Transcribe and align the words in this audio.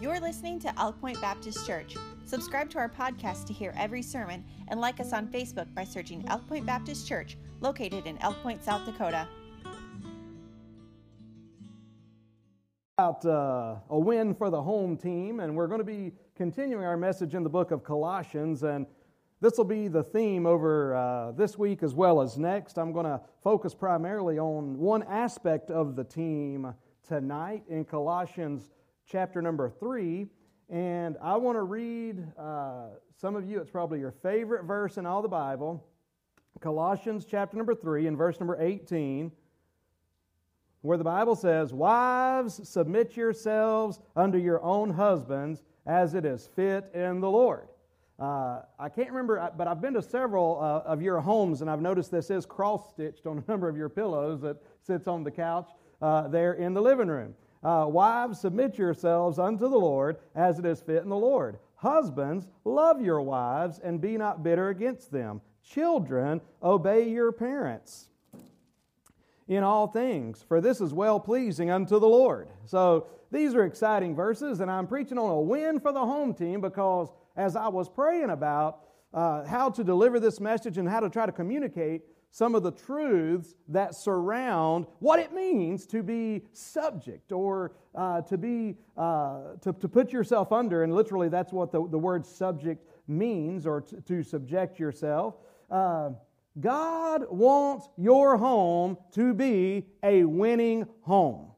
You're 0.00 0.18
listening 0.18 0.58
to 0.60 0.80
Elk 0.80 0.98
Point 0.98 1.20
Baptist 1.20 1.66
Church. 1.66 1.94
Subscribe 2.24 2.70
to 2.70 2.78
our 2.78 2.88
podcast 2.88 3.46
to 3.48 3.52
hear 3.52 3.74
every 3.76 4.00
sermon 4.00 4.42
and 4.68 4.80
like 4.80 4.98
us 4.98 5.12
on 5.12 5.26
Facebook 5.26 5.66
by 5.74 5.84
searching 5.84 6.24
Elk 6.28 6.48
Point 6.48 6.64
Baptist 6.64 7.06
Church, 7.06 7.36
located 7.60 8.06
in 8.06 8.16
Elk 8.22 8.42
Point, 8.42 8.64
South 8.64 8.86
Dakota. 8.86 9.28
About 12.96 13.26
uh, 13.26 13.76
a 13.90 13.98
win 13.98 14.34
for 14.34 14.48
the 14.48 14.62
home 14.62 14.96
team, 14.96 15.40
and 15.40 15.54
we're 15.54 15.66
going 15.66 15.80
to 15.80 15.84
be 15.84 16.12
continuing 16.34 16.86
our 16.86 16.96
message 16.96 17.34
in 17.34 17.42
the 17.42 17.50
book 17.50 17.70
of 17.70 17.84
Colossians, 17.84 18.62
and 18.62 18.86
this 19.42 19.58
will 19.58 19.66
be 19.66 19.86
the 19.86 20.02
theme 20.02 20.46
over 20.46 20.94
uh, 20.94 21.32
this 21.32 21.58
week 21.58 21.82
as 21.82 21.92
well 21.92 22.22
as 22.22 22.38
next. 22.38 22.78
I'm 22.78 22.94
going 22.94 23.04
to 23.04 23.20
focus 23.44 23.74
primarily 23.74 24.38
on 24.38 24.78
one 24.78 25.02
aspect 25.02 25.70
of 25.70 25.94
the 25.94 26.04
team 26.04 26.72
tonight 27.06 27.64
in 27.68 27.84
Colossians 27.84 28.70
chapter 29.10 29.42
number 29.42 29.68
3. 29.68 30.26
And 30.68 31.16
I 31.20 31.36
want 31.36 31.56
to 31.56 31.62
read 31.62 32.24
uh, 32.38 32.90
some 33.16 33.34
of 33.34 33.48
you, 33.48 33.60
it's 33.60 33.70
probably 33.70 33.98
your 33.98 34.12
favorite 34.12 34.64
verse 34.64 34.98
in 34.98 35.06
all 35.06 35.22
the 35.22 35.28
Bible 35.28 35.84
Colossians 36.60 37.24
chapter 37.24 37.56
number 37.56 37.74
3 37.74 38.06
and 38.06 38.18
verse 38.18 38.38
number 38.38 38.60
18, 38.60 39.32
where 40.82 40.98
the 40.98 41.04
Bible 41.04 41.34
says, 41.34 41.72
Wives, 41.72 42.68
submit 42.68 43.16
yourselves 43.16 43.98
unto 44.14 44.36
your 44.36 44.62
own 44.62 44.90
husbands 44.90 45.62
as 45.86 46.14
it 46.14 46.26
is 46.26 46.48
fit 46.54 46.90
in 46.92 47.20
the 47.20 47.30
Lord. 47.30 47.68
Uh, 48.18 48.60
I 48.78 48.90
can't 48.90 49.08
remember, 49.08 49.50
but 49.56 49.66
I've 49.66 49.80
been 49.80 49.94
to 49.94 50.02
several 50.02 50.58
uh, 50.60 50.86
of 50.86 51.00
your 51.00 51.20
homes, 51.20 51.62
and 51.62 51.70
I've 51.70 51.80
noticed 51.80 52.10
this 52.10 52.28
is 52.28 52.44
cross 52.44 52.90
stitched 52.90 53.26
on 53.26 53.42
a 53.46 53.50
number 53.50 53.68
of 53.68 53.76
your 53.76 53.88
pillows 53.88 54.42
that 54.42 54.58
sits 54.82 55.08
on 55.08 55.24
the 55.24 55.30
couch 55.30 55.70
uh, 56.02 56.28
there 56.28 56.52
in 56.54 56.74
the 56.74 56.82
living 56.82 57.08
room. 57.08 57.34
Uh, 57.62 57.86
wives, 57.88 58.40
submit 58.40 58.78
yourselves 58.78 59.38
unto 59.38 59.68
the 59.68 59.78
Lord 59.78 60.18
as 60.34 60.58
it 60.58 60.64
is 60.64 60.80
fit 60.80 61.02
in 61.02 61.08
the 61.08 61.16
Lord. 61.16 61.58
Husbands, 61.76 62.48
love 62.64 63.00
your 63.00 63.20
wives 63.20 63.78
and 63.82 64.00
be 64.00 64.16
not 64.16 64.42
bitter 64.42 64.68
against 64.68 65.12
them. 65.12 65.40
Children, 65.62 66.40
obey 66.62 67.08
your 67.08 67.32
parents 67.32 68.08
in 69.48 69.62
all 69.62 69.86
things, 69.88 70.44
for 70.46 70.60
this 70.60 70.80
is 70.80 70.94
well 70.94 71.18
pleasing 71.18 71.70
unto 71.70 71.98
the 71.98 72.08
Lord. 72.08 72.48
So 72.66 73.08
these 73.32 73.54
are 73.54 73.64
exciting 73.64 74.14
verses, 74.14 74.60
and 74.60 74.70
I'm 74.70 74.86
preaching 74.86 75.18
on 75.18 75.30
a 75.30 75.40
win 75.40 75.80
for 75.80 75.92
the 75.92 76.00
home 76.00 76.34
team 76.34 76.60
because 76.60 77.08
as 77.36 77.56
I 77.56 77.68
was 77.68 77.88
praying 77.88 78.30
about 78.30 78.80
uh, 79.12 79.44
how 79.44 79.70
to 79.70 79.82
deliver 79.82 80.20
this 80.20 80.40
message 80.40 80.78
and 80.78 80.88
how 80.88 81.00
to 81.00 81.10
try 81.10 81.26
to 81.26 81.32
communicate 81.32 82.02
some 82.30 82.54
of 82.54 82.62
the 82.62 82.70
truths 82.70 83.54
that 83.68 83.94
surround 83.94 84.86
what 85.00 85.18
it 85.18 85.32
means 85.32 85.86
to 85.86 86.02
be 86.02 86.42
subject 86.52 87.32
or 87.32 87.72
uh, 87.94 88.20
to 88.22 88.38
be 88.38 88.76
uh, 88.96 89.56
to, 89.60 89.72
to 89.72 89.88
put 89.88 90.12
yourself 90.12 90.52
under 90.52 90.84
and 90.84 90.94
literally 90.94 91.28
that's 91.28 91.52
what 91.52 91.72
the, 91.72 91.86
the 91.88 91.98
word 91.98 92.24
subject 92.24 92.86
means 93.08 93.66
or 93.66 93.80
to, 93.80 94.00
to 94.02 94.22
subject 94.22 94.78
yourself. 94.78 95.34
Uh, 95.70 96.10
god 96.60 97.24
wants 97.30 97.88
your 97.96 98.36
home 98.36 98.96
to 99.12 99.34
be 99.34 99.86
a 100.02 100.24
winning 100.24 100.86
home. 101.02 101.50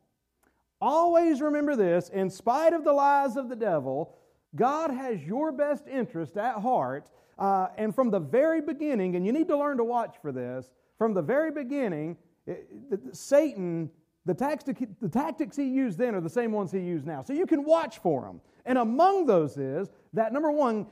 Always 0.81 1.41
remember 1.41 1.77
this 1.77 2.09
in 2.09 2.31
spite 2.31 2.73
of 2.73 2.83
the 2.83 2.92
lies 2.92 3.36
of 3.36 3.48
the 3.48 3.57
devil 3.57 4.17
god 4.55 4.91
has 4.91 5.23
your 5.23 5.53
best 5.53 5.86
interest 5.86 6.36
at 6.36 6.57
heart 6.57 7.09
uh, 7.39 7.69
and 7.77 7.95
from 7.95 8.11
the 8.11 8.21
very 8.21 8.61
beginning, 8.61 9.17
and 9.17 9.27
you 9.27 9.33
need 9.33 9.49
to 9.49 9.57
learn 9.57 9.77
to 9.79 9.85
watch 9.85 10.17
for 10.21 10.33
this, 10.33 10.71
from 10.99 11.15
the 11.15 11.23
very 11.23 11.51
beginning, 11.51 12.17
it, 12.47 12.69
Satan, 13.13 13.91
the, 14.25 14.35
tactic, 14.35 14.89
the 15.01 15.09
tactics 15.09 15.57
he 15.57 15.65
used 15.65 15.99
then 15.99 16.15
are 16.15 16.21
the 16.21 16.31
same 16.31 16.53
ones 16.53 16.71
he 16.71 16.79
used 16.79 17.07
now. 17.07 17.23
So 17.23 17.33
you 17.33 17.47
can 17.47 17.65
watch 17.65 17.99
for 17.99 18.23
them. 18.23 18.41
And 18.65 18.79
among 18.79 19.27
those 19.27 19.57
is 19.57 19.91
that 20.13 20.33
number 20.33 20.51
one, 20.51 20.87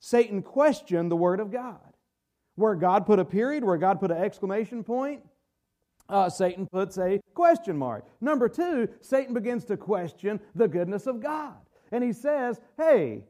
Satan 0.00 0.42
questioned 0.42 1.10
the 1.10 1.16
Word 1.16 1.38
of 1.38 1.52
God. 1.52 1.78
Where 2.56 2.74
God 2.74 3.06
put 3.06 3.18
a 3.18 3.24
period, 3.24 3.64
where 3.64 3.78
God 3.78 4.00
put 4.00 4.10
an 4.10 4.18
exclamation 4.18 4.84
point, 4.84 5.22
uh, 6.08 6.28
Satan 6.28 6.66
puts 6.66 6.98
a 6.98 7.20
question 7.34 7.76
mark. 7.78 8.04
Number 8.20 8.48
two, 8.48 8.88
Satan 9.00 9.32
begins 9.32 9.64
to 9.66 9.76
question 9.76 10.40
the 10.54 10.68
goodness 10.68 11.06
of 11.06 11.20
God. 11.20 11.54
And 11.92 12.02
he 12.04 12.12
says, 12.12 12.60
hey, 12.76 13.24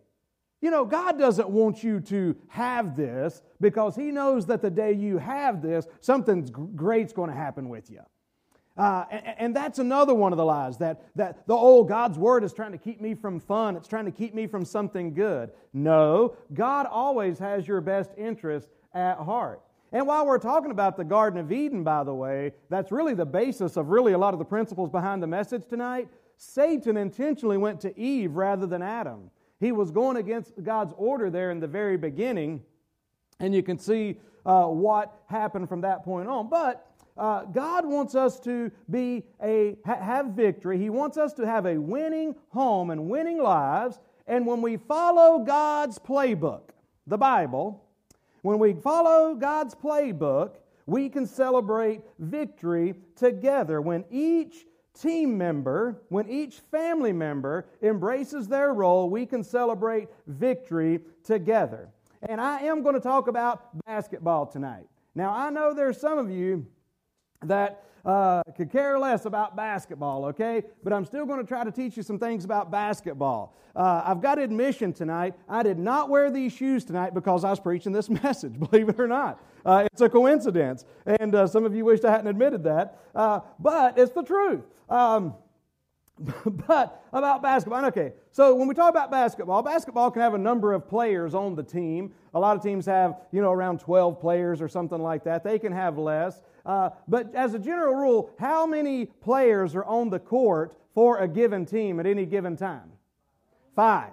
you 0.62 0.70
know, 0.70 0.84
God 0.84 1.18
doesn't 1.18 1.50
want 1.50 1.82
you 1.82 2.00
to 2.00 2.36
have 2.48 2.96
this 2.96 3.42
because 3.60 3.94
He 3.96 4.12
knows 4.12 4.46
that 4.46 4.62
the 4.62 4.70
day 4.70 4.92
you 4.92 5.18
have 5.18 5.60
this, 5.60 5.86
something 6.00 6.44
great's 6.74 7.12
going 7.12 7.28
to 7.28 7.36
happen 7.36 7.68
with 7.68 7.90
you. 7.90 8.00
Uh, 8.74 9.04
and, 9.10 9.34
and, 9.38 9.56
that's 9.56 9.78
another 9.78 10.14
one 10.14 10.32
of 10.32 10.38
the 10.38 10.44
lies 10.44 10.78
that, 10.78 11.04
that 11.14 11.46
the 11.46 11.54
old 11.54 11.88
God's 11.88 12.16
word 12.16 12.42
is 12.42 12.54
trying 12.54 12.72
to 12.72 12.78
keep 12.78 13.02
me 13.02 13.14
from 13.14 13.38
fun. 13.38 13.76
It's 13.76 13.86
trying 13.86 14.06
to 14.06 14.10
keep 14.10 14.34
me 14.34 14.46
from 14.46 14.64
something 14.64 15.12
good. 15.12 15.50
No, 15.74 16.36
God 16.54 16.86
always 16.86 17.38
has 17.38 17.68
your 17.68 17.82
best 17.82 18.12
interest 18.16 18.68
at 18.94 19.18
heart. 19.18 19.60
And 19.92 20.06
while 20.06 20.24
we're 20.24 20.38
talking 20.38 20.70
about 20.70 20.96
the 20.96 21.04
Garden 21.04 21.38
of 21.38 21.52
Eden, 21.52 21.84
by 21.84 22.02
the 22.02 22.14
way, 22.14 22.52
that's 22.70 22.90
really 22.90 23.12
the 23.12 23.26
basis 23.26 23.76
of 23.76 23.90
really 23.90 24.14
a 24.14 24.18
lot 24.18 24.32
of 24.32 24.38
the 24.38 24.44
principles 24.46 24.88
behind 24.88 25.22
the 25.22 25.26
message 25.26 25.66
tonight. 25.68 26.08
Satan 26.38 26.96
intentionally 26.96 27.58
went 27.58 27.78
to 27.82 27.98
Eve 28.00 28.36
rather 28.36 28.66
than 28.66 28.80
Adam. 28.80 29.30
He 29.62 29.70
was 29.70 29.92
going 29.92 30.16
against 30.16 30.60
God's 30.64 30.92
order 30.96 31.30
there 31.30 31.52
in 31.52 31.60
the 31.60 31.68
very 31.68 31.96
beginning, 31.96 32.64
and 33.38 33.54
you 33.54 33.62
can 33.62 33.78
see 33.78 34.16
uh, 34.44 34.64
what 34.64 35.22
happened 35.26 35.68
from 35.68 35.82
that 35.82 36.02
point 36.02 36.28
on. 36.28 36.48
But 36.48 36.84
uh, 37.16 37.44
God 37.44 37.86
wants 37.86 38.16
us 38.16 38.40
to 38.40 38.72
be 38.90 39.22
a 39.40 39.76
ha- 39.86 40.02
have 40.02 40.26
victory. 40.30 40.78
He 40.78 40.90
wants 40.90 41.16
us 41.16 41.32
to 41.34 41.46
have 41.46 41.66
a 41.66 41.78
winning 41.78 42.34
home 42.48 42.90
and 42.90 43.08
winning 43.08 43.40
lives. 43.40 44.00
And 44.26 44.48
when 44.48 44.62
we 44.62 44.78
follow 44.78 45.44
God's 45.44 45.96
playbook, 45.96 46.70
the 47.06 47.18
Bible, 47.18 47.84
when 48.42 48.58
we 48.58 48.72
follow 48.72 49.36
God's 49.36 49.76
playbook, 49.76 50.56
we 50.86 51.08
can 51.08 51.24
celebrate 51.24 52.00
victory 52.18 52.96
together. 53.14 53.80
When 53.80 54.04
each 54.10 54.66
team 55.00 55.38
member, 55.38 56.02
when 56.08 56.28
each 56.28 56.60
family 56.70 57.12
member 57.12 57.66
embraces 57.82 58.48
their 58.48 58.72
role, 58.72 59.08
we 59.08 59.26
can 59.26 59.42
celebrate 59.42 60.08
victory 60.26 61.00
together. 61.24 61.88
And 62.28 62.40
I 62.40 62.60
am 62.60 62.82
going 62.82 62.94
to 62.94 63.00
talk 63.00 63.28
about 63.28 63.84
basketball 63.86 64.46
tonight. 64.46 64.86
Now, 65.14 65.34
I 65.34 65.50
know 65.50 65.74
there's 65.74 66.00
some 66.00 66.18
of 66.18 66.30
you 66.30 66.66
that 67.42 67.84
uh, 68.04 68.42
could 68.56 68.70
care 68.70 68.98
less 68.98 69.26
about 69.26 69.56
basketball, 69.56 70.24
okay? 70.26 70.62
But 70.82 70.92
I'm 70.92 71.04
still 71.04 71.24
going 71.24 71.40
to 71.40 71.46
try 71.46 71.64
to 71.64 71.70
teach 71.70 71.96
you 71.96 72.02
some 72.02 72.18
things 72.18 72.44
about 72.44 72.70
basketball. 72.70 73.56
Uh, 73.74 74.02
I've 74.04 74.20
got 74.20 74.38
admission 74.38 74.92
tonight. 74.92 75.34
I 75.48 75.62
did 75.62 75.78
not 75.78 76.08
wear 76.08 76.30
these 76.30 76.52
shoes 76.52 76.84
tonight 76.84 77.14
because 77.14 77.44
I 77.44 77.50
was 77.50 77.60
preaching 77.60 77.92
this 77.92 78.10
message, 78.22 78.58
believe 78.58 78.88
it 78.88 78.98
or 78.98 79.08
not. 79.08 79.42
Uh, 79.64 79.86
it's 79.92 80.00
a 80.00 80.08
coincidence. 80.08 80.84
And 81.06 81.34
uh, 81.34 81.46
some 81.46 81.64
of 81.64 81.74
you 81.74 81.84
wished 81.84 82.04
I 82.04 82.10
hadn't 82.10 82.26
admitted 82.26 82.64
that. 82.64 82.98
Uh, 83.14 83.40
but 83.58 83.98
it's 83.98 84.12
the 84.12 84.22
truth. 84.22 84.62
Um, 84.92 85.34
but 86.68 87.02
about 87.12 87.42
basketball, 87.42 87.84
okay, 87.86 88.12
so 88.30 88.54
when 88.54 88.68
we 88.68 88.74
talk 88.74 88.90
about 88.90 89.10
basketball, 89.10 89.62
basketball 89.62 90.10
can 90.10 90.20
have 90.20 90.34
a 90.34 90.38
number 90.38 90.74
of 90.74 90.86
players 90.86 91.34
on 91.34 91.54
the 91.54 91.62
team. 91.62 92.12
A 92.34 92.38
lot 92.38 92.56
of 92.56 92.62
teams 92.62 92.84
have, 92.86 93.16
you 93.32 93.40
know, 93.40 93.50
around 93.50 93.80
12 93.80 94.20
players 94.20 94.60
or 94.60 94.68
something 94.68 95.00
like 95.00 95.24
that. 95.24 95.42
They 95.42 95.58
can 95.58 95.72
have 95.72 95.96
less. 95.96 96.42
Uh, 96.66 96.90
but 97.08 97.34
as 97.34 97.54
a 97.54 97.58
general 97.58 97.94
rule, 97.94 98.30
how 98.38 98.66
many 98.66 99.06
players 99.06 99.74
are 99.74 99.84
on 99.84 100.10
the 100.10 100.18
court 100.18 100.76
for 100.94 101.18
a 101.18 101.26
given 101.26 101.64
team 101.64 101.98
at 101.98 102.06
any 102.06 102.26
given 102.26 102.56
time? 102.56 102.92
Five. 103.74 104.12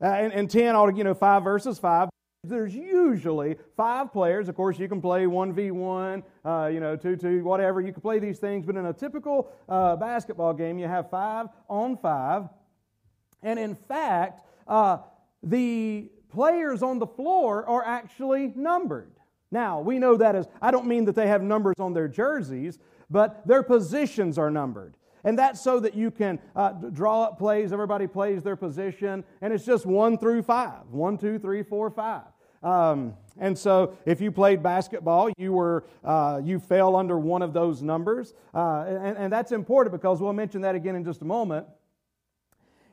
Uh, 0.00 0.06
and, 0.06 0.32
and 0.32 0.50
10, 0.50 0.96
you 0.96 1.04
know, 1.04 1.14
five 1.14 1.44
versus 1.44 1.78
five. 1.78 2.08
There's 2.48 2.74
usually 2.74 3.56
five 3.76 4.12
players. 4.12 4.48
Of 4.48 4.54
course, 4.54 4.78
you 4.78 4.88
can 4.88 5.00
play 5.00 5.24
1v1, 5.24 6.22
uh, 6.44 6.70
you 6.72 6.80
know, 6.80 6.96
2 6.96 7.16
2, 7.16 7.44
whatever. 7.44 7.80
You 7.80 7.92
can 7.92 8.02
play 8.02 8.18
these 8.18 8.38
things. 8.38 8.64
But 8.66 8.76
in 8.76 8.86
a 8.86 8.92
typical 8.92 9.50
uh, 9.68 9.96
basketball 9.96 10.54
game, 10.54 10.78
you 10.78 10.86
have 10.86 11.10
five 11.10 11.48
on 11.68 11.96
five. 11.96 12.48
And 13.42 13.58
in 13.58 13.74
fact, 13.74 14.46
uh, 14.66 14.98
the 15.42 16.10
players 16.30 16.82
on 16.82 16.98
the 16.98 17.06
floor 17.06 17.66
are 17.66 17.84
actually 17.84 18.52
numbered. 18.56 19.12
Now, 19.50 19.80
we 19.80 19.98
know 19.98 20.16
that 20.16 20.34
as, 20.34 20.48
I 20.60 20.70
don't 20.70 20.86
mean 20.86 21.04
that 21.04 21.14
they 21.14 21.28
have 21.28 21.42
numbers 21.42 21.76
on 21.78 21.94
their 21.94 22.08
jerseys, 22.08 22.78
but 23.08 23.46
their 23.46 23.62
positions 23.62 24.38
are 24.38 24.50
numbered. 24.50 24.96
And 25.24 25.38
that's 25.38 25.60
so 25.60 25.80
that 25.80 25.94
you 25.94 26.10
can 26.10 26.38
uh, 26.54 26.72
draw 26.72 27.24
up 27.24 27.38
plays. 27.38 27.72
Everybody 27.72 28.06
plays 28.06 28.42
their 28.42 28.54
position, 28.54 29.24
and 29.40 29.52
it's 29.52 29.64
just 29.64 29.84
one 29.84 30.18
through 30.18 30.42
five 30.42 30.88
one, 30.90 31.18
two, 31.18 31.38
three, 31.38 31.62
four, 31.62 31.90
five. 31.90 32.22
Um, 32.62 33.14
and 33.38 33.56
so, 33.56 33.96
if 34.06 34.20
you 34.20 34.32
played 34.32 34.62
basketball, 34.62 35.30
you 35.36 35.52
were 35.52 35.84
uh, 36.02 36.40
you 36.42 36.58
fell 36.58 36.96
under 36.96 37.18
one 37.18 37.42
of 37.42 37.52
those 37.52 37.82
numbers, 37.82 38.32
uh, 38.54 38.84
and, 38.86 39.18
and 39.18 39.32
that's 39.32 39.52
important 39.52 39.92
because 39.92 40.20
we'll 40.20 40.32
mention 40.32 40.62
that 40.62 40.74
again 40.74 40.96
in 40.96 41.04
just 41.04 41.20
a 41.20 41.26
moment. 41.26 41.66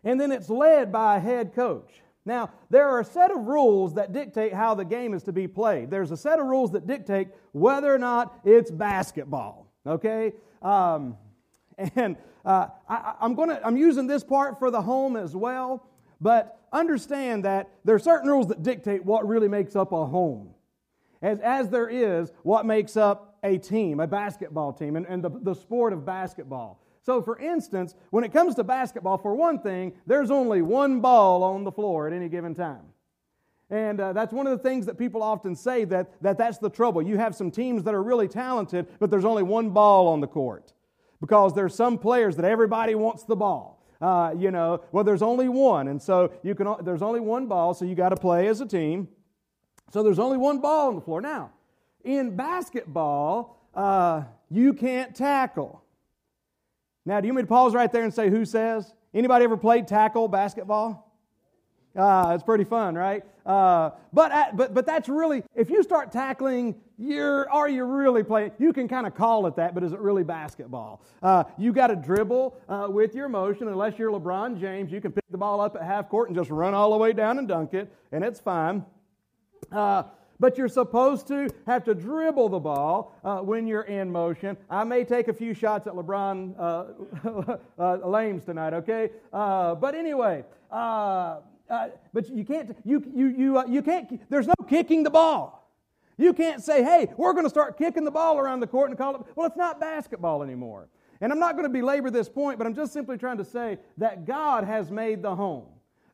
And 0.04 0.20
then 0.20 0.32
it's 0.32 0.50
led 0.50 0.92
by 0.92 1.16
a 1.16 1.20
head 1.20 1.54
coach. 1.54 2.02
Now, 2.26 2.52
there 2.70 2.88
are 2.88 3.02
a 3.02 3.06
set 3.06 3.32
of 3.32 3.46
rules 3.46 3.96
that 3.96 4.14
dictate 4.14 4.54
how 4.54 4.76
the 4.76 4.86
game 4.86 5.14
is 5.14 5.24
to 5.24 5.34
be 5.34 5.48
played. 5.48 5.90
There's 5.90 6.12
a 6.12 6.18
set 6.18 6.40
of 6.40 6.46
rules 6.46 6.72
that 6.72 6.88
dictate 6.88 7.30
whether 7.52 7.94
or 7.94 7.98
not 7.98 8.40
it's 8.46 8.72
basketball. 8.72 9.68
Okay, 9.86 10.34
um, 10.62 11.18
and 11.96 12.16
uh, 12.46 12.68
I, 12.88 13.16
am 13.22 13.36
going 13.36 13.50
to 13.50 13.66
I'm 13.66 13.78
using 13.78 14.08
this 14.08 14.24
part 14.24 14.60
for 14.60 14.72
the 14.72 14.82
home 14.82 15.16
as 15.16 15.36
well. 15.36 15.86
But 16.24 16.58
understand 16.72 17.44
that 17.44 17.70
there 17.84 17.96
are 17.96 18.00
certain 18.00 18.30
rules 18.30 18.48
that 18.48 18.64
dictate 18.64 19.04
what 19.04 19.28
really 19.28 19.50
makes 19.50 19.76
up 19.76 19.92
a 19.92 20.06
home, 20.06 20.52
as, 21.22 21.40
as 21.42 21.70
there 21.70 21.90
is 21.90 22.32
what 22.44 22.66
makes 22.66 22.96
up 22.96 23.38
a 23.44 23.58
team, 23.58 24.00
a 24.00 24.08
basketball 24.08 24.72
team, 24.72 24.96
and, 24.96 25.06
and 25.06 25.22
the, 25.22 25.30
the 25.30 25.54
sport 25.54 25.92
of 25.92 26.06
basketball. 26.06 26.80
So, 27.02 27.22
for 27.22 27.38
instance, 27.38 27.94
when 28.12 28.24
it 28.24 28.32
comes 28.32 28.56
to 28.56 28.64
basketball, 28.64 29.18
for 29.18 29.36
one 29.36 29.60
thing, 29.60 29.92
there's 30.08 30.32
only 30.32 30.62
one 30.62 31.02
ball 31.02 31.44
on 31.44 31.66
the 31.66 31.72
floor 31.74 32.08
at 32.08 32.14
any 32.14 32.30
given 32.30 32.56
time. 32.56 32.86
And 33.70 34.00
uh, 34.00 34.14
that's 34.14 34.32
one 34.32 34.48
of 34.48 34.58
the 34.58 34.64
things 34.64 34.86
that 34.86 34.98
people 34.98 35.22
often 35.22 35.58
say 35.58 35.84
that, 35.86 36.22
that 36.22 36.38
that's 36.38 36.58
the 36.58 36.70
trouble. 36.70 37.02
You 37.02 37.18
have 37.18 37.36
some 37.36 37.52
teams 37.52 37.84
that 37.84 37.94
are 37.94 38.04
really 38.04 38.30
talented, 38.30 38.88
but 38.98 39.12
there's 39.12 39.26
only 39.26 39.44
one 39.44 39.72
ball 39.72 40.08
on 40.08 40.22
the 40.22 40.28
court 40.28 40.72
because 41.20 41.54
there's 41.54 41.76
some 41.76 41.98
players 41.98 42.38
that 42.38 42.46
everybody 42.46 42.96
wants 42.96 43.24
the 43.24 43.36
ball. 43.36 43.83
Uh, 44.02 44.34
you 44.38 44.52
know, 44.52 44.82
well, 44.92 45.04
there's 45.04 45.22
only 45.22 45.50
one, 45.50 45.88
and 45.88 46.02
so 46.02 46.32
you 46.44 46.56
can. 46.56 46.76
There's 46.82 47.02
only 47.02 47.20
one 47.20 47.48
ball, 47.48 47.74
so 47.74 47.86
you 47.86 47.96
got 47.96 48.10
to 48.10 48.18
play 48.18 48.48
as 48.48 48.62
a 48.62 48.66
team. 48.66 49.08
So 49.92 50.04
there's 50.04 50.20
only 50.20 50.38
one 50.38 50.60
ball 50.60 50.88
on 50.88 50.96
the 50.96 51.02
floor. 51.02 51.22
Now, 51.22 51.52
in 52.04 52.36
basketball, 52.36 53.70
uh, 53.74 54.24
you 54.50 54.74
can't 54.74 55.16
tackle. 55.16 55.84
Now, 57.06 57.20
do 57.22 57.28
you 57.28 57.34
want 57.34 57.44
me 57.44 57.44
to 57.44 57.48
pause 57.48 57.74
right 57.74 57.92
there 57.92 58.04
and 58.04 58.14
say 58.14 58.30
who 58.30 58.46
says? 58.46 58.94
Anybody 59.14 59.46
ever 59.46 59.58
played 59.58 59.88
tackle 59.88 60.28
basketball? 60.28 61.13
Uh, 61.96 62.32
it's 62.34 62.44
pretty 62.44 62.64
fun, 62.64 62.96
right? 62.96 63.24
Uh, 63.46 63.92
but, 64.12 64.32
at, 64.32 64.58
but, 64.58 64.74
but 64.74 64.86
that's 64.86 65.10
really, 65.10 65.44
if 65.56 65.70
you 65.70 65.84
start 65.84 66.12
tackling, 66.12 66.76
you're, 66.98 67.50
are 67.52 67.70
you 67.70 67.84
really 67.84 68.24
playing? 68.24 68.52
You 68.58 68.74
can 68.74 68.88
kind 68.88 69.06
of 69.06 69.14
call 69.14 69.46
it 69.48 69.56
that, 69.58 69.76
but 69.76 69.84
is 69.84 69.92
it 69.94 70.00
really 70.00 70.24
basketball? 70.24 71.02
Uh, 71.22 71.44
you 71.58 71.72
got 71.72 71.88
to 71.88 71.96
dribble 71.96 72.58
uh, 72.68 72.88
with 72.90 73.14
your 73.14 73.30
motion. 73.30 73.68
Unless 73.68 74.00
you're 74.00 74.12
LeBron 74.12 74.60
James, 74.60 74.92
you 74.92 75.02
can 75.02 75.12
pick 75.12 75.26
the 75.30 75.38
ball 75.38 75.62
up 75.62 75.76
at 75.76 75.84
half 75.84 76.10
court 76.10 76.30
and 76.30 76.38
just 76.38 76.50
run 76.50 76.74
all 76.74 76.92
the 76.92 76.98
way 76.98 77.14
down 77.14 77.38
and 77.38 77.48
dunk 77.48 77.74
it, 77.74 77.94
and 78.12 78.24
it's 78.24 78.40
fine. 78.40 78.86
Uh, 79.72 80.04
but 80.40 80.58
you're 80.58 80.68
supposed 80.68 81.28
to 81.28 81.48
have 81.68 81.84
to 81.86 81.94
dribble 81.94 82.50
the 82.50 82.60
ball 82.60 83.16
uh, 83.24 83.40
when 83.40 83.68
you're 83.68 83.84
in 83.84 84.12
motion. 84.12 84.58
I 84.70 84.84
may 84.84 85.04
take 85.04 85.28
a 85.28 85.34
few 85.34 85.54
shots 85.54 85.88
at 85.88 85.94
LeBron 85.94 86.56
uh, 86.60 87.58
uh, 87.80 88.08
Lames 88.08 88.44
tonight, 88.46 88.74
okay? 88.74 89.10
Uh, 89.32 89.76
but 89.76 89.96
anyway, 89.96 90.44
uh, 91.74 91.76
uh, 91.76 91.90
but 92.14 92.30
you 92.30 92.46
can't, 92.46 92.78
you, 92.84 93.04
you, 93.14 93.28
you, 93.28 93.68
you 93.68 93.82
can't, 93.82 94.30
there's 94.30 94.48
no 94.48 94.54
kicking 94.70 95.04
the 95.04 95.10
ball. 95.10 95.72
You 96.18 96.34
can't 96.34 96.64
say, 96.64 96.84
hey, 96.84 97.12
we're 97.18 97.34
going 97.34 97.46
to 97.46 97.50
start 97.50 97.78
kicking 97.78 98.04
the 98.04 98.12
ball 98.12 98.38
around 98.38 98.60
the 98.60 98.68
court 98.68 98.90
and 98.90 98.98
call 98.98 99.16
it, 99.16 99.22
well, 99.36 99.48
it's 99.48 99.58
not 99.58 99.80
basketball 99.80 100.44
anymore. 100.44 100.88
And 101.20 101.32
I'm 101.32 101.40
not 101.40 101.54
going 101.54 101.64
to 101.64 101.70
belabor 101.70 102.12
this 102.12 102.30
point, 102.30 102.60
but 102.60 102.68
I'm 102.68 102.76
just 102.76 102.94
simply 102.94 103.18
trying 103.18 103.38
to 103.38 103.46
say 103.46 103.80
that 103.98 104.26
God 104.26 104.66
has 104.66 104.92
made 104.92 105.24
the 105.24 105.36
home, 105.36 105.66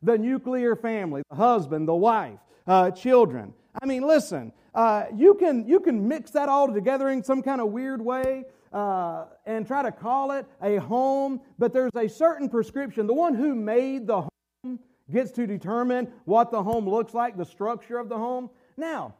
the 0.02 0.16
nuclear 0.16 0.76
family, 0.76 1.22
the 1.28 1.36
husband, 1.36 1.86
the 1.86 1.94
wife, 1.94 2.38
uh, 2.66 2.90
children. 2.92 3.52
I 3.82 3.84
mean, 3.84 4.02
listen, 4.06 4.52
uh, 4.74 5.04
you, 5.14 5.34
can, 5.34 5.68
you 5.68 5.80
can 5.80 6.08
mix 6.08 6.30
that 6.30 6.48
all 6.48 6.72
together 6.72 7.10
in 7.10 7.22
some 7.22 7.42
kind 7.42 7.60
of 7.60 7.68
weird 7.68 8.00
way 8.00 8.44
uh, 8.72 9.26
and 9.44 9.66
try 9.66 9.82
to 9.82 9.92
call 9.92 10.30
it 10.32 10.46
a 10.62 10.76
home, 10.76 11.40
but 11.58 11.74
there's 11.74 11.94
a 11.96 12.08
certain 12.08 12.48
prescription. 12.48 13.06
The 13.06 13.14
one 13.14 13.34
who 13.34 13.54
made 13.54 14.06
the 14.06 14.22
home 14.22 14.30
gets 15.10 15.30
to 15.32 15.46
determine 15.46 16.12
what 16.24 16.50
the 16.50 16.62
home 16.62 16.88
looks 16.88 17.14
like, 17.14 17.36
the 17.36 17.44
structure 17.44 17.98
of 17.98 18.08
the 18.08 18.16
home. 18.16 18.50
Now, 18.76 19.14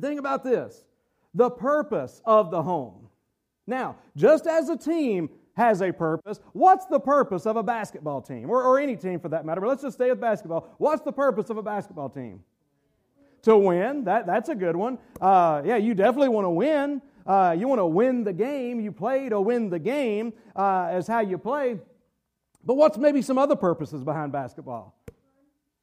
think 0.00 0.18
about 0.18 0.44
this 0.44 0.84
the 1.34 1.50
purpose 1.50 2.22
of 2.24 2.50
the 2.50 2.62
home. 2.62 3.08
Now, 3.66 3.96
just 4.16 4.46
as 4.46 4.68
a 4.68 4.76
team 4.76 5.30
has 5.56 5.80
a 5.82 5.92
purpose, 5.92 6.40
what's 6.52 6.86
the 6.86 7.00
purpose 7.00 7.46
of 7.46 7.56
a 7.56 7.62
basketball 7.62 8.20
team, 8.20 8.50
or, 8.50 8.62
or 8.62 8.78
any 8.78 8.96
team 8.96 9.20
for 9.20 9.28
that 9.30 9.44
matter? 9.44 9.60
But 9.60 9.68
let's 9.68 9.82
just 9.82 9.96
stay 9.96 10.10
with 10.10 10.20
basketball. 10.20 10.74
What's 10.78 11.02
the 11.02 11.12
purpose 11.12 11.50
of 11.50 11.56
a 11.56 11.62
basketball 11.62 12.10
team? 12.10 12.40
to 13.44 13.56
win. 13.56 14.04
That, 14.04 14.26
that's 14.26 14.48
a 14.48 14.54
good 14.54 14.74
one. 14.74 14.98
Uh, 15.20 15.62
yeah, 15.64 15.76
you 15.76 15.94
definitely 15.94 16.30
want 16.30 16.46
to 16.46 16.50
win. 16.50 17.00
Uh, 17.26 17.54
you 17.58 17.68
want 17.68 17.78
to 17.78 17.86
win 17.86 18.24
the 18.24 18.32
game. 18.32 18.80
You 18.80 18.92
play 18.92 19.28
to 19.28 19.40
win 19.40 19.70
the 19.70 19.78
game, 19.78 20.32
uh, 20.56 20.88
as 20.90 21.06
how 21.06 21.20
you 21.20 21.38
play. 21.38 21.78
But 22.64 22.74
what's 22.74 22.98
maybe 22.98 23.22
some 23.22 23.38
other 23.38 23.56
purposes 23.56 24.02
behind 24.02 24.32
basketball? 24.32 24.96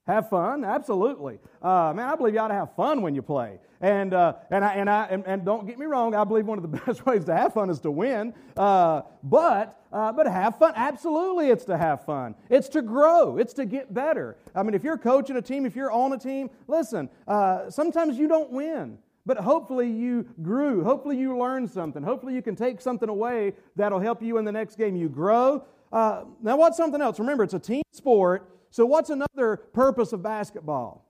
Have 0.08 0.30
fun, 0.30 0.66
absolutely. 0.66 1.38
Uh, 1.62 1.94
man, 1.96 2.10
I 2.10 2.16
believe 2.16 2.34
you 2.34 2.40
ought 2.40 2.48
to 2.48 2.56
have 2.56 2.76
fun 2.76 3.04
when 3.04 3.14
you 3.14 3.22
play. 3.22 3.60
And, 3.82 4.14
uh, 4.14 4.34
and, 4.50 4.66
I, 4.66 4.74
and, 4.74 4.90
I, 4.90 5.06
and, 5.06 5.24
and, 5.28 5.46
don't 5.46 5.68
get 5.68 5.78
me 5.78 5.86
wrong, 5.86 6.16
I 6.16 6.24
believe 6.24 6.46
one 6.46 6.58
of 6.58 6.64
the 6.64 6.78
best 6.86 7.06
ways 7.06 7.26
to 7.26 7.36
have 7.36 7.54
fun 7.54 7.70
is 7.70 7.80
to 7.82 7.92
win. 7.92 8.34
Uh, 8.58 9.04
but, 9.24 9.80
uh, 9.94 10.12
but 10.12 10.26
have 10.26 10.58
fun, 10.58 10.74
absolutely, 10.76 11.50
it's 11.50 11.66
to 11.66 11.78
have 11.78 12.04
fun. 12.04 12.36
It's 12.50 12.68
to 12.70 12.82
grow, 12.82 13.38
it's 13.38 13.54
to 13.54 13.66
get 13.66 13.94
better. 13.94 14.38
I 14.56 14.64
mean, 14.64 14.74
if 14.74 14.84
you're 14.84 14.98
coaching 14.98 15.38
a 15.38 15.42
team, 15.42 15.66
if 15.66 15.76
you're 15.76 15.92
on 15.92 16.14
a 16.14 16.18
team, 16.18 16.50
listen, 16.68 17.08
uh, 17.28 17.70
sometimes 17.70 18.18
you 18.18 18.28
don't 18.28 18.52
win. 18.52 18.98
But 19.24 19.38
hopefully 19.38 19.90
you 19.90 20.26
grew. 20.42 20.84
Hopefully 20.84 21.16
you 21.16 21.38
learned 21.38 21.70
something. 21.70 22.02
Hopefully 22.02 22.34
you 22.34 22.42
can 22.42 22.56
take 22.56 22.82
something 22.82 23.08
away 23.08 23.54
that'll 23.76 24.00
help 24.00 24.24
you 24.24 24.40
in 24.40 24.46
the 24.46 24.52
next 24.52 24.78
game. 24.78 24.96
You 24.96 25.10
grow. 25.10 25.64
Uh, 25.92 26.24
now, 26.42 26.58
what's 26.58 26.78
something 26.78 27.02
else? 27.02 27.20
Remember, 27.20 27.44
it's 27.44 27.54
a 27.54 27.60
team 27.60 27.84
sport. 27.92 28.50
So, 28.70 28.86
what's 28.86 29.10
another 29.10 29.58
purpose 29.74 30.14
of 30.14 30.24
basketball? 30.24 31.06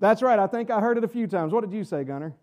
That's 0.00 0.22
right. 0.22 0.38
I 0.38 0.46
think 0.46 0.70
I 0.70 0.80
heard 0.80 0.98
it 0.98 1.04
a 1.04 1.08
few 1.08 1.26
times. 1.26 1.52
What 1.52 1.60
did 1.62 1.72
you 1.72 1.84
say, 1.84 2.04
Gunner? 2.04 2.34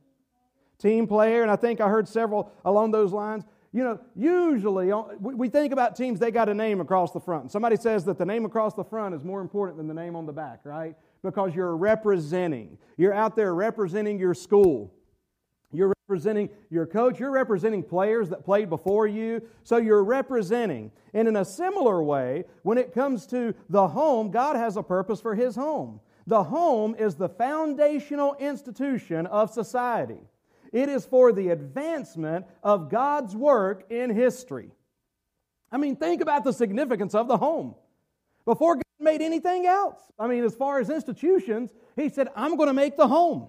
Team 0.79 1.07
player, 1.07 1.41
and 1.41 1.50
I 1.50 1.56
think 1.56 1.81
I 1.81 1.89
heard 1.89 2.07
several 2.07 2.51
along 2.63 2.91
those 2.91 3.12
lines. 3.12 3.45
You 3.74 3.83
know, 3.83 4.00
usually 4.15 4.91
we 5.19 5.50
think 5.50 5.74
about 5.74 5.95
teams, 5.95 6.19
they 6.19 6.31
got 6.31 6.50
a 6.50 6.53
name 6.53 6.81
across 6.81 7.12
the 7.12 7.19
front. 7.19 7.51
Somebody 7.51 7.75
says 7.75 8.06
that 8.06 8.18
the 8.18 8.25
name 8.25 8.45
across 8.45 8.73
the 8.73 8.83
front 8.83 9.13
is 9.13 9.23
more 9.23 9.41
important 9.41 9.77
than 9.77 9.88
the 9.88 9.94
name 9.94 10.15
on 10.15 10.25
the 10.25 10.31
back, 10.31 10.62
right? 10.63 10.95
Because 11.23 11.53
you're 11.53 11.75
representing. 11.75 12.77
You're 12.95 13.13
out 13.13 13.35
there 13.35 13.53
representing 13.53 14.19
your 14.19 14.33
school. 14.33 14.94
Representing 16.07 16.50
your 16.69 16.86
coach. 16.86 17.19
You're 17.19 17.31
representing 17.31 17.83
players 17.83 18.30
that 18.30 18.45
played 18.45 18.69
before 18.69 19.07
you. 19.07 19.42
So 19.63 19.75
you're 19.75 20.06
representing. 20.06 20.92
And 21.13 21.27
in 21.27 21.36
a 21.36 21.44
similar 21.44 22.01
way, 22.01 22.45
when 22.63 22.77
it 22.77 22.94
comes 22.94 23.25
to 23.27 23.54
the 23.69 23.89
home, 23.89 24.31
God 24.31 24.56
has 24.56 24.77
a 24.77 24.83
purpose 24.83 25.19
for 25.19 25.36
His 25.36 25.56
home. 25.56 26.00
The 26.25 26.44
home 26.44 26.95
is 26.98 27.15
the 27.15 27.27
foundational 27.27 28.36
institution 28.39 29.27
of 29.27 29.51
society, 29.51 30.21
it 30.71 30.89
is 30.89 31.06
for 31.06 31.31
the 31.33 31.50
advancement 31.50 32.45
of 32.63 32.89
God's 32.89 33.36
work 33.36 33.86
in 33.89 34.09
history. 34.09 34.71
I 35.71 35.77
mean, 35.77 35.98
think 35.98 36.21
about 36.21 36.45
the 36.45 36.54
significance 36.54 37.15
of 37.15 37.27
the 37.27 37.38
home. 37.38 37.75
Before 38.45 38.75
God 38.75 38.83
made 39.00 39.21
anything 39.21 39.66
else, 39.66 39.99
I 40.18 40.28
mean, 40.28 40.45
as 40.45 40.56
far 40.56 40.80
as 40.80 40.90
institutions, 40.90 41.73
He 41.97 42.07
said, 42.07 42.30
I'm 42.33 42.56
going 42.56 42.68
to 42.68 42.73
make 42.73 42.95
the 42.95 43.07
home. 43.07 43.47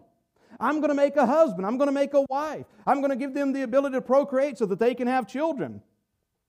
I'm 0.61 0.77
going 0.77 0.88
to 0.88 0.95
make 0.95 1.17
a 1.17 1.27
husband. 1.27 1.67
I'm 1.67 1.79
going 1.79 1.88
to 1.88 1.93
make 1.93 2.15
a 2.15 2.23
wife. 2.29 2.67
I'm 2.87 3.00
going 3.00 3.11
to 3.11 3.17
give 3.17 3.35
them 3.35 3.53
the 3.53 3.62
ability 3.62 3.95
to 3.95 4.00
procreate 4.00 4.59
so 4.59 4.67
that 4.67 4.79
they 4.79 4.95
can 4.95 5.07
have 5.07 5.27
children 5.27 5.83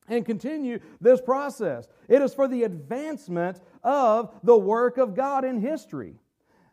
and 0.07 0.25
continue 0.25 0.79
this 0.99 1.21
process. 1.21 1.87
It 2.07 2.21
is 2.21 2.33
for 2.33 2.47
the 2.47 2.63
advancement 2.63 3.61
of 3.83 4.33
the 4.43 4.57
work 4.57 4.97
of 4.97 5.15
God 5.15 5.45
in 5.45 5.61
history. 5.61 6.15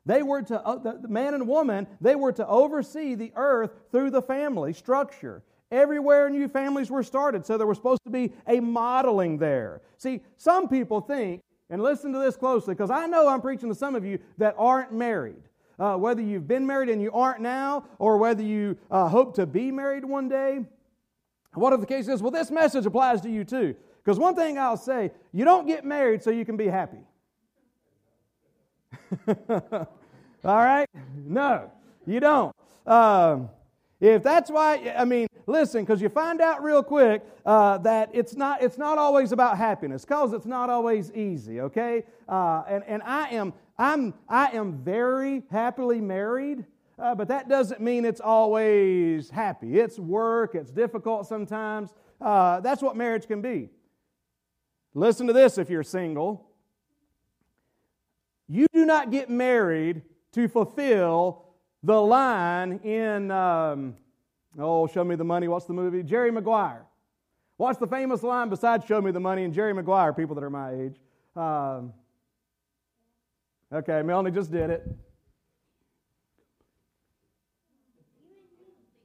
They 0.07 0.23
were 0.23 0.43
to, 0.43 0.61
uh, 0.65 0.95
the 0.97 1.09
man 1.09 1.35
and 1.35 1.49
woman, 1.49 1.87
they 2.01 2.15
were 2.15 2.33
to 2.33 2.47
oversee 2.47 3.15
the 3.15 3.33
earth 3.35 3.73
through 3.91 4.11
the 4.11 4.23
family 4.23 4.73
structure. 4.73 5.43
Everywhere 5.71 6.31
new 6.31 6.47
families 6.47 6.91
were 6.91 7.03
started, 7.03 7.45
so 7.45 7.59
there 7.59 7.67
was 7.67 7.77
supposed 7.77 8.05
to 8.05 8.11
be 8.11 8.33
a 8.47 8.61
modeling 8.61 9.37
there. 9.37 9.83
See, 9.99 10.23
some 10.37 10.69
people 10.69 11.01
think, 11.01 11.43
and 11.69 11.83
listen 11.83 12.13
to 12.13 12.21
this 12.21 12.37
closely, 12.37 12.75
because 12.75 12.91
I 12.91 13.07
know 13.07 13.27
I'm 13.27 13.41
preaching 13.41 13.69
to 13.69 13.75
some 13.75 13.97
of 13.97 14.05
you 14.05 14.21
that 14.39 14.55
aren't 14.57 14.93
married 14.93 15.43
uh, 15.79 15.97
whether 15.97 16.23
you've 16.23 16.49
been 16.49 16.67
married 16.67 16.89
and 16.89 17.01
you 17.03 17.13
aren't 17.13 17.41
now, 17.41 17.85
or 17.99 18.17
whether 18.19 18.43
you 18.43 18.77
uh, 18.91 19.09
hope 19.09 19.35
to 19.37 19.47
be 19.47 19.71
married 19.71 20.05
one 20.05 20.29
day. 20.29 20.61
What 21.55 21.73
if 21.73 21.81
the 21.81 21.87
case 21.87 22.09
is, 22.09 22.23
well, 22.23 22.31
this 22.31 22.51
message 22.51 22.85
applies 22.87 23.21
to 23.23 23.31
you 23.31 23.45
too. 23.45 23.75
Because 24.05 24.19
one 24.19 24.37
thing 24.37 24.59
I'll 24.59 24.77
say, 24.77 25.11
you 25.33 25.45
don't 25.45 25.67
get 25.67 25.85
married 25.85 26.23
so 26.23 26.31
you 26.31 26.45
can 26.45 26.57
be 26.57 26.67
happy. 26.67 26.99
All 29.29 29.87
right? 30.45 30.89
No, 31.27 31.73
you 32.07 32.21
don't. 32.21 32.55
Um, 32.87 33.49
if 34.01 34.23
that's 34.23 34.51
why, 34.51 34.95
I 34.97 35.05
mean, 35.05 35.27
listen, 35.47 35.83
because 35.83 36.01
you 36.01 36.09
find 36.09 36.41
out 36.41 36.63
real 36.63 36.83
quick 36.83 37.25
uh, 37.45 37.79
that 37.79 38.11
it's 38.13 38.37
not, 38.37 38.63
it's 38.63 38.79
not 38.79 38.99
always 38.99 39.33
about 39.33 39.57
happiness, 39.57 40.05
because 40.05 40.33
it's 40.33 40.47
not 40.47 40.69
always 40.69 41.11
easy, 41.13 41.61
okay? 41.63 42.05
Uh, 42.29 42.63
and, 42.69 42.85
and 42.87 43.03
I 43.03 43.31
am 43.31 43.55
I'm, 43.79 44.15
I 44.29 44.53
am 44.53 44.79
very 44.79 45.43
happily 45.51 46.01
married, 46.01 46.65
uh, 46.99 47.15
but 47.15 47.29
that 47.29 47.49
doesn't 47.49 47.81
mean 47.81 48.05
it's 48.05 48.21
always 48.21 49.29
happy. 49.29 49.79
It's 49.79 49.99
work, 49.99 50.55
it's 50.55 50.71
difficult 50.71 51.27
sometimes. 51.27 51.91
Uh, 52.21 52.61
that's 52.61 52.83
what 52.83 52.97
marriage 52.97 53.27
can 53.27 53.43
be. 53.43 53.69
Listen 54.95 55.27
to 55.27 55.35
this 55.35 55.59
if 55.59 55.69
you're 55.69 55.83
single. 55.83 56.49
You 58.49 58.67
do 58.73 58.87
not 58.87 59.11
get 59.11 59.29
married 59.29 60.03
to 60.33 60.49
fulfill 60.49 61.45
the 61.83 62.01
line 62.01 62.81
in, 62.83 63.31
um, 63.31 63.97
oh, 64.59 64.87
show 64.87 65.05
me 65.05 65.17
the 65.17 65.25
money. 65.25 65.49
What's 65.49 65.67
the 65.67 65.75
movie? 65.75 66.03
Jerry 66.03 66.31
Maguire. 66.31 66.87
What's 67.59 67.79
the 67.79 67.87
famous 67.87 68.23
line 68.23 68.49
besides 68.49 68.87
show 68.87 69.01
me 69.01 69.11
the 69.11 69.21
money 69.21 69.45
and 69.45 69.53
Jerry 69.53 69.75
Maguire, 69.75 70.13
people 70.13 70.35
that 70.35 70.45
are 70.45 70.51
my 70.51 70.73
age? 70.75 70.97
Um, 71.35 71.93
okay, 73.73 74.03
Melanie 74.03 74.31
just 74.31 74.51
did 74.51 74.71
it. 74.71 74.87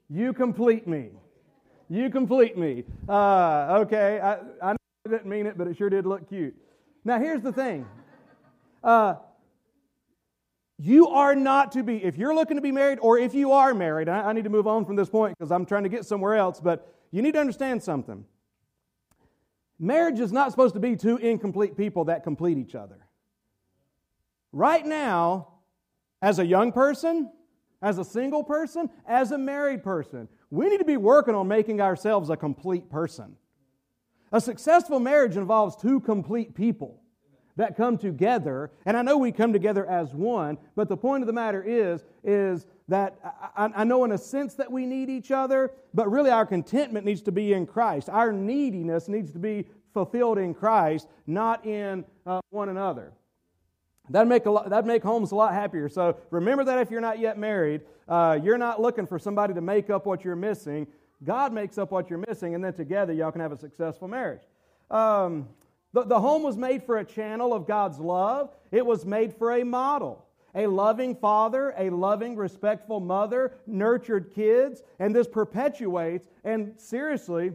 You 0.10 0.34
complete 0.34 0.88
me. 0.88 1.10
You 1.90 2.10
complete 2.10 2.58
me. 2.58 2.84
Uh, 3.08 3.80
okay, 3.82 4.20
I, 4.20 4.72
I 4.72 4.76
didn't 5.10 5.26
mean 5.26 5.46
it, 5.46 5.58
but 5.58 5.68
it 5.68 5.78
sure 5.78 5.90
did 5.90 6.06
look 6.06 6.28
cute. 6.28 6.56
Now, 7.04 7.20
here's 7.20 7.42
the 7.42 7.54
thing. 7.54 7.86
Uh, 8.84 9.16
you 10.78 11.10
are 11.10 11.36
not 11.36 11.72
to 11.74 11.84
be, 11.84 12.04
if 12.04 12.18
you're 12.18 12.34
looking 12.34 12.58
to 12.58 12.62
be 12.62 12.72
married 12.72 13.00
or 13.02 13.18
if 13.20 13.34
you 13.34 13.52
are 13.52 13.74
married, 13.74 14.10
I, 14.10 14.30
I 14.30 14.34
need 14.34 14.46
to 14.46 14.50
move 14.50 14.68
on 14.68 14.84
from 14.84 14.96
this 14.96 15.10
point 15.10 15.38
because 15.38 15.52
I'm 15.52 15.66
trying 15.66 15.84
to 15.84 15.90
get 15.90 16.06
somewhere 16.06 16.36
else, 16.36 16.60
but 16.60 16.94
you 17.12 17.22
need 17.22 17.34
to 17.34 17.40
understand 17.40 17.84
something. 17.84 18.26
Marriage 19.80 20.20
is 20.20 20.32
not 20.32 20.52
supposed 20.52 20.74
to 20.74 20.80
be 20.80 20.96
two 20.96 21.18
incomplete 21.18 21.78
people 21.78 22.06
that 22.06 22.24
complete 22.24 22.58
each 22.58 22.76
other. 22.76 22.98
Right 24.52 24.86
now, 24.86 25.48
as 26.22 26.40
a 26.40 26.46
young 26.46 26.72
person, 26.72 27.32
as 27.82 27.98
a 27.98 28.06
single 28.06 28.44
person, 28.44 28.90
as 29.08 29.32
a 29.32 29.38
married 29.38 29.84
person, 29.84 30.28
we 30.50 30.70
need 30.70 30.80
to 30.80 30.86
be 30.86 30.98
working 30.98 31.34
on 31.34 31.48
making 31.48 31.82
ourselves 31.82 32.30
a 32.30 32.38
complete 32.38 32.90
person. 32.90 33.36
A 34.32 34.40
successful 34.40 35.00
marriage 35.00 35.36
involves 35.36 35.76
two 35.76 36.00
complete 36.00 36.54
people 36.54 37.02
that 37.58 37.76
come 37.76 37.98
together. 37.98 38.72
And 38.86 38.96
I 38.96 39.02
know 39.02 39.18
we 39.18 39.32
come 39.32 39.52
together 39.54 39.86
as 39.86 40.14
one, 40.14 40.58
but 40.76 40.88
the 40.88 40.98
point 40.98 41.24
of 41.24 41.28
the 41.28 41.34
matter 41.34 41.62
is, 41.64 42.04
is 42.24 42.66
that 42.88 43.18
I, 43.56 43.70
I, 43.76 43.84
know 43.84 44.04
in 44.06 44.12
a 44.12 44.18
sense 44.18 44.54
that 44.56 44.72
we 44.72 44.86
need 44.86 45.10
each 45.10 45.32
other, 45.32 45.72
but 45.94 46.10
really 46.10 46.30
our 46.30 46.46
contentment 46.46 47.06
needs 47.06 47.22
to 47.24 47.32
be 47.32 47.54
in 47.54 47.66
Christ. 47.66 48.10
Our 48.10 48.32
neediness 48.32 49.08
needs 49.08 49.32
to 49.34 49.40
be 49.40 49.66
fulfilled 49.94 50.38
in 50.38 50.54
Christ, 50.54 51.08
not 51.28 51.66
in 51.66 52.06
uh, 52.26 52.42
one 52.50 52.70
another. 52.70 53.14
That'd 54.10 54.28
make, 54.28 54.46
a 54.46 54.52
lot, 54.52 54.70
that'd 54.70 54.86
make 54.86 55.04
homes 55.04 55.32
a 55.32 55.36
lot 55.36 55.54
happier. 55.54 55.88
So 55.88 56.18
remember 56.32 56.64
that 56.66 56.80
if 56.80 56.92
you're 56.92 57.02
not 57.02 57.20
yet 57.20 57.38
married, 57.38 57.82
uh, 58.08 58.40
you're 58.44 58.58
not 58.58 58.82
looking 58.82 59.08
for 59.08 59.20
somebody 59.20 59.54
to 59.54 59.62
make 59.62 59.90
up 59.90 60.06
what 60.06 60.26
you're 60.26 60.36
missing. 60.36 60.88
God 61.24 61.54
makes 61.54 61.78
up 61.78 61.92
what 61.92 62.10
you're 62.10 62.24
missing, 62.28 62.56
and 62.56 62.64
then 62.64 62.74
together 62.74 63.14
y'all 63.14 63.32
can 63.32 63.42
have 63.42 63.52
a 63.52 63.58
successful 63.58 64.08
marriage. 64.08 64.42
Um, 64.90 65.48
the, 65.94 66.04
the 66.04 66.20
home 66.20 66.44
was 66.44 66.58
made 66.58 66.84
for 66.84 66.98
a 66.98 67.06
channel 67.06 67.54
of 67.54 67.68
God's 67.68 68.00
love, 68.00 68.50
it 68.72 68.86
was 68.86 69.06
made 69.06 69.34
for 69.34 69.52
a 69.52 69.64
model. 69.64 70.26
A 70.54 70.68
loving 70.68 71.16
father, 71.16 71.74
a 71.78 71.90
loving, 71.90 72.36
respectful 72.36 73.00
mother, 73.00 73.54
nurtured 73.66 74.34
kids, 74.36 74.84
and 75.00 75.16
this 75.16 75.26
perpetuates. 75.26 76.28
And 76.44 76.74
seriously, 76.78 77.54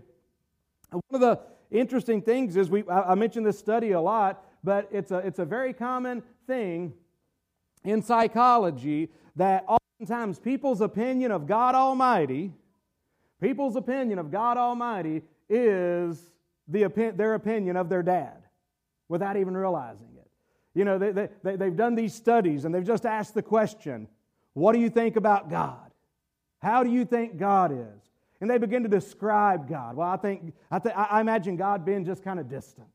one 0.90 1.02
of 1.12 1.20
the 1.20 1.40
interesting 1.70 2.22
things 2.22 2.56
is 2.56 2.70
we 2.70 2.88
I 2.88 3.14
mentioned 3.14 3.44
this 3.44 3.58
study 3.58 3.90
a 3.92 4.00
lot, 4.00 4.42
but 4.64 4.88
it's 4.90 5.10
a, 5.10 5.18
it's 5.18 5.38
a 5.40 5.44
very 5.44 5.74
common 5.74 6.22
thing 6.46 6.92
in 7.84 8.02
psychology 8.02 9.10
that 9.36 9.64
oftentimes 9.68 10.38
people's 10.38 10.80
opinion 10.80 11.30
of 11.30 11.46
God 11.46 11.74
Almighty, 11.74 12.52
people's 13.40 13.76
opinion 13.76 14.18
of 14.18 14.30
God 14.30 14.56
Almighty 14.56 15.22
is 15.48 16.30
the, 16.68 16.84
their 17.16 17.34
opinion 17.34 17.76
of 17.76 17.88
their 17.88 18.02
dad 18.02 18.42
without 19.08 19.36
even 19.36 19.56
realizing 19.56 20.08
it. 20.16 20.28
You 20.74 20.84
know, 20.84 20.98
they, 20.98 21.28
they, 21.42 21.56
they've 21.56 21.76
done 21.76 21.94
these 21.94 22.14
studies 22.14 22.64
and 22.64 22.74
they've 22.74 22.84
just 22.84 23.06
asked 23.06 23.34
the 23.34 23.42
question 23.42 24.08
what 24.52 24.72
do 24.72 24.78
you 24.78 24.88
think 24.88 25.16
about 25.16 25.50
God? 25.50 25.90
How 26.60 26.82
do 26.82 26.90
you 26.90 27.04
think 27.04 27.36
God 27.36 27.72
is? 27.72 28.10
And 28.40 28.50
they 28.50 28.56
begin 28.56 28.82
to 28.84 28.88
describe 28.88 29.68
God. 29.68 29.96
Well, 29.96 30.08
I 30.08 30.16
think, 30.16 30.54
I, 30.70 30.78
th- 30.78 30.94
I 30.94 31.20
imagine 31.20 31.56
God 31.56 31.84
being 31.84 32.06
just 32.06 32.22
kind 32.22 32.40
of 32.40 32.48
distant. 32.48 32.88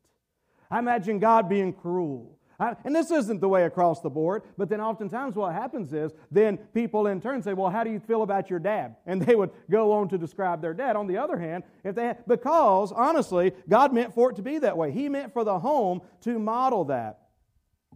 I 0.70 0.80
imagine 0.80 1.20
God 1.20 1.48
being 1.48 1.72
cruel. 1.72 2.36
And 2.58 2.94
this 2.94 3.10
isn't 3.10 3.40
the 3.40 3.48
way 3.48 3.64
across 3.64 4.00
the 4.00 4.10
board, 4.10 4.42
but 4.56 4.68
then 4.68 4.80
oftentimes 4.80 5.34
what 5.34 5.52
happens 5.52 5.92
is 5.92 6.12
then 6.30 6.58
people 6.72 7.08
in 7.08 7.20
turn 7.20 7.42
say, 7.42 7.54
Well, 7.54 7.70
how 7.70 7.82
do 7.82 7.90
you 7.90 7.98
feel 7.98 8.22
about 8.22 8.50
your 8.50 8.58
dad? 8.58 8.96
And 9.06 9.20
they 9.20 9.34
would 9.34 9.50
go 9.70 9.92
on 9.92 10.08
to 10.10 10.18
describe 10.18 10.62
their 10.62 10.74
dad. 10.74 10.94
On 10.96 11.06
the 11.06 11.18
other 11.18 11.38
hand, 11.38 11.64
if 11.84 11.94
they 11.94 12.14
because 12.26 12.92
honestly, 12.92 13.52
God 13.68 13.92
meant 13.92 14.14
for 14.14 14.30
it 14.30 14.36
to 14.36 14.42
be 14.42 14.58
that 14.58 14.76
way. 14.76 14.92
He 14.92 15.08
meant 15.08 15.32
for 15.32 15.44
the 15.44 15.58
home 15.58 16.02
to 16.22 16.38
model 16.38 16.84
that. 16.86 17.18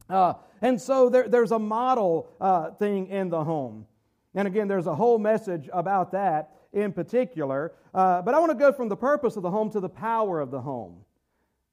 Uh, 0.08 0.34
and 0.62 0.80
so 0.80 1.08
there, 1.08 1.28
there's 1.28 1.52
a 1.52 1.58
model 1.58 2.28
uh, 2.40 2.70
thing 2.72 3.08
in 3.08 3.28
the 3.28 3.44
home. 3.44 3.86
And 4.34 4.46
again, 4.46 4.68
there's 4.68 4.86
a 4.86 4.94
whole 4.94 5.18
message 5.18 5.68
about 5.72 6.12
that 6.12 6.50
in 6.72 6.92
particular. 6.92 7.72
Uh, 7.94 8.22
but 8.22 8.34
I 8.34 8.38
want 8.38 8.50
to 8.50 8.58
go 8.58 8.72
from 8.72 8.88
the 8.88 8.96
purpose 8.96 9.36
of 9.36 9.42
the 9.42 9.50
home 9.50 9.70
to 9.70 9.80
the 9.80 9.88
power 9.88 10.40
of 10.40 10.50
the 10.50 10.60
home. 10.60 11.05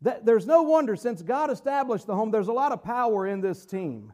That, 0.03 0.25
there's 0.25 0.45
no 0.45 0.63
wonder, 0.63 0.95
since 0.98 1.22
God 1.22 1.50
established 1.50 2.07
the 2.07 2.15
home, 2.15 2.29
there's 2.29 2.50
a 2.50 2.53
lot 2.53 2.74
of 2.74 2.83
power 2.83 3.25
in 3.25 3.39
this 3.39 3.65
team. 3.65 4.12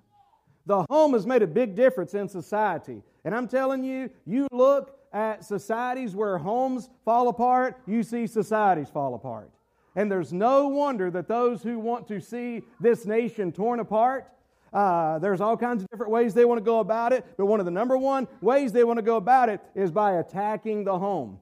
The 0.68 0.86
home 0.88 1.14
has 1.14 1.26
made 1.26 1.42
a 1.42 1.48
big 1.48 1.76
difference 1.76 2.14
in 2.14 2.30
society. 2.30 3.02
And 3.26 3.34
I'm 3.34 3.48
telling 3.48 3.84
you, 3.84 4.12
you 4.26 4.48
look 4.52 4.96
at 5.12 5.44
societies 5.44 6.16
where 6.16 6.38
homes 6.38 6.90
fall 7.04 7.28
apart, 7.28 7.82
you 7.88 8.04
see 8.04 8.28
societies 8.28 8.88
fall 8.90 9.16
apart. 9.16 9.50
And 9.96 10.12
there's 10.12 10.32
no 10.32 10.68
wonder 10.68 11.10
that 11.10 11.28
those 11.28 11.64
who 11.64 11.80
want 11.80 12.08
to 12.10 12.22
see 12.22 12.62
this 12.80 13.08
nation 13.08 13.52
torn 13.52 13.80
apart, 13.80 14.32
uh, 14.72 15.18
there's 15.18 15.42
all 15.42 15.58
kinds 15.58 15.82
of 15.82 15.90
different 15.90 16.12
ways 16.12 16.36
they 16.36 16.46
want 16.46 16.60
to 16.60 16.64
go 16.64 16.80
about 16.80 17.14
it, 17.14 17.26
but 17.36 17.48
one 17.48 17.60
of 17.60 17.66
the 17.66 17.72
number 17.72 17.98
one 17.98 18.28
ways 18.42 18.72
they 18.72 18.84
want 18.84 18.98
to 18.98 19.04
go 19.04 19.16
about 19.16 19.50
it 19.50 19.60
is 19.74 19.90
by 19.90 20.18
attacking 20.20 20.84
the 20.84 21.00
home, 21.00 21.40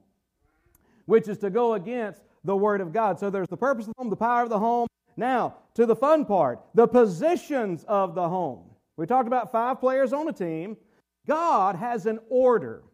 which 1.04 1.28
is 1.28 1.36
to 1.36 1.50
go 1.50 1.74
against 1.74 2.22
the 2.48 2.56
Word 2.56 2.80
of 2.80 2.94
God. 2.94 3.20
So 3.20 3.28
there's 3.28 3.48
the 3.48 3.58
purpose 3.58 3.86
of 3.86 3.94
the 3.94 4.02
home, 4.02 4.10
the 4.10 4.16
power 4.16 4.42
of 4.42 4.48
the 4.48 4.58
home. 4.58 4.88
Now, 5.18 5.56
to 5.74 5.84
the 5.84 5.94
fun 5.94 6.24
part, 6.24 6.60
the 6.74 6.88
positions 6.88 7.84
of 7.86 8.14
the 8.14 8.26
home. 8.26 8.70
We 8.96 9.06
talked 9.06 9.26
about 9.26 9.52
five 9.52 9.80
players 9.80 10.14
on 10.14 10.26
a 10.28 10.32
team. 10.32 10.78
God 11.26 11.76
has 11.76 12.06
an 12.06 12.18
order. 12.30 12.84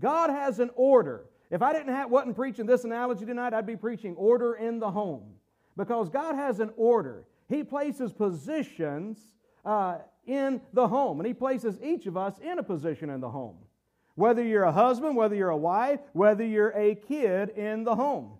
God 0.00 0.30
has 0.30 0.60
an 0.60 0.70
order. 0.76 1.26
If 1.50 1.60
I 1.60 1.74
didn't 1.74 1.92
have, 1.94 2.10
wasn't 2.10 2.34
preaching 2.34 2.64
this 2.64 2.84
analogy 2.84 3.26
tonight, 3.26 3.52
I'd 3.52 3.66
be 3.66 3.76
preaching 3.76 4.16
order 4.16 4.54
in 4.54 4.78
the 4.78 4.90
home. 4.90 5.34
Because 5.76 6.08
God 6.08 6.34
has 6.34 6.58
an 6.58 6.70
order. 6.76 7.24
He 7.50 7.62
places 7.62 8.14
positions 8.14 9.18
uh, 9.62 9.98
in 10.26 10.62
the 10.72 10.88
home, 10.88 11.20
and 11.20 11.26
He 11.26 11.34
places 11.34 11.78
each 11.82 12.06
of 12.06 12.16
us 12.16 12.38
in 12.38 12.58
a 12.58 12.62
position 12.62 13.10
in 13.10 13.20
the 13.20 13.28
home. 13.28 13.58
Whether 14.14 14.42
you're 14.42 14.64
a 14.64 14.72
husband, 14.72 15.16
whether 15.16 15.34
you're 15.34 15.50
a 15.50 15.56
wife, 15.56 16.00
whether 16.12 16.44
you're 16.44 16.70
a 16.76 16.94
kid 16.94 17.50
in 17.50 17.84
the 17.84 17.94
home. 17.94 18.32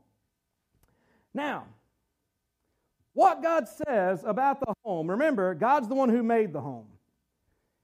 Now, 1.34 1.64
what 3.14 3.42
God 3.42 3.66
says 3.68 4.22
about 4.24 4.60
the 4.60 4.74
home, 4.84 5.10
remember, 5.10 5.54
God's 5.54 5.88
the 5.88 5.94
one 5.94 6.08
who 6.08 6.22
made 6.22 6.52
the 6.52 6.60
home. 6.60 6.86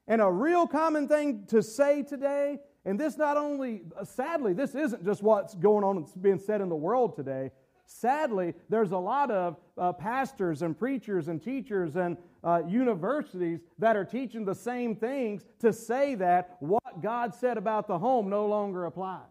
And 0.07 0.23
a 0.23 0.31
real 0.31 0.67
common 0.67 1.07
thing 1.07 1.45
to 1.49 1.63
say 1.63 2.03
today, 2.03 2.59
and 2.85 2.99
this 2.99 3.19
not 3.19 3.37
only, 3.37 3.83
sadly, 4.05 4.55
this 4.55 4.75
isn't 4.75 5.05
just 5.05 5.23
what's 5.23 5.55
going 5.55 5.85
on, 5.85 5.99
it's 5.99 6.13
being 6.13 6.39
said 6.39 6.63
in 6.63 6.71
the 6.71 6.77
world 6.77 7.15
today. 7.15 7.51
Sadly, 7.91 8.53
there's 8.69 8.93
a 8.93 8.99
lot 8.99 9.31
of 9.31 9.57
uh, 9.79 9.95
pastors 9.95 10.61
and 10.61 10.79
preachers 10.79 11.29
and 11.29 11.43
teachers 11.43 11.97
and 11.97 12.19
uh, 12.45 12.61
universities 12.69 13.61
that 13.79 13.97
are 13.97 14.05
teaching 14.05 14.45
the 14.45 14.55
same 14.55 14.95
things 14.95 15.47
to 15.61 15.73
say 15.73 16.15
that 16.17 16.59
what 16.61 17.01
God 17.01 17.35
said 17.35 17.57
about 17.57 17.89
the 17.89 17.99
home 17.99 18.29
no 18.29 18.47
longer 18.47 18.85
applies. 18.85 19.23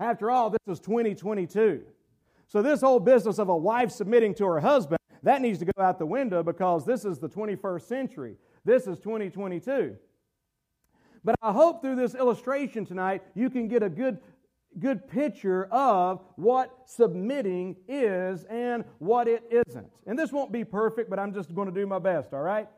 After 0.00 0.30
all, 0.30 0.48
this 0.48 0.66
is 0.66 0.80
2022. 0.80 1.82
So, 2.46 2.62
this 2.62 2.80
whole 2.80 3.00
business 3.00 3.38
of 3.38 3.50
a 3.50 3.56
wife 3.56 3.90
submitting 3.90 4.34
to 4.36 4.46
her 4.46 4.60
husband, 4.60 4.98
that 5.22 5.42
needs 5.42 5.58
to 5.58 5.66
go 5.66 5.82
out 5.82 5.98
the 5.98 6.06
window 6.06 6.42
because 6.42 6.86
this 6.86 7.04
is 7.04 7.18
the 7.18 7.28
21st 7.28 7.82
century. 7.82 8.36
This 8.64 8.86
is 8.86 8.98
2022. 8.98 9.94
But 11.22 11.34
I 11.42 11.52
hope 11.52 11.82
through 11.82 11.96
this 11.96 12.14
illustration 12.14 12.86
tonight 12.86 13.22
you 13.34 13.50
can 13.50 13.68
get 13.68 13.82
a 13.82 13.90
good 13.90 14.20
good 14.78 15.08
picture 15.08 15.66
of 15.72 16.20
what 16.36 16.70
submitting 16.86 17.76
is 17.88 18.44
and 18.44 18.84
what 18.98 19.26
it 19.28 19.42
isn't. 19.50 19.88
And 20.06 20.18
this 20.18 20.32
won't 20.32 20.52
be 20.52 20.64
perfect, 20.64 21.10
but 21.10 21.18
I'm 21.18 21.32
just 21.32 21.54
going 21.54 21.68
to 21.68 21.74
do 21.74 21.86
my 21.86 21.98
best, 21.98 22.32
all 22.32 22.42
right? 22.42 22.68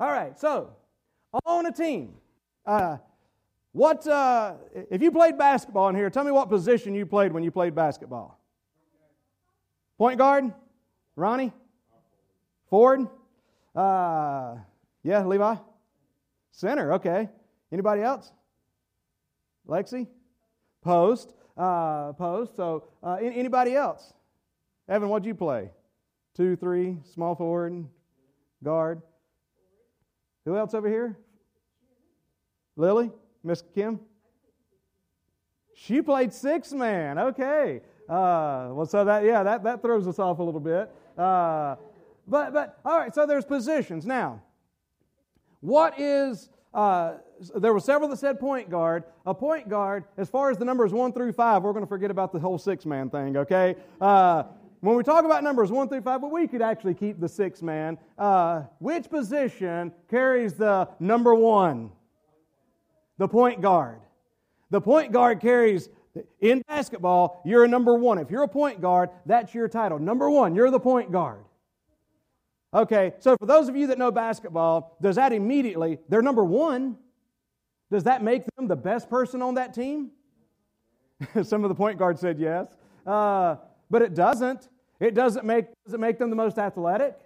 All 0.00 0.10
right, 0.10 0.38
so 0.38 0.74
on 1.44 1.66
a 1.66 1.72
team, 1.72 2.14
uh, 2.66 2.96
what, 3.72 4.06
uh, 4.06 4.54
if 4.90 5.00
you 5.00 5.10
played 5.10 5.38
basketball 5.38 5.88
in 5.88 5.94
here, 5.94 6.10
tell 6.10 6.24
me 6.24 6.30
what 6.30 6.48
position 6.48 6.94
you 6.94 7.06
played 7.06 7.32
when 7.32 7.42
you 7.42 7.50
played 7.50 7.74
basketball. 7.74 8.38
Point 9.98 10.18
guard? 10.18 10.52
Ronnie? 11.16 11.52
Ford? 12.68 13.06
Uh, 13.74 14.56
yeah, 15.02 15.24
Levi? 15.24 15.56
Center, 16.50 16.94
okay. 16.94 17.28
Anybody 17.70 18.02
else? 18.02 18.30
Lexi? 19.66 20.06
Post. 20.82 21.34
Uh, 21.56 22.12
post. 22.12 22.56
So, 22.56 22.84
uh, 23.02 23.14
anybody 23.20 23.74
else? 23.74 24.12
Evan, 24.88 25.08
what'd 25.08 25.26
you 25.26 25.34
play? 25.34 25.70
Two, 26.34 26.56
three, 26.56 26.98
small 27.12 27.34
forward, 27.34 27.84
guard. 28.62 29.02
Who 30.44 30.56
else 30.56 30.74
over 30.74 30.88
here? 30.88 31.16
Lily? 32.76 33.10
Miss 33.44 33.62
Kim? 33.74 34.00
She 35.74 36.00
played 36.00 36.32
six 36.32 36.72
man. 36.72 37.18
Okay. 37.18 37.80
Uh, 38.08 38.70
well, 38.72 38.86
so 38.86 39.04
that, 39.04 39.24
yeah, 39.24 39.42
that, 39.42 39.62
that 39.64 39.82
throws 39.82 40.06
us 40.06 40.18
off 40.18 40.38
a 40.38 40.42
little 40.42 40.60
bit. 40.60 40.90
Uh, 41.16 41.76
but, 42.26 42.52
but, 42.52 42.78
all 42.84 42.98
right, 42.98 43.14
so 43.14 43.26
there's 43.26 43.44
positions. 43.44 44.06
Now, 44.06 44.42
what 45.60 45.98
is, 45.98 46.50
uh, 46.74 47.14
there 47.56 47.72
were 47.72 47.80
several 47.80 48.08
that 48.10 48.18
said 48.18 48.38
point 48.38 48.70
guard. 48.70 49.04
A 49.26 49.34
point 49.34 49.68
guard, 49.68 50.04
as 50.16 50.28
far 50.28 50.50
as 50.50 50.58
the 50.58 50.64
numbers 50.64 50.92
one 50.92 51.12
through 51.12 51.32
five, 51.32 51.62
we're 51.62 51.72
going 51.72 51.84
to 51.84 51.88
forget 51.88 52.10
about 52.10 52.32
the 52.32 52.38
whole 52.38 52.58
six 52.58 52.86
man 52.86 53.10
thing, 53.10 53.36
okay? 53.36 53.76
Uh, 54.00 54.44
when 54.80 54.96
we 54.96 55.04
talk 55.04 55.24
about 55.24 55.44
numbers 55.44 55.70
one 55.70 55.88
through 55.88 56.00
five, 56.00 56.20
but 56.20 56.32
we 56.32 56.48
could 56.48 56.62
actually 56.62 56.94
keep 56.94 57.20
the 57.20 57.28
six 57.28 57.62
man. 57.62 57.98
Uh, 58.18 58.62
which 58.78 59.08
position 59.08 59.92
carries 60.10 60.54
the 60.54 60.88
number 60.98 61.34
one? 61.34 61.90
The 63.18 63.28
point 63.28 63.60
guard. 63.60 64.00
The 64.70 64.80
point 64.80 65.12
guard 65.12 65.40
carries, 65.40 65.88
in 66.40 66.62
basketball, 66.66 67.42
you're 67.44 67.64
a 67.64 67.68
number 67.68 67.94
one. 67.94 68.18
If 68.18 68.30
you're 68.30 68.42
a 68.42 68.48
point 68.48 68.80
guard, 68.80 69.10
that's 69.26 69.54
your 69.54 69.68
title. 69.68 69.98
Number 69.98 70.30
one, 70.30 70.56
you're 70.56 70.70
the 70.70 70.80
point 70.80 71.12
guard. 71.12 71.44
Okay, 72.74 73.12
so 73.18 73.36
for 73.38 73.46
those 73.46 73.68
of 73.68 73.76
you 73.76 73.88
that 73.88 73.98
know 73.98 74.10
basketball, 74.10 74.96
does 75.02 75.16
that 75.16 75.32
immediately, 75.32 75.98
they're 76.08 76.22
number 76.22 76.44
one, 76.44 76.96
does 77.90 78.04
that 78.04 78.22
make 78.22 78.44
them 78.56 78.66
the 78.66 78.76
best 78.76 79.10
person 79.10 79.42
on 79.42 79.54
that 79.54 79.74
team? 79.74 80.10
Some 81.42 81.64
of 81.64 81.68
the 81.68 81.74
point 81.74 81.98
guards 81.98 82.20
said 82.20 82.38
yes. 82.38 82.68
Uh, 83.06 83.56
but 83.90 84.00
it 84.00 84.14
doesn't. 84.14 84.70
It 85.00 85.14
doesn't 85.14 85.44
make, 85.44 85.66
does 85.84 85.94
it 85.94 86.00
make 86.00 86.18
them 86.18 86.30
the 86.30 86.36
most 86.36 86.58
athletic? 86.58 87.18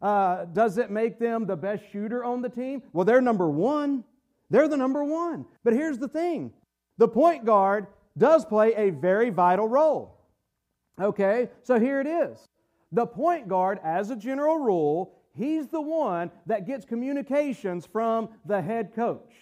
Uh, 0.00 0.46
does 0.46 0.78
it 0.78 0.90
make 0.90 1.18
them 1.18 1.46
the 1.46 1.56
best 1.56 1.82
shooter 1.92 2.24
on 2.24 2.40
the 2.40 2.48
team? 2.48 2.82
Well, 2.92 3.04
they're 3.04 3.20
number 3.20 3.50
one. 3.50 4.04
They're 4.48 4.68
the 4.68 4.76
number 4.76 5.04
one. 5.04 5.44
But 5.64 5.74
here's 5.74 5.98
the 5.98 6.08
thing 6.08 6.52
the 6.96 7.08
point 7.08 7.44
guard 7.44 7.88
does 8.16 8.44
play 8.44 8.72
a 8.74 8.90
very 8.90 9.28
vital 9.30 9.68
role. 9.68 10.16
Okay, 10.98 11.50
so 11.62 11.78
here 11.78 12.00
it 12.00 12.06
is. 12.06 12.38
The 12.92 13.06
point 13.06 13.48
guard, 13.48 13.80
as 13.82 14.10
a 14.10 14.16
general 14.16 14.58
rule, 14.58 15.12
he's 15.34 15.68
the 15.68 15.80
one 15.80 16.30
that 16.46 16.66
gets 16.66 16.84
communications 16.84 17.86
from 17.86 18.28
the 18.44 18.62
head 18.62 18.94
coach. 18.94 19.32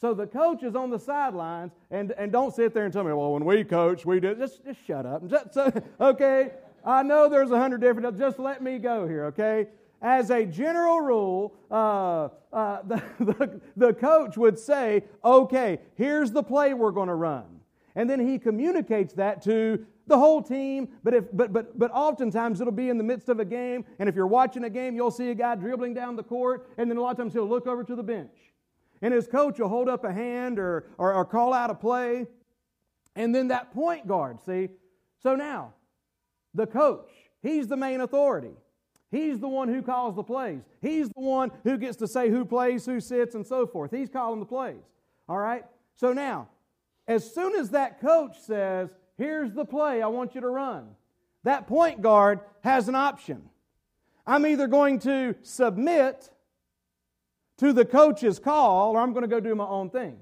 So 0.00 0.12
the 0.12 0.26
coach 0.26 0.62
is 0.62 0.74
on 0.74 0.90
the 0.90 0.98
sidelines, 0.98 1.72
and, 1.90 2.12
and 2.18 2.30
don't 2.30 2.54
sit 2.54 2.74
there 2.74 2.84
and 2.84 2.92
tell 2.92 3.04
me, 3.04 3.12
well, 3.12 3.32
when 3.32 3.44
we 3.44 3.64
coach, 3.64 4.04
we 4.04 4.20
do. 4.20 4.34
Just, 4.34 4.64
just 4.64 4.84
shut 4.86 5.06
up. 5.06 5.26
Just, 5.28 5.56
okay? 6.00 6.50
I 6.84 7.02
know 7.02 7.28
there's 7.28 7.50
a 7.50 7.58
hundred 7.58 7.80
different, 7.80 8.18
just 8.18 8.38
let 8.38 8.62
me 8.62 8.78
go 8.78 9.06
here, 9.06 9.26
okay? 9.26 9.68
As 10.02 10.30
a 10.30 10.44
general 10.44 11.00
rule, 11.00 11.54
uh, 11.70 12.28
uh, 12.52 12.82
the, 12.86 13.02
the, 13.18 13.60
the 13.76 13.94
coach 13.94 14.36
would 14.36 14.58
say, 14.58 15.04
okay, 15.24 15.80
here's 15.94 16.32
the 16.32 16.42
play 16.42 16.74
we're 16.74 16.90
going 16.90 17.08
to 17.08 17.14
run. 17.14 17.60
And 17.96 18.10
then 18.10 18.26
he 18.26 18.38
communicates 18.38 19.14
that 19.14 19.42
to 19.42 19.86
the 20.06 20.18
whole 20.18 20.42
team, 20.42 20.88
but, 21.02 21.14
if, 21.14 21.24
but, 21.32 21.52
but, 21.52 21.78
but 21.78 21.90
oftentimes 21.92 22.60
it'll 22.60 22.72
be 22.72 22.90
in 22.90 22.98
the 22.98 23.04
midst 23.04 23.28
of 23.28 23.40
a 23.40 23.44
game, 23.44 23.84
and 23.98 24.08
if 24.08 24.14
you're 24.14 24.26
watching 24.26 24.64
a 24.64 24.70
game, 24.70 24.94
you'll 24.94 25.10
see 25.10 25.30
a 25.30 25.34
guy 25.34 25.54
dribbling 25.54 25.94
down 25.94 26.16
the 26.16 26.22
court, 26.22 26.68
and 26.76 26.90
then 26.90 26.98
a 26.98 27.00
lot 27.00 27.12
of 27.12 27.16
times 27.16 27.32
he'll 27.32 27.48
look 27.48 27.66
over 27.66 27.84
to 27.84 27.96
the 27.96 28.02
bench. 28.02 28.34
And 29.00 29.14
his 29.14 29.26
coach 29.26 29.58
will 29.58 29.68
hold 29.68 29.88
up 29.88 30.04
a 30.04 30.12
hand 30.12 30.58
or, 30.58 30.90
or, 30.98 31.14
or 31.14 31.24
call 31.24 31.54
out 31.54 31.70
a 31.70 31.74
play, 31.74 32.26
and 33.16 33.34
then 33.34 33.48
that 33.48 33.72
point 33.72 34.06
guard, 34.06 34.42
see? 34.44 34.68
So 35.22 35.36
now, 35.36 35.72
the 36.52 36.66
coach, 36.66 37.10
he's 37.42 37.66
the 37.68 37.76
main 37.76 38.00
authority. 38.00 38.52
He's 39.10 39.38
the 39.38 39.48
one 39.48 39.68
who 39.68 39.80
calls 39.80 40.16
the 40.16 40.24
plays. 40.24 40.62
He's 40.82 41.08
the 41.08 41.22
one 41.22 41.52
who 41.62 41.78
gets 41.78 41.96
to 41.98 42.08
say 42.08 42.28
who 42.28 42.44
plays, 42.44 42.84
who 42.84 43.00
sits, 43.00 43.36
and 43.36 43.46
so 43.46 43.66
forth. 43.66 43.92
He's 43.92 44.08
calling 44.08 44.40
the 44.40 44.46
plays. 44.46 44.82
All 45.28 45.38
right? 45.38 45.64
So 45.94 46.12
now, 46.12 46.48
as 47.06 47.32
soon 47.32 47.54
as 47.54 47.70
that 47.70 48.00
coach 48.00 48.38
says, 48.40 48.90
Here's 49.16 49.52
the 49.52 49.64
play 49.64 50.02
I 50.02 50.08
want 50.08 50.34
you 50.34 50.40
to 50.40 50.48
run. 50.48 50.88
That 51.44 51.66
point 51.66 52.02
guard 52.02 52.40
has 52.62 52.88
an 52.88 52.94
option. 52.94 53.42
I'm 54.26 54.46
either 54.46 54.66
going 54.66 54.98
to 55.00 55.34
submit 55.42 56.30
to 57.58 57.72
the 57.72 57.84
coach's 57.84 58.38
call 58.38 58.96
or 58.96 59.00
I'm 59.00 59.12
going 59.12 59.22
to 59.22 59.28
go 59.28 59.40
do 59.40 59.54
my 59.54 59.66
own 59.66 59.90
thing. 59.90 60.16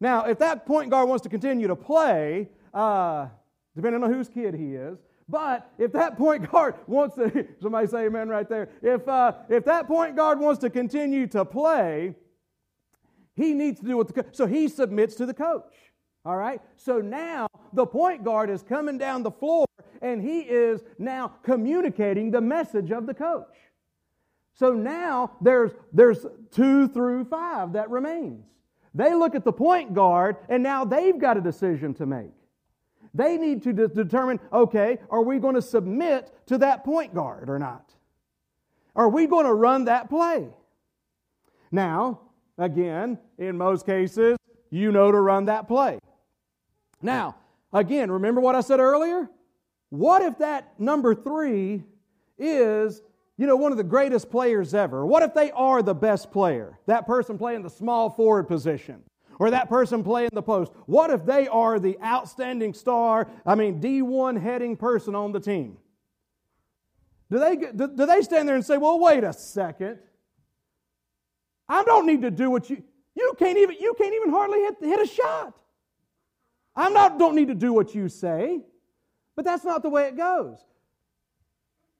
Now, 0.00 0.24
if 0.26 0.38
that 0.38 0.66
point 0.66 0.90
guard 0.90 1.08
wants 1.08 1.22
to 1.22 1.28
continue 1.28 1.66
to 1.66 1.76
play, 1.76 2.48
uh, 2.72 3.28
depending 3.74 4.04
on 4.04 4.12
whose 4.12 4.28
kid 4.28 4.54
he 4.54 4.74
is, 4.74 4.98
but 5.28 5.72
if 5.78 5.92
that 5.92 6.18
point 6.18 6.50
guard 6.50 6.74
wants 6.86 7.16
to, 7.16 7.46
somebody 7.60 7.86
say 7.86 8.06
amen 8.06 8.28
right 8.28 8.48
there. 8.48 8.68
If, 8.82 9.08
uh, 9.08 9.32
if 9.48 9.64
that 9.64 9.86
point 9.86 10.14
guard 10.14 10.38
wants 10.38 10.60
to 10.60 10.70
continue 10.70 11.26
to 11.28 11.44
play, 11.44 12.14
he 13.36 13.52
needs 13.52 13.80
to 13.80 13.86
do 13.86 13.96
what 13.96 14.14
the 14.14 14.24
so 14.32 14.46
he 14.46 14.68
submits 14.68 15.14
to 15.16 15.26
the 15.26 15.34
coach. 15.34 15.74
All 16.24 16.36
right? 16.36 16.60
So 16.76 17.00
now 17.00 17.46
the 17.72 17.86
point 17.86 18.24
guard 18.24 18.48
is 18.50 18.62
coming 18.62 18.98
down 18.98 19.22
the 19.22 19.30
floor 19.30 19.66
and 20.00 20.22
he 20.22 20.40
is 20.40 20.82
now 20.98 21.28
communicating 21.42 22.30
the 22.30 22.40
message 22.40 22.90
of 22.90 23.06
the 23.06 23.14
coach. 23.14 23.56
So 24.54 24.72
now 24.72 25.32
there's, 25.40 25.72
there's 25.92 26.24
two 26.50 26.88
through 26.88 27.24
five 27.24 27.72
that 27.72 27.90
remains. 27.90 28.46
They 28.94 29.12
look 29.14 29.34
at 29.34 29.44
the 29.44 29.52
point 29.52 29.92
guard 29.92 30.36
and 30.48 30.62
now 30.62 30.84
they've 30.84 31.18
got 31.18 31.36
a 31.36 31.40
decision 31.40 31.94
to 31.94 32.06
make. 32.06 32.32
They 33.12 33.36
need 33.36 33.62
to 33.64 33.72
de- 33.72 33.88
determine 33.88 34.40
okay, 34.52 34.98
are 35.10 35.22
we 35.22 35.38
going 35.38 35.56
to 35.56 35.62
submit 35.62 36.32
to 36.46 36.58
that 36.58 36.84
point 36.84 37.14
guard 37.14 37.50
or 37.50 37.58
not? 37.58 37.92
Are 38.96 39.08
we 39.08 39.26
going 39.26 39.46
to 39.46 39.54
run 39.54 39.86
that 39.86 40.08
play? 40.08 40.48
Now, 41.70 42.20
again, 42.58 43.18
in 43.38 43.56
most 43.58 43.86
cases, 43.86 44.36
you 44.70 44.92
know 44.92 45.12
to 45.12 45.20
run 45.20 45.46
that 45.46 45.68
play. 45.68 45.98
Now, 47.02 47.36
again, 47.72 48.10
remember 48.10 48.40
what 48.40 48.54
I 48.54 48.60
said 48.60 48.80
earlier? 48.80 49.28
What 49.90 50.22
if 50.22 50.38
that 50.38 50.78
number 50.80 51.14
three 51.14 51.84
is, 52.38 53.02
you 53.36 53.46
know, 53.46 53.56
one 53.56 53.72
of 53.72 53.78
the 53.78 53.84
greatest 53.84 54.30
players 54.30 54.74
ever? 54.74 55.06
What 55.06 55.22
if 55.22 55.34
they 55.34 55.50
are 55.52 55.82
the 55.82 55.94
best 55.94 56.32
player? 56.32 56.78
That 56.86 57.06
person 57.06 57.38
playing 57.38 57.62
the 57.62 57.70
small 57.70 58.10
forward 58.10 58.44
position 58.44 59.02
or 59.38 59.50
that 59.50 59.68
person 59.68 60.02
playing 60.02 60.30
the 60.32 60.42
post. 60.42 60.72
What 60.86 61.10
if 61.10 61.24
they 61.24 61.48
are 61.48 61.78
the 61.78 61.98
outstanding 62.02 62.74
star, 62.74 63.28
I 63.44 63.54
mean, 63.54 63.80
D1 63.80 64.40
heading 64.40 64.76
person 64.76 65.14
on 65.14 65.32
the 65.32 65.40
team? 65.40 65.76
Do 67.30 67.38
they, 67.38 67.56
do, 67.56 67.88
do 67.88 68.06
they 68.06 68.22
stand 68.22 68.48
there 68.48 68.56
and 68.56 68.64
say, 68.64 68.76
well, 68.76 68.98
wait 68.98 69.24
a 69.24 69.32
second. 69.32 69.98
I 71.68 71.82
don't 71.84 72.06
need 72.06 72.22
to 72.22 72.30
do 72.30 72.50
what 72.50 72.68
you, 72.70 72.82
you 73.14 73.34
can't 73.38 73.58
even, 73.58 73.76
you 73.80 73.94
can't 73.96 74.14
even 74.14 74.30
hardly 74.30 74.60
hit, 74.60 74.76
hit 74.80 75.00
a 75.00 75.06
shot. 75.06 75.54
I 76.76 76.90
not, 76.90 77.18
don't 77.18 77.36
need 77.36 77.48
to 77.48 77.54
do 77.54 77.72
what 77.72 77.94
you 77.94 78.08
say, 78.08 78.60
but 79.36 79.44
that's 79.44 79.64
not 79.64 79.82
the 79.82 79.88
way 79.88 80.08
it 80.08 80.16
goes. 80.16 80.58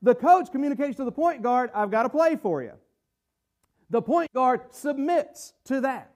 The 0.03 0.15
coach 0.15 0.51
communicates 0.51 0.97
to 0.97 1.05
the 1.05 1.13
point 1.13 1.43
guard, 1.43 1.71
I've 1.75 1.91
got 1.91 2.03
to 2.03 2.09
play 2.09 2.37
for 2.37 2.63
you. 2.63 2.73
The 3.91 4.03
point 4.03 4.33
guard 4.33 4.63
submits 4.71 5.55
to 5.67 5.81
that. 5.83 6.11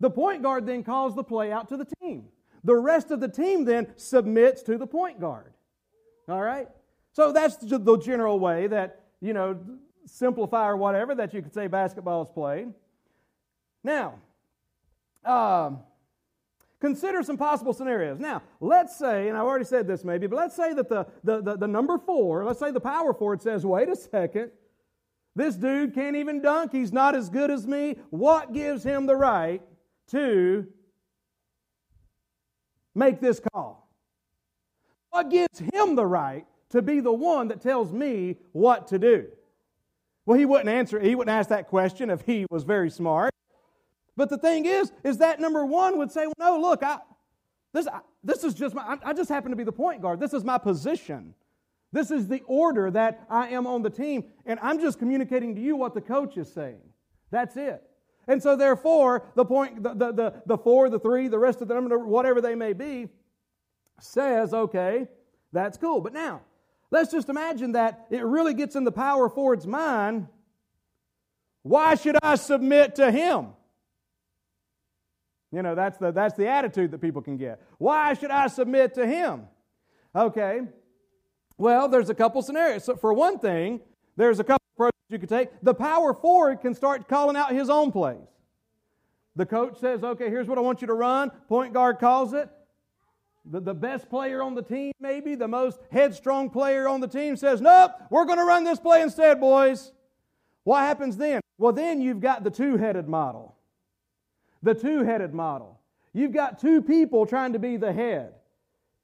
The 0.00 0.10
point 0.10 0.42
guard 0.42 0.66
then 0.66 0.84
calls 0.84 1.14
the 1.14 1.24
play 1.24 1.52
out 1.52 1.68
to 1.68 1.76
the 1.76 1.86
team. 2.00 2.26
The 2.62 2.74
rest 2.74 3.10
of 3.10 3.20
the 3.20 3.28
team 3.28 3.64
then 3.64 3.88
submits 3.96 4.62
to 4.62 4.78
the 4.78 4.86
point 4.86 5.20
guard. 5.20 5.52
All 6.28 6.40
right? 6.40 6.68
So 7.12 7.32
that's 7.32 7.56
the 7.56 7.98
general 7.98 8.38
way 8.38 8.66
that, 8.68 9.02
you 9.20 9.34
know, 9.34 9.58
simplify 10.06 10.68
or 10.68 10.76
whatever 10.76 11.14
that 11.14 11.34
you 11.34 11.42
could 11.42 11.54
say 11.54 11.66
basketball 11.66 12.22
is 12.22 12.28
played. 12.34 12.68
Now, 13.82 14.20
um, 15.24 15.80
Consider 16.84 17.22
some 17.22 17.38
possible 17.38 17.72
scenarios. 17.72 18.18
Now, 18.18 18.42
let's 18.60 18.94
say, 18.94 19.28
and 19.28 19.38
I've 19.38 19.44
already 19.44 19.64
said 19.64 19.86
this 19.86 20.04
maybe, 20.04 20.26
but 20.26 20.36
let's 20.36 20.54
say 20.54 20.74
that 20.74 20.90
the, 20.90 21.06
the, 21.22 21.40
the, 21.40 21.56
the 21.56 21.66
number 21.66 21.96
four, 21.96 22.44
let's 22.44 22.58
say 22.58 22.72
the 22.72 22.78
power 22.78 23.14
forward 23.14 23.40
says, 23.40 23.64
wait 23.64 23.88
a 23.88 23.96
second, 23.96 24.50
this 25.34 25.56
dude 25.56 25.94
can't 25.94 26.14
even 26.14 26.42
dunk. 26.42 26.72
He's 26.72 26.92
not 26.92 27.14
as 27.14 27.30
good 27.30 27.50
as 27.50 27.66
me. 27.66 27.96
What 28.10 28.52
gives 28.52 28.84
him 28.84 29.06
the 29.06 29.16
right 29.16 29.62
to 30.08 30.66
make 32.94 33.18
this 33.18 33.40
call? 33.40 33.88
What 35.08 35.30
gives 35.30 35.60
him 35.60 35.94
the 35.94 36.04
right 36.04 36.44
to 36.68 36.82
be 36.82 37.00
the 37.00 37.14
one 37.14 37.48
that 37.48 37.62
tells 37.62 37.94
me 37.94 38.36
what 38.52 38.88
to 38.88 38.98
do? 38.98 39.28
Well, 40.26 40.38
he 40.38 40.46
wouldn't 40.46 40.68
answer, 40.68 40.98
he 40.98 41.14
wouldn't 41.14 41.36
ask 41.36 41.48
that 41.50 41.68
question 41.68 42.10
if 42.10 42.22
he 42.22 42.46
was 42.50 42.64
very 42.64 42.90
smart. 42.90 43.32
But 44.16 44.30
the 44.30 44.38
thing 44.38 44.64
is, 44.64 44.92
is 45.02 45.18
that 45.18 45.40
number 45.40 45.66
one 45.66 45.98
would 45.98 46.10
say, 46.10 46.26
well, 46.26 46.34
no, 46.38 46.60
look, 46.60 46.82
I, 46.82 46.98
this, 47.72 47.86
I, 47.86 48.00
this 48.22 48.44
is 48.44 48.54
just 48.54 48.74
my, 48.74 48.96
I 49.04 49.12
just 49.12 49.28
happen 49.28 49.50
to 49.50 49.56
be 49.56 49.64
the 49.64 49.72
point 49.72 50.00
guard. 50.00 50.20
This 50.20 50.32
is 50.32 50.44
my 50.44 50.56
position. 50.56 51.34
This 51.92 52.10
is 52.10 52.26
the 52.26 52.42
order 52.46 52.90
that 52.90 53.26
I 53.28 53.48
am 53.48 53.66
on 53.66 53.82
the 53.82 53.90
team, 53.90 54.24
and 54.46 54.58
I'm 54.62 54.80
just 54.80 54.98
communicating 54.98 55.54
to 55.56 55.60
you 55.60 55.76
what 55.76 55.94
the 55.94 56.00
coach 56.00 56.36
is 56.36 56.52
saying. 56.52 56.80
That's 57.30 57.56
it. 57.56 57.82
And 58.26 58.42
so, 58.42 58.56
therefore, 58.56 59.26
the 59.34 59.44
point, 59.44 59.82
the, 59.82 59.90
the, 59.94 60.12
the, 60.12 60.42
the 60.46 60.58
four, 60.58 60.88
the 60.88 60.98
three, 60.98 61.28
the 61.28 61.38
rest 61.38 61.60
of 61.60 61.68
the 61.68 61.74
number, 61.74 61.98
whatever 61.98 62.40
they 62.40 62.54
may 62.54 62.72
be, 62.72 63.08
says, 64.00 64.54
okay, 64.54 65.06
that's 65.52 65.76
cool. 65.76 66.00
But 66.00 66.14
now, 66.14 66.40
let's 66.94 67.10
just 67.10 67.28
imagine 67.28 67.72
that 67.72 68.06
it 68.08 68.24
really 68.24 68.54
gets 68.54 68.76
in 68.76 68.84
the 68.84 68.92
power 68.92 69.28
forward's 69.28 69.66
mind. 69.66 70.28
Why 71.62 71.96
should 71.96 72.16
I 72.22 72.36
submit 72.36 72.94
to 72.96 73.10
him? 73.10 73.48
You 75.50 75.62
know, 75.62 75.74
that's 75.74 75.98
the, 75.98 76.12
that's 76.12 76.36
the 76.36 76.46
attitude 76.46 76.92
that 76.92 77.00
people 77.00 77.20
can 77.20 77.36
get. 77.36 77.60
Why 77.78 78.14
should 78.14 78.30
I 78.30 78.46
submit 78.46 78.94
to 78.94 79.06
him? 79.06 79.42
Okay. 80.14 80.60
Well, 81.58 81.88
there's 81.88 82.10
a 82.10 82.14
couple 82.14 82.42
scenarios. 82.42 82.84
So 82.84 82.96
for 82.96 83.12
one 83.12 83.38
thing, 83.40 83.80
there's 84.16 84.38
a 84.38 84.44
couple 84.44 84.64
approaches 84.76 85.00
you 85.08 85.18
could 85.18 85.28
take. 85.28 85.48
The 85.62 85.74
power 85.74 86.14
forward 86.14 86.60
can 86.60 86.74
start 86.74 87.08
calling 87.08 87.36
out 87.36 87.52
his 87.52 87.70
own 87.70 87.90
plays. 87.90 88.18
The 89.36 89.46
coach 89.46 89.78
says, 89.80 90.04
okay, 90.04 90.28
here's 90.30 90.46
what 90.46 90.58
I 90.58 90.60
want 90.60 90.80
you 90.80 90.86
to 90.86 90.94
run. 90.94 91.30
Point 91.48 91.72
guard 91.72 91.98
calls 91.98 92.34
it. 92.34 92.48
The, 93.46 93.60
the 93.60 93.74
best 93.74 94.08
player 94.08 94.42
on 94.42 94.54
the 94.54 94.62
team, 94.62 94.92
maybe, 95.00 95.34
the 95.34 95.48
most 95.48 95.78
headstrong 95.90 96.50
player 96.50 96.88
on 96.88 97.00
the 97.00 97.08
team 97.08 97.36
says, 97.36 97.60
nope, 97.60 97.92
we're 98.10 98.24
going 98.24 98.38
to 98.38 98.44
run 98.44 98.64
this 98.64 98.80
play 98.80 99.02
instead, 99.02 99.40
boys. 99.40 99.92
What 100.64 100.80
happens 100.80 101.16
then? 101.16 101.40
Well, 101.58 101.72
then 101.72 102.00
you've 102.00 102.20
got 102.20 102.42
the 102.42 102.50
two 102.50 102.78
headed 102.78 103.06
model. 103.06 103.54
The 104.62 104.74
two 104.74 105.04
headed 105.04 105.34
model. 105.34 105.78
You've 106.14 106.32
got 106.32 106.58
two 106.58 106.80
people 106.80 107.26
trying 107.26 107.52
to 107.52 107.58
be 107.58 107.76
the 107.76 107.92
head. 107.92 108.32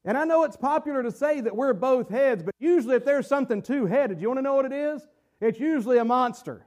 And 0.05 0.17
I 0.17 0.25
know 0.25 0.45
it's 0.45 0.57
popular 0.57 1.03
to 1.03 1.11
say 1.11 1.43
that 1.43 1.55
we're 1.55 1.75
both 1.75 2.09
heads, 2.09 2.43
but 2.43 2.55
usually 2.59 2.97
if 2.97 3.05
there's 3.05 3.27
something 3.27 3.61
two 3.61 3.85
headed, 3.85 4.21
you 4.21 4.29
want 4.29 4.39
to 4.39 4.43
know 4.43 4.55
what 4.55 4.65
it 4.65 4.73
is? 4.73 5.07
It's 5.41 5.61
usually 5.61 5.99
a 5.99 6.05
monster. 6.05 6.65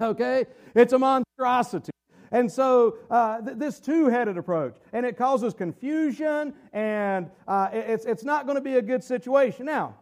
Okay? 0.00 0.46
It's 0.74 0.92
a 0.94 0.98
monstrosity. 0.98 1.92
And 2.30 2.50
so, 2.50 2.98
uh, 3.10 3.40
th- 3.40 3.58
this 3.58 3.80
two 3.80 4.08
headed 4.08 4.38
approach, 4.38 4.76
and 4.92 5.04
it 5.06 5.16
causes 5.16 5.54
confusion, 5.54 6.54
and 6.72 7.30
uh, 7.46 7.68
it's, 7.72 8.04
it's 8.04 8.24
not 8.24 8.46
going 8.46 8.56
to 8.56 8.62
be 8.62 8.76
a 8.76 8.82
good 8.82 9.04
situation. 9.04 9.66
Now, 9.66 9.96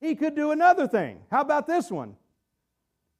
he 0.00 0.14
could 0.14 0.34
do 0.34 0.50
another 0.50 0.86
thing. 0.88 1.20
How 1.30 1.40
about 1.40 1.66
this 1.66 1.90
one? 1.90 2.16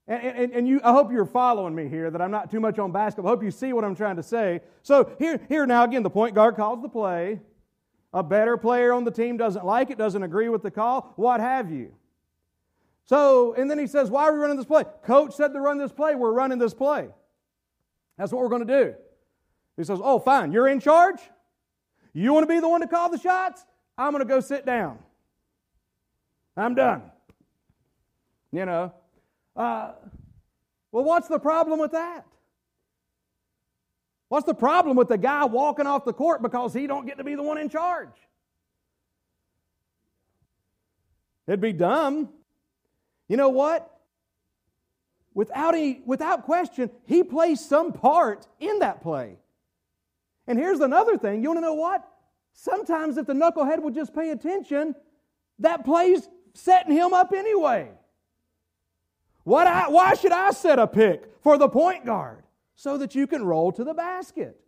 And, 0.06 0.22
and, 0.22 0.52
and, 0.52 0.68
you, 0.68 0.80
I 0.84 0.92
hope 0.92 1.10
you're 1.10 1.24
following 1.24 1.74
me 1.74 1.88
here, 1.88 2.10
that 2.10 2.20
I'm 2.20 2.30
not 2.30 2.50
too 2.50 2.60
much 2.60 2.78
on 2.78 2.92
basketball. 2.92 3.32
I 3.32 3.34
hope 3.34 3.42
you 3.42 3.50
see 3.50 3.72
what 3.72 3.84
I'm 3.84 3.96
trying 3.96 4.16
to 4.16 4.22
say. 4.22 4.60
So, 4.82 5.10
here, 5.18 5.40
here 5.48 5.66
now, 5.66 5.84
again, 5.84 6.02
the 6.02 6.10
point 6.10 6.34
guard 6.34 6.56
calls 6.56 6.82
the 6.82 6.88
play. 6.88 7.40
A 8.12 8.22
better 8.22 8.56
player 8.56 8.92
on 8.92 9.04
the 9.04 9.10
team 9.10 9.36
doesn't 9.36 9.64
like 9.64 9.90
it, 9.90 9.98
doesn't 9.98 10.22
agree 10.22 10.48
with 10.48 10.62
the 10.62 10.70
call, 10.70 11.12
what 11.16 11.40
have 11.40 11.72
you. 11.72 11.92
So, 13.06 13.54
and 13.54 13.70
then 13.70 13.78
he 13.78 13.86
says, 13.86 14.10
Why 14.10 14.24
are 14.24 14.32
we 14.32 14.38
running 14.38 14.56
this 14.56 14.66
play? 14.66 14.84
Coach 15.04 15.34
said 15.34 15.52
to 15.52 15.60
run 15.60 15.78
this 15.78 15.92
play. 15.92 16.14
We're 16.14 16.32
running 16.32 16.58
this 16.58 16.74
play. 16.74 17.08
That's 18.16 18.32
what 18.32 18.42
we're 18.42 18.48
going 18.48 18.66
to 18.66 18.84
do. 18.84 18.94
He 19.76 19.84
says, 19.84 20.00
Oh, 20.02 20.18
fine, 20.18 20.52
you're 20.52 20.68
in 20.68 20.80
charge? 20.80 21.18
You 22.12 22.32
want 22.32 22.48
to 22.48 22.54
be 22.54 22.60
the 22.60 22.68
one 22.68 22.80
to 22.80 22.86
call 22.86 23.10
the 23.10 23.18
shots? 23.18 23.64
I'm 23.98 24.12
going 24.12 24.22
to 24.22 24.28
go 24.28 24.40
sit 24.40 24.64
down. 24.64 24.98
I'm 26.56 26.74
done. 26.74 27.02
You 28.52 28.66
know. 28.66 28.92
Uh, 29.56 29.92
well, 30.92 31.04
what's 31.04 31.26
the 31.26 31.40
problem 31.40 31.80
with 31.80 31.92
that? 31.92 32.24
What's 34.28 34.46
the 34.46 34.54
problem 34.54 34.96
with 34.96 35.08
the 35.08 35.18
guy 35.18 35.44
walking 35.44 35.86
off 35.86 36.04
the 36.04 36.12
court 36.12 36.42
because 36.42 36.72
he 36.72 36.86
don't 36.86 37.06
get 37.06 37.18
to 37.18 37.24
be 37.24 37.34
the 37.34 37.42
one 37.42 37.58
in 37.58 37.68
charge? 37.68 38.14
It'd 41.46 41.60
be 41.60 41.72
dumb. 41.72 42.30
You 43.28 43.36
know 43.36 43.50
what? 43.50 43.93
Without, 45.34 45.74
any, 45.74 46.00
without 46.06 46.44
question, 46.44 46.90
he 47.04 47.22
plays 47.22 47.64
some 47.64 47.92
part 47.92 48.46
in 48.60 48.78
that 48.78 49.02
play. 49.02 49.36
And 50.46 50.58
here's 50.58 50.80
another 50.80 51.18
thing 51.18 51.42
you 51.42 51.48
want 51.48 51.58
to 51.58 51.62
know 51.62 51.74
what? 51.74 52.08
Sometimes 52.52 53.16
if 53.16 53.26
the 53.26 53.32
knucklehead 53.32 53.80
would 53.82 53.94
just 53.94 54.14
pay 54.14 54.30
attention, 54.30 54.94
that 55.58 55.84
play's 55.84 56.28
setting 56.54 56.92
him 56.92 57.12
up 57.12 57.32
anyway. 57.32 57.90
What 59.42 59.66
I, 59.66 59.88
why 59.88 60.14
should 60.14 60.32
I 60.32 60.52
set 60.52 60.78
a 60.78 60.86
pick 60.86 61.24
for 61.42 61.58
the 61.58 61.68
point 61.68 62.06
guard? 62.06 62.42
So 62.76 62.98
that 62.98 63.14
you 63.14 63.26
can 63.26 63.44
roll 63.44 63.70
to 63.72 63.84
the 63.84 63.94
basket. 63.94 64.58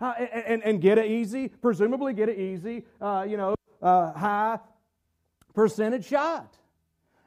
Uh, 0.00 0.14
and, 0.18 0.44
and, 0.46 0.62
and, 0.64 0.80
get 0.80 0.98
it 0.98 1.08
easy, 1.08 1.46
presumably 1.46 2.12
get 2.12 2.28
it 2.28 2.36
easy, 2.36 2.84
uh, 3.00 3.24
you 3.28 3.36
know, 3.36 3.54
uh, 3.80 4.12
high 4.12 4.58
percentage 5.54 6.06
shot. 6.06 6.56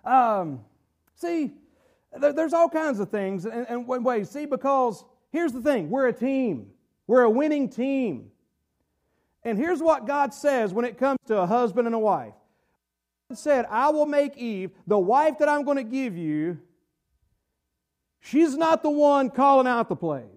Um, 0.03 0.59
see, 1.15 1.53
there's 2.19 2.53
all 2.53 2.69
kinds 2.69 2.99
of 2.99 3.09
things 3.09 3.45
and, 3.45 3.65
and 3.69 3.87
ways. 3.87 4.29
See, 4.29 4.45
because 4.45 5.03
here's 5.31 5.51
the 5.51 5.61
thing. 5.61 5.89
We're 5.89 6.07
a 6.07 6.13
team, 6.13 6.71
we're 7.07 7.23
a 7.23 7.29
winning 7.29 7.69
team. 7.69 8.31
And 9.43 9.59
here's 9.59 9.81
what 9.81 10.07
God 10.07 10.33
says 10.33 10.73
when 10.73 10.85
it 10.85 10.97
comes 10.97 11.19
to 11.27 11.37
a 11.37 11.45
husband 11.45 11.87
and 11.87 11.95
a 11.95 11.99
wife. 11.99 12.33
God 13.29 13.37
said, 13.37 13.65
I 13.69 13.89
will 13.89 14.07
make 14.07 14.37
Eve, 14.37 14.71
the 14.87 14.97
wife 14.97 15.37
that 15.37 15.47
I'm 15.47 15.63
going 15.63 15.77
to 15.77 15.83
give 15.83 16.17
you, 16.17 16.59
she's 18.19 18.57
not 18.57 18.81
the 18.81 18.89
one 18.89 19.29
calling 19.29 19.67
out 19.67 19.87
the 19.87 19.95
plays 19.95 20.34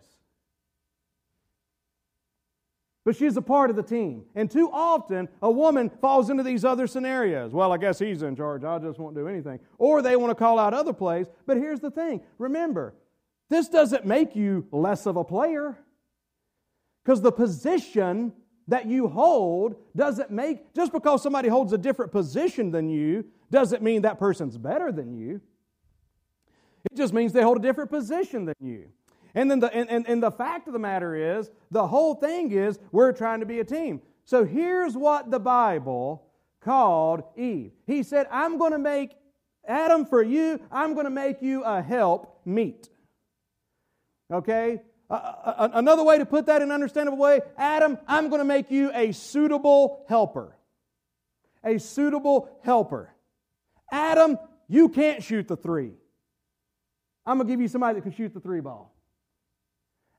but 3.09 3.17
she's 3.17 3.39
a 3.39 3.41
part 3.41 3.71
of 3.71 3.77
the 3.77 3.83
team. 3.83 4.27
And 4.35 4.51
too 4.51 4.71
often, 4.71 5.31
a 5.41 5.51
woman 5.51 5.89
falls 5.89 6.29
into 6.29 6.43
these 6.43 6.63
other 6.63 6.87
scenarios. 6.87 7.55
Well, 7.55 7.73
I 7.73 7.79
guess 7.79 7.99
he's 7.99 8.21
in 8.21 8.37
charge. 8.37 8.65
I 8.65 8.79
just 8.81 8.99
won't 8.99 9.15
do 9.15 9.27
anything. 9.27 9.61
Or 9.79 10.03
they 10.03 10.15
want 10.15 10.31
to 10.31 10.35
call 10.35 10.59
out 10.59 10.75
other 10.75 10.93
plays. 10.93 11.27
But 11.47 11.57
here's 11.57 11.81
the 11.81 11.91
thing 11.91 12.21
remember, 12.37 12.93
this 13.49 13.67
doesn't 13.71 14.05
make 14.05 14.37
you 14.37 14.67
less 14.73 15.07
of 15.07 15.17
a 15.17 15.25
player. 15.25 15.79
Because 17.03 17.23
the 17.23 17.33
position 17.33 18.35
that 18.67 18.85
you 18.85 19.09
hold 19.09 19.77
doesn't 19.97 20.31
make, 20.31 20.75
just 20.75 20.93
because 20.93 21.23
somebody 21.23 21.49
holds 21.49 21.73
a 21.73 21.79
different 21.79 22.13
position 22.13 22.71
than 22.71 22.91
you, 22.91 23.25
doesn't 23.51 23.83
mean 23.83 24.03
that 24.03 24.19
person's 24.19 24.59
better 24.59 24.93
than 24.93 25.17
you. 25.17 25.41
It 26.93 26.95
just 26.95 27.15
means 27.15 27.33
they 27.33 27.43
hold 27.43 27.57
a 27.57 27.63
different 27.63 27.89
position 27.89 28.45
than 28.45 28.57
you. 28.61 28.91
And 29.35 29.51
then 29.51 29.61
the, 29.61 29.73
and, 29.75 29.89
and, 29.91 30.09
and 30.09 30.23
the 30.23 30.31
fact 30.31 30.67
of 30.67 30.73
the 30.73 30.79
matter 30.79 31.39
is, 31.39 31.51
the 31.71 31.87
whole 31.87 32.15
thing 32.15 32.53
is 32.53 32.79
we're 32.93 33.13
trying 33.13 33.41
to 33.41 33.47
be 33.47 33.61
a 33.61 33.65
team. 33.65 34.01
So 34.25 34.45
here's 34.45 34.97
what 34.97 35.31
the 35.31 35.41
Bible 35.41 36.27
called 36.61 37.23
Eve. 37.37 37.73
He 37.87 38.03
said, 38.03 38.27
I'm 38.31 38.59
going 38.59 38.73
to 38.73 38.79
make 38.79 39.13
Adam 39.67 40.07
for 40.07 40.23
you, 40.23 40.61
I'm 40.71 40.95
going 40.95 41.05
to 41.05 41.11
make 41.11 41.43
you 41.43 41.63
a 41.63 41.83
help 41.83 42.41
meet. 42.45 42.89
Okay? 44.33 44.81
Uh, 45.11 45.69
another 45.75 46.03
way 46.03 46.19
to 46.19 46.27
put 46.27 46.47
that 46.47 46.61
in 46.61 46.69
an 46.69 46.75
understandable 46.75 47.17
way 47.17 47.41
Adam, 47.57 47.97
I'm 48.07 48.29
going 48.29 48.41
to 48.41 48.45
make 48.45 48.71
you 48.71 48.91
a 48.95 49.13
suitable 49.13 50.05
helper. 50.09 50.57
A 51.65 51.79
suitable 51.79 52.49
helper. 52.63 53.15
Adam, 53.91 54.39
you 54.69 54.89
can't 54.89 55.23
shoot 55.23 55.49
the 55.49 55.57
three. 55.57 55.93
I'm 57.25 57.39
going 57.39 57.47
to 57.47 57.53
give 57.53 57.61
you 57.61 57.69
somebody 57.69 57.95
that 57.97 58.03
can 58.03 58.13
shoot 58.13 58.33
the 58.33 58.41
three 58.41 58.61
ball. 58.61 58.95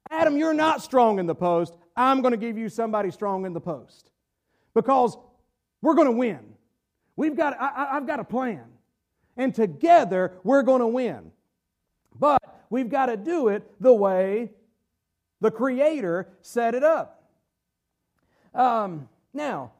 Adam, 0.09 0.37
you're 0.37 0.53
not 0.53 0.81
strong 0.81 1.19
in 1.19 1.25
the 1.25 1.35
post. 1.35 1.75
I'm 1.95 2.21
going 2.21 2.31
to 2.31 2.37
give 2.37 2.57
you 2.57 2.69
somebody 2.69 3.11
strong 3.11 3.45
in 3.45 3.53
the 3.53 3.61
post 3.61 4.11
because 4.73 5.17
we're 5.81 5.95
going 5.95 6.07
to 6.07 6.11
win. 6.11 6.39
We've 7.15 7.35
got, 7.35 7.59
I, 7.59 7.93
have 7.93 8.07
got 8.07 8.19
a 8.19 8.23
plan. 8.23 8.65
And 9.37 9.53
together, 9.53 10.33
we're 10.43 10.63
going 10.63 10.81
to 10.81 10.87
win. 10.87 11.31
But 12.17 12.41
we've 12.69 12.89
got 12.89 13.07
to 13.07 13.17
do 13.17 13.49
it 13.49 13.69
the 13.79 13.93
way 13.93 14.51
the 15.41 15.51
Creator 15.51 16.27
set 16.41 16.75
it 16.75 16.83
up. 16.83 17.23
Um, 18.53 19.07
now, 19.33 19.71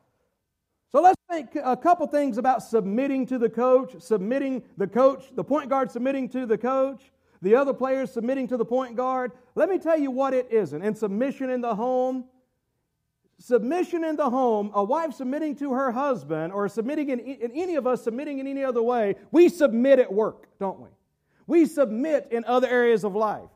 so 0.92 1.02
let's 1.02 1.20
think 1.30 1.50
a 1.62 1.76
couple 1.76 2.08
things 2.08 2.38
about 2.38 2.64
submitting 2.64 3.26
to 3.28 3.38
the 3.38 3.50
coach, 3.50 3.96
submitting 4.00 4.64
the 4.78 4.88
coach, 4.88 5.26
the 5.36 5.44
point 5.44 5.70
guard 5.70 5.92
submitting 5.92 6.30
to 6.30 6.46
the 6.46 6.58
coach 6.58 7.12
the 7.42 7.56
other 7.56 7.74
players 7.74 8.12
submitting 8.12 8.48
to 8.48 8.58
the 8.58 8.66
point 8.66 8.96
guard. 8.96 9.32
Let 9.56 9.70
me 9.70 9.78
tell 9.78 9.98
you 9.98 10.12
what 10.12 10.34
it 10.34 10.48
isn't. 10.52 10.82
And 10.82 10.98
submission 10.98 11.50
in 11.50 11.62
the 11.62 11.76
home, 11.76 12.26
submission 13.40 14.04
in 14.04 14.16
the 14.16 14.30
home, 14.30 14.72
a 14.74 14.84
wife 14.84 15.14
submitting 15.14 15.56
to 15.58 15.74
her 15.74 15.92
husband, 15.92 16.52
or 16.52 16.68
submitting 16.68 17.10
in, 17.10 17.20
in, 17.20 17.52
any 17.54 17.76
of 17.76 17.88
us 17.88 18.04
submitting 18.04 18.40
in 18.40 18.48
any 18.48 18.64
other 18.64 18.82
way, 18.82 19.16
we 19.32 19.48
submit 19.48 20.00
at 20.00 20.12
work, 20.12 20.48
don't 20.60 20.80
we? 20.80 20.90
We 21.48 21.66
submit 21.66 22.28
in 22.32 22.46
other 22.46 22.68
areas 22.68 23.04
of 23.04 23.16
life. 23.16 23.50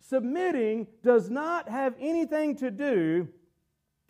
Submitting 0.00 0.86
does 1.02 1.30
not 1.30 1.68
have 1.68 1.94
anything 2.00 2.56
to 2.56 2.70
do 2.70 3.28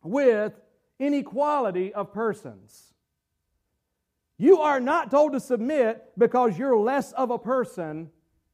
with 0.02 0.52
inequality 0.98 1.92
of 1.92 2.12
persons. 2.12 2.94
You 4.38 4.60
are 4.60 4.80
not 4.80 5.10
told 5.10 5.32
to 5.32 5.40
submit 5.40 6.04
because 6.18 6.58
you're 6.58 6.76
less 6.76 7.12
of 7.12 7.30
a 7.30 7.38
person 7.38 8.10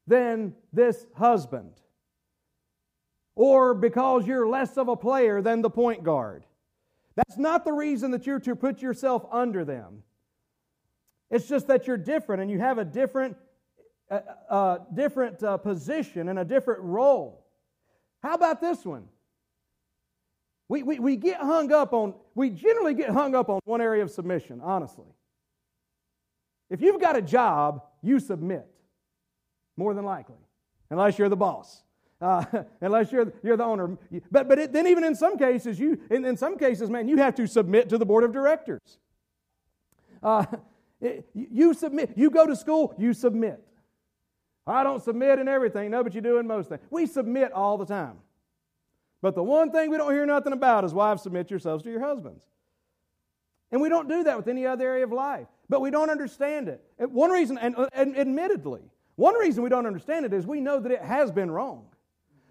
than 0.07 0.55
this 0.73 1.07
husband. 1.15 1.73
Or 3.37 3.75
because 3.75 4.27
you're 4.27 4.49
less 4.49 4.77
of 4.77 4.89
a 4.89 4.97
player 4.97 5.41
than 5.41 5.63
the 5.63 5.71
point 5.71 6.03
guard. 6.03 6.45
That's 7.17 7.39
not 7.39 7.65
the 7.65 7.73
reason 7.73 8.11
that 8.13 8.27
you're 8.27 8.41
to 8.41 8.57
put 8.57 8.83
yourself 8.83 9.25
under 9.31 9.65
them. 9.65 10.03
It's 11.31 11.49
just 11.49 11.69
that 11.69 11.87
you're 11.87 11.97
different 11.97 12.43
and 12.43 12.51
you 12.51 12.59
have 12.59 12.79
a 12.79 12.85
different, 12.85 13.37
different 14.95 15.43
uh, 15.43 15.57
position 15.59 16.29
and 16.29 16.39
a 16.39 16.45
different 16.45 16.81
role. 16.83 17.47
How 18.23 18.35
about 18.35 18.61
this 18.61 18.85
one? 18.85 19.05
We, 20.69 20.83
we, 20.83 20.99
we 20.99 21.17
get 21.17 21.39
hung 21.39 21.73
up 21.73 21.93
on, 21.93 22.15
we 22.35 22.51
generally 22.51 22.95
get 22.95 23.11
hung 23.11 23.35
up 23.35 23.49
on 23.49 23.61
one 23.65 23.81
area 23.81 24.03
of 24.03 24.11
submission, 24.11 24.61
honestly. 24.63 25.09
If 26.69 26.81
you've 26.81 27.01
got 27.01 27.17
a 27.17 27.23
job, 27.23 27.83
you 28.03 28.21
submit 28.21 28.67
more 29.77 29.95
than 29.95 30.05
likely, 30.05 30.39
unless 30.91 31.19
you're 31.19 31.29
the 31.29 31.37
boss. 31.37 31.83
Uh, 32.21 32.45
unless 32.81 33.11
you're, 33.11 33.33
you're 33.43 33.57
the 33.57 33.65
owner. 33.65 33.97
But, 34.31 34.49
but 34.49 34.59
it, 34.59 34.73
then 34.73 34.87
even 34.87 35.05
in 35.05 35.15
some 35.15 35.39
cases, 35.39 35.81
you, 35.81 36.01
in, 36.11 36.25
in 36.25 36.37
some 36.37 36.59
cases, 36.59 36.91
man, 36.91 37.09
you 37.09 37.17
have 37.17 37.35
to 37.37 37.47
submit 37.47 37.89
to 37.89 37.99
the 37.99 38.05
board 38.05 38.25
of 38.25 38.33
directors. 38.33 38.99
Uh, 40.23 40.45
It, 41.01 41.29
you 41.35 41.73
submit. 41.75 42.13
You 42.17 42.31
go 42.31 42.47
to 42.47 42.55
school, 42.55 42.95
you 42.99 43.15
submit. 43.15 43.63
I 44.67 44.85
don't 44.85 45.03
submit 45.03 45.39
in 45.39 45.49
everything. 45.49 45.91
No, 45.91 46.05
but 46.05 46.15
you 46.15 46.21
do 46.21 46.39
in 46.39 46.47
most 46.47 46.69
things. 46.69 46.83
We 46.91 47.07
submit 47.07 47.53
all 47.53 47.79
the 47.79 47.87
time. 47.87 48.19
But 49.23 49.35
the 49.35 49.43
one 49.43 49.73
thing 49.73 49.91
we 49.91 49.97
don't 49.97 50.13
hear 50.13 50.27
nothing 50.27 50.53
about 50.53 50.85
is 50.85 50.95
wives 50.95 51.23
submit 51.23 51.51
yourselves 51.51 51.83
to 51.85 51.91
your 51.91 52.01
husbands. 52.01 52.45
And 53.73 53.81
we 53.81 53.89
don't 53.89 54.09
do 54.09 54.25
that 54.25 54.37
with 54.37 54.49
any 54.49 54.67
other 54.67 54.87
area 54.87 55.05
of 55.05 55.13
life. 55.13 55.47
But 55.69 55.81
we 55.81 55.91
don't 55.91 56.11
understand 56.11 56.69
it. 56.69 56.83
One 56.99 57.31
reason, 57.31 57.57
and, 57.57 57.75
and 57.93 58.17
admittedly, 58.17 58.83
one 59.21 59.35
reason 59.39 59.63
we 59.63 59.69
don't 59.69 59.87
understand 59.87 60.25
it 60.25 60.33
is 60.33 60.47
we 60.47 60.63
know 60.63 60.81
that 60.81 60.91
it 60.91 61.03
has 61.03 61.31
been 61.31 61.51
wrong. 61.51 61.85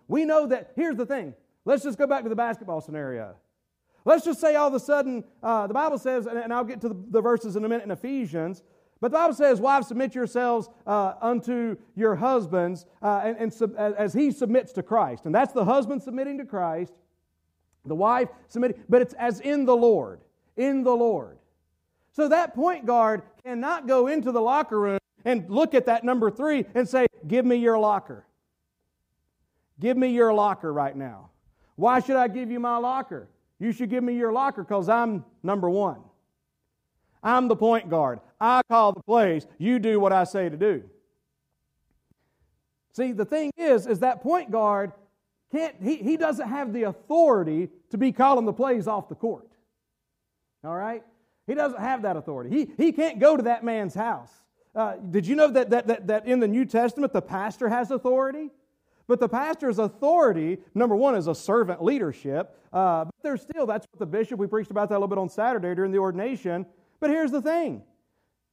We 0.07 0.23
know 0.23 0.45
that, 0.45 0.71
here's 0.75 0.97
the 0.97 1.05
thing. 1.05 1.33
Let's 1.65 1.83
just 1.83 1.97
go 1.97 2.05
back 2.05 2.21
to 2.21 2.29
the 2.29 2.35
basketball 2.35 2.79
scenario. 2.79 3.35
Let's 4.05 4.23
just 4.23 4.39
say 4.39 4.53
all 4.53 4.67
of 4.67 4.75
a 4.75 4.79
sudden, 4.79 5.23
uh, 5.41 5.65
the 5.65 5.73
Bible 5.73 5.97
says, 5.97 6.27
and, 6.27 6.37
and 6.37 6.53
I'll 6.53 6.63
get 6.63 6.79
to 6.81 6.89
the, 6.89 6.95
the, 7.09 7.21
verses 7.21 7.55
in 7.55 7.65
a 7.65 7.67
minute 7.67 7.85
in 7.85 7.91
Ephesians, 7.91 8.61
but 9.01 9.09
the 9.09 9.17
Bible 9.17 9.33
says, 9.33 9.59
Wives, 9.59 9.87
submit 9.87 10.13
yourselves 10.13 10.69
uh, 10.85 11.13
unto 11.21 11.75
your 11.95 12.15
husbands 12.15 12.85
uh, 13.01 13.21
and, 13.23 13.37
and 13.37 13.51
sub, 13.51 13.75
as 13.75 14.13
he 14.13 14.29
submits 14.29 14.71
to 14.73 14.83
Christ. 14.83 15.25
And 15.25 15.33
that's 15.33 15.53
the 15.53 15.65
husband 15.65 16.03
submitting 16.03 16.37
to 16.37 16.45
Christ, 16.45 16.93
the 17.83 17.95
wife 17.95 18.29
submitting, 18.47 18.83
but 18.87 19.01
it's 19.01 19.15
as 19.15 19.39
in 19.39 19.65
the 19.65 19.75
Lord. 19.75 20.21
In 20.55 20.83
the 20.83 20.95
Lord. 20.95 21.39
So 22.11 22.27
that 22.27 22.53
point 22.53 22.85
guard 22.85 23.23
cannot 23.43 23.87
go 23.87 24.05
into 24.05 24.31
the 24.31 24.41
locker 24.41 24.79
room 24.79 24.98
and 25.25 25.49
look 25.49 25.73
at 25.73 25.85
that 25.85 26.03
number 26.03 26.31
three 26.31 26.65
and 26.73 26.87
say, 26.87 27.07
Give 27.27 27.45
me 27.45 27.57
your 27.57 27.77
locker. 27.77 28.25
Give 29.79 29.97
me 29.97 30.09
your 30.09 30.33
locker 30.33 30.71
right 30.71 30.95
now. 30.95 31.29
Why 31.75 31.99
should 31.99 32.15
I 32.15 32.27
give 32.27 32.51
you 32.51 32.59
my 32.59 32.77
locker? 32.77 33.29
You 33.59 33.71
should 33.71 33.89
give 33.89 34.03
me 34.03 34.15
your 34.15 34.31
locker 34.31 34.63
because 34.63 34.89
I'm 34.89 35.25
number 35.43 35.69
one. 35.69 36.01
I'm 37.21 37.47
the 37.47 37.55
point 37.55 37.89
guard. 37.89 38.19
I 38.39 38.61
call 38.69 38.93
the 38.93 39.03
plays. 39.03 39.45
You 39.57 39.79
do 39.79 39.99
what 39.99 40.13
I 40.13 40.23
say 40.23 40.49
to 40.49 40.57
do. 40.57 40.83
See, 42.93 43.11
the 43.11 43.25
thing 43.25 43.51
is, 43.57 43.87
is 43.87 43.99
that 43.99 44.21
point 44.21 44.51
guard 44.51 44.93
can't, 45.51 45.75
he, 45.81 45.97
he 45.97 46.17
doesn't 46.17 46.47
have 46.47 46.73
the 46.73 46.83
authority 46.83 47.69
to 47.89 47.97
be 47.97 48.11
calling 48.11 48.45
the 48.45 48.53
plays 48.53 48.87
off 48.87 49.09
the 49.09 49.15
court. 49.15 49.47
All 50.63 50.75
right? 50.75 51.03
He 51.47 51.55
doesn't 51.55 51.79
have 51.79 52.03
that 52.03 52.17
authority. 52.17 52.49
He, 52.49 52.83
he 52.83 52.91
can't 52.91 53.19
go 53.19 53.35
to 53.35 53.43
that 53.43 53.63
man's 53.63 53.95
house. 53.95 54.31
Uh, 54.75 54.95
did 55.09 55.25
you 55.25 55.35
know 55.35 55.49
that, 55.49 55.69
that, 55.71 55.87
that, 55.87 56.07
that 56.07 56.27
in 56.27 56.39
the 56.39 56.47
New 56.47 56.65
Testament 56.65 57.13
the 57.13 57.21
pastor 57.21 57.69
has 57.69 57.91
authority? 57.91 58.49
But 59.07 59.19
the 59.19 59.27
pastor's 59.27 59.79
authority, 59.79 60.59
number 60.75 60.95
one, 60.95 61.15
is 61.15 61.25
a 61.25 61.33
servant 61.33 61.83
leadership. 61.83 62.55
Uh, 62.71 63.05
but 63.05 63.15
there's 63.23 63.41
still, 63.41 63.65
that's 63.65 63.87
what 63.91 63.97
the 63.97 64.05
bishop, 64.05 64.39
we 64.39 64.45
preached 64.45 64.69
about 64.69 64.89
that 64.89 64.95
a 64.95 64.99
little 64.99 65.07
bit 65.07 65.17
on 65.17 65.29
Saturday 65.29 65.73
during 65.73 65.91
the 65.91 65.97
ordination. 65.97 66.65
But 66.99 67.09
here's 67.09 67.31
the 67.31 67.41
thing 67.41 67.81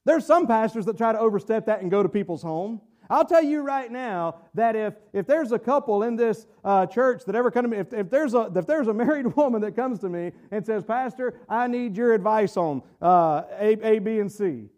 there's 0.07 0.25
some 0.25 0.47
pastors 0.47 0.87
that 0.87 0.97
try 0.97 1.13
to 1.13 1.19
overstep 1.19 1.67
that 1.67 1.83
and 1.83 1.91
go 1.91 2.03
to 2.03 2.09
people's 2.09 2.43
home. 2.43 2.81
I'll 3.11 3.25
tell 3.25 3.43
you 3.43 3.61
right 3.61 3.91
now 3.91 4.37
that 4.55 4.75
if, 4.75 4.95
if 5.13 5.27
there's 5.27 5.53
a 5.53 5.59
couple 5.59 6.03
in 6.03 6.17
this 6.17 6.47
uh, 6.65 6.87
church 6.87 7.25
that 7.27 7.35
ever 7.35 7.51
come 7.51 7.65
to 7.65 7.69
me, 7.69 7.77
if, 7.77 7.93
if, 7.93 8.11
there's 8.11 8.35
a, 8.35 8.51
if 8.55 8.67
there's 8.67 8.89
a 8.89 8.95
married 8.95 9.37
woman 9.37 9.61
that 9.63 9.77
comes 9.77 9.99
to 10.01 10.09
me 10.09 10.33
and 10.51 10.65
says, 10.65 10.85
Pastor, 10.85 11.41
I 11.49 11.67
need 11.67 11.97
your 11.97 12.15
advice 12.15 12.57
on 12.57 12.83
uh, 13.03 13.43
a, 13.59 13.79
a, 13.87 13.99
B, 13.99 14.19
and 14.19 14.31
C. 14.31 14.71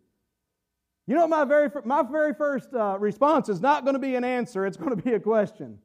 You 1.08 1.14
know, 1.14 1.26
my 1.26 1.44
very, 1.44 1.70
my 1.86 2.02
very 2.02 2.34
first 2.34 2.68
uh, 2.74 2.98
response 2.98 3.48
is 3.48 3.62
not 3.62 3.84
going 3.84 3.94
to 3.94 3.98
be 3.98 4.14
an 4.14 4.24
answer, 4.24 4.66
it's 4.66 4.76
going 4.76 4.94
to 4.94 5.02
be 5.02 5.14
a 5.14 5.20
question. 5.20 5.78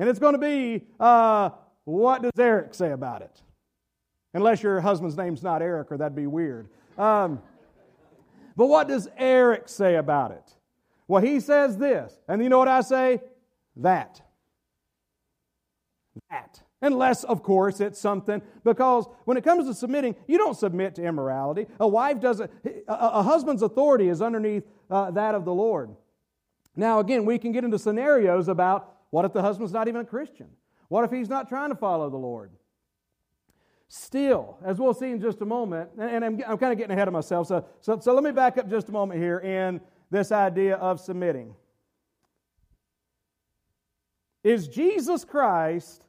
And 0.00 0.08
it's 0.08 0.18
going 0.18 0.32
to 0.32 0.38
be, 0.38 0.84
uh, 0.98 1.50
what 1.84 2.22
does 2.22 2.32
Eric 2.36 2.74
say 2.74 2.90
about 2.90 3.22
it? 3.22 3.40
Unless 4.34 4.64
your 4.64 4.80
husband's 4.80 5.16
name's 5.16 5.44
not 5.44 5.62
Eric, 5.62 5.92
or 5.92 5.96
that'd 5.96 6.16
be 6.16 6.26
weird. 6.26 6.68
Um, 6.98 7.40
but 8.56 8.66
what 8.66 8.88
does 8.88 9.08
Eric 9.16 9.68
say 9.68 9.94
about 9.94 10.32
it? 10.32 10.52
Well, 11.06 11.22
he 11.22 11.38
says 11.38 11.78
this. 11.78 12.18
And 12.26 12.42
you 12.42 12.48
know 12.48 12.58
what 12.58 12.68
I 12.68 12.80
say? 12.80 13.20
That. 13.76 14.20
That. 16.30 16.60
Unless, 16.80 17.24
of 17.24 17.42
course, 17.42 17.80
it's 17.80 17.98
something, 17.98 18.40
because 18.62 19.06
when 19.24 19.36
it 19.36 19.42
comes 19.42 19.66
to 19.66 19.74
submitting, 19.74 20.14
you 20.28 20.38
don't 20.38 20.56
submit 20.56 20.94
to 20.94 21.02
immorality. 21.02 21.66
A 21.80 21.88
wife 21.88 22.20
doesn't, 22.20 22.50
a, 22.86 23.22
husband's 23.22 23.62
authority 23.62 24.08
is 24.08 24.22
underneath 24.22 24.64
uh, 24.88 25.10
that 25.10 25.34
of 25.34 25.44
the 25.44 25.52
Lord. 25.52 25.90
Now, 26.76 27.00
again, 27.00 27.24
we 27.24 27.38
can 27.38 27.50
get 27.50 27.64
into 27.64 27.78
scenarios 27.78 28.46
about 28.46 28.94
what 29.10 29.24
if 29.24 29.32
the 29.32 29.42
husband's 29.42 29.72
not 29.72 29.88
even 29.88 30.02
a 30.02 30.04
Christian? 30.04 30.46
What 30.86 31.04
if 31.04 31.10
he's 31.10 31.28
not 31.28 31.48
trying 31.48 31.70
to 31.70 31.76
follow 31.76 32.10
the 32.10 32.16
Lord? 32.16 32.52
Still, 33.88 34.58
as 34.64 34.78
we'll 34.78 34.94
see 34.94 35.10
in 35.10 35.20
just 35.20 35.40
a 35.40 35.46
moment, 35.46 35.90
and 35.98 36.24
I'm, 36.24 36.40
I'm 36.46 36.58
kind 36.58 36.72
of 36.72 36.78
getting 36.78 36.92
ahead 36.92 37.08
of 37.08 37.14
myself, 37.14 37.48
so, 37.48 37.66
so, 37.80 37.98
so 37.98 38.14
let 38.14 38.22
me 38.22 38.30
back 38.30 38.56
up 38.56 38.70
just 38.70 38.88
a 38.88 38.92
moment 38.92 39.20
here 39.20 39.38
in 39.38 39.80
this 40.10 40.30
idea 40.30 40.76
of 40.76 41.00
submitting. 41.00 41.54
Is 44.44 44.68
Jesus 44.68 45.24
Christ 45.24 46.04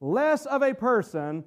less 0.00 0.46
of 0.46 0.62
a 0.62 0.74
person 0.74 1.44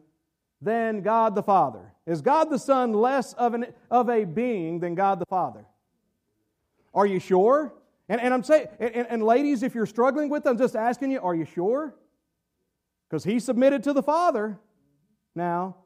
than 0.62 1.02
God 1.02 1.36
the 1.36 1.44
Father? 1.44 1.94
Is 2.06 2.22
God 2.22 2.50
the 2.50 2.60
Son 2.60 2.94
less 2.94 3.34
of, 3.34 3.54
an, 3.54 3.68
of 3.90 4.10
a 4.10 4.26
being 4.26 4.80
than 4.80 4.96
God 4.96 5.20
the 5.20 5.26
Father? 5.26 5.66
Are 6.94 7.06
you 7.06 7.20
sure? 7.20 7.74
And, 8.10 8.22
and 8.22 8.34
I'm 8.34 8.44
saying, 8.44 8.68
and, 8.80 9.08
and 9.10 9.24
ladies, 9.24 9.64
if 9.64 9.74
you're 9.74 9.86
struggling 9.86 10.30
with 10.30 10.46
it, 10.46 10.50
I'm 10.50 10.58
just 10.58 10.76
asking 10.76 11.12
you, 11.12 11.22
are 11.22 11.34
you 11.34 11.46
sure? 11.46 11.96
Because 13.10 13.24
he 13.24 13.40
submitted 13.40 13.84
to 13.84 13.94
the 13.94 14.04
Father. 14.04 14.60
Now, 15.36 15.78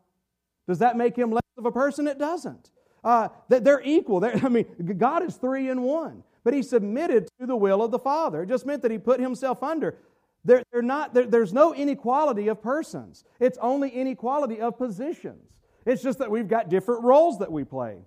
does 0.67 0.80
that 0.80 0.97
make 0.97 1.15
him 1.15 1.32
less 1.32 1.43
of 1.58 1.65
a 1.65 1.71
person? 1.71 2.08
It 2.08 2.17
doesn't. 2.17 2.71
Uh, 3.03 3.30
they're 3.47 3.82
equal. 3.84 4.19
They're, 4.19 4.36
I 4.43 4.49
mean, 4.49 4.65
God 4.97 5.23
is 5.23 5.36
three 5.36 5.69
in 5.69 5.82
one, 5.82 6.23
but 6.43 6.53
he 6.53 6.63
submitted 6.63 7.30
to 7.39 7.45
the 7.45 7.56
will 7.56 7.84
of 7.84 7.91
the 7.91 7.99
Father. 7.99 8.43
It 8.43 8.49
just 8.49 8.65
meant 8.65 8.82
that 8.82 8.91
he 8.91 8.97
put 8.97 9.19
himself 9.19 9.63
under. 9.63 9.97
They're, 10.45 10.63
they're 10.71 10.82
not, 10.82 11.13
there's 11.13 11.54
no 11.54 11.73
inequality 11.73 12.47
of 12.47 12.62
persons, 12.62 13.23
it's 13.39 13.58
only 13.62 13.89
inequality 13.89 14.60
of 14.62 14.78
positions. 14.78 15.60
It's 15.86 16.04
just 16.04 16.19
that 16.19 16.30
we've 16.30 16.50
got 16.50 16.67
different 16.67 17.04
roles 17.04 17.39
that 17.39 17.50
we 17.50 17.63
play. 17.63 18.00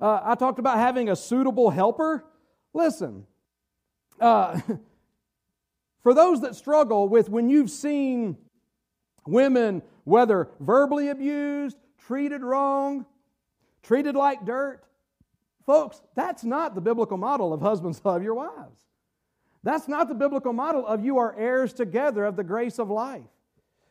Uh, 0.00 0.20
I 0.24 0.34
talked 0.34 0.58
about 0.58 0.78
having 0.78 1.08
a 1.08 1.14
suitable 1.14 1.70
helper. 1.70 2.24
Listen, 2.74 3.24
uh, 4.20 4.60
for 6.02 6.12
those 6.12 6.40
that 6.40 6.56
struggle 6.56 7.08
with 7.08 7.28
when 7.28 7.48
you've 7.48 7.70
seen 7.70 8.36
women, 9.26 9.82
whether 10.04 10.48
verbally 10.58 11.08
abused, 11.08 11.76
treated 11.98 12.42
wrong, 12.42 13.06
treated 13.82 14.16
like 14.16 14.44
dirt, 14.44 14.82
folks, 15.66 16.00
that's 16.16 16.42
not 16.42 16.74
the 16.74 16.80
biblical 16.80 17.16
model 17.16 17.52
of 17.52 17.60
husbands 17.60 18.00
love 18.04 18.22
your 18.22 18.34
wives. 18.34 18.89
That's 19.62 19.88
not 19.88 20.08
the 20.08 20.14
biblical 20.14 20.52
model 20.52 20.86
of 20.86 21.04
you 21.04 21.18
are 21.18 21.34
heirs 21.36 21.72
together 21.72 22.24
of 22.24 22.36
the 22.36 22.44
grace 22.44 22.78
of 22.78 22.90
life. 22.90 23.24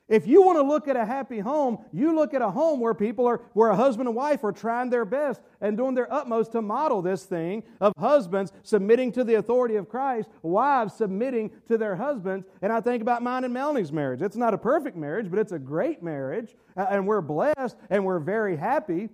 If 0.10 0.26
you 0.26 0.42
want 0.42 0.58
to 0.58 0.64
look 0.64 0.88
at 0.88 0.96
a 0.96 1.06
happy 1.06 1.38
home, 1.38 1.86
you 1.94 2.16
look 2.16 2.34
at 2.34 2.42
a 2.42 2.50
home 2.50 2.80
where 2.80 2.96
people 2.96 3.28
are, 3.28 3.42
where 3.54 3.70
a 3.70 3.76
husband 3.76 4.10
and 4.10 4.16
wife 4.16 4.44
are 4.44 4.52
trying 4.52 4.90
their 4.90 5.06
best 5.06 5.40
and 5.62 5.78
doing 5.78 5.94
their 5.94 6.12
utmost 6.12 6.52
to 6.54 6.64
model 6.64 7.04
this 7.04 7.26
thing 7.26 7.62
of 7.80 7.94
husbands 7.96 8.52
submitting 8.64 9.12
to 9.12 9.24
the 9.24 9.36
authority 9.36 9.76
of 9.76 9.88
Christ, 9.88 10.28
wives 10.42 10.96
submitting 10.96 11.52
to 11.68 11.78
their 11.78 11.96
husbands. 11.96 12.48
And 12.64 12.74
I 12.74 12.82
think 12.82 13.04
about 13.04 13.22
mine 13.22 13.44
and 13.44 13.54
Melanie's 13.54 13.92
marriage. 13.92 14.24
It's 14.24 14.36
not 14.36 14.56
a 14.56 14.58
perfect 14.58 14.98
marriage, 14.98 15.30
but 15.30 15.38
it's 15.38 15.52
a 15.52 15.60
great 15.60 16.02
marriage, 16.02 16.56
uh, 16.76 16.88
and 16.90 17.06
we're 17.06 17.22
blessed 17.22 17.78
and 17.92 18.04
we're 18.04 18.20
very 18.20 18.58
happy. 18.58 19.10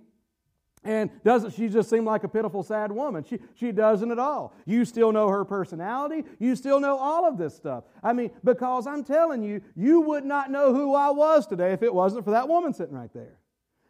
And 0.86 1.10
doesn't 1.24 1.52
she 1.54 1.68
just 1.68 1.90
seem 1.90 2.04
like 2.04 2.22
a 2.22 2.28
pitiful, 2.28 2.62
sad 2.62 2.92
woman? 2.92 3.24
She, 3.24 3.40
she 3.56 3.72
doesn't 3.72 4.12
at 4.12 4.20
all. 4.20 4.54
You 4.66 4.84
still 4.84 5.10
know 5.10 5.28
her 5.28 5.44
personality. 5.44 6.22
You 6.38 6.54
still 6.54 6.78
know 6.78 6.96
all 6.96 7.26
of 7.26 7.36
this 7.36 7.56
stuff. 7.56 7.82
I 8.04 8.12
mean, 8.12 8.30
because 8.44 8.86
I'm 8.86 9.02
telling 9.02 9.42
you, 9.42 9.60
you 9.74 10.00
would 10.02 10.24
not 10.24 10.48
know 10.48 10.72
who 10.72 10.94
I 10.94 11.10
was 11.10 11.44
today 11.48 11.72
if 11.72 11.82
it 11.82 11.92
wasn't 11.92 12.24
for 12.24 12.30
that 12.30 12.48
woman 12.48 12.72
sitting 12.72 12.94
right 12.94 13.12
there. 13.12 13.36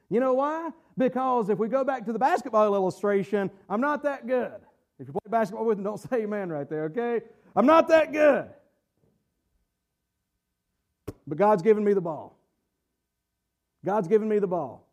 You 0.09 0.21
know 0.21 0.33
why? 0.33 0.71
Because 0.97 1.51
if 1.51 1.59
we 1.59 1.69
go 1.69 1.85
back 1.85 2.07
to 2.07 2.15
the 2.15 2.19
basketball 2.19 2.75
illustration, 2.75 3.51
I'm 3.69 3.83
not 3.83 4.03
that 4.05 4.27
good. 4.27 4.55
If 4.99 5.09
you 5.09 5.13
play 5.13 5.31
basketball 5.31 5.67
with 5.67 5.77
me, 5.77 5.85
don't 5.85 6.01
say 6.11 6.23
amen 6.23 6.49
right 6.49 6.69
there, 6.69 6.85
okay? 6.85 7.21
I'm 7.55 7.67
not 7.67 7.89
that 7.89 8.11
good. 8.11 8.49
But 11.27 11.37
God's 11.37 11.63
given 11.63 11.85
me 11.85 11.93
the 11.93 12.01
ball. 12.01 12.39
God's 13.85 14.09
given 14.09 14.31
me 14.31 14.39
the 14.39 14.47
ball. 14.47 14.89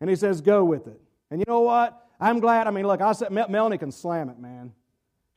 And 0.00 0.08
He 0.08 0.16
says, 0.16 0.40
go 0.40 0.64
with 0.64 0.86
it. 0.86 1.00
And 1.30 1.40
you 1.40 1.44
know 1.46 1.60
what? 1.60 2.06
I'm 2.20 2.40
glad. 2.40 2.66
I 2.66 2.70
mean, 2.70 2.86
look, 2.86 3.00
I 3.00 3.12
said 3.12 3.30
Melanie 3.30 3.78
can 3.78 3.92
slam 3.92 4.28
it, 4.28 4.38
man. 4.38 4.72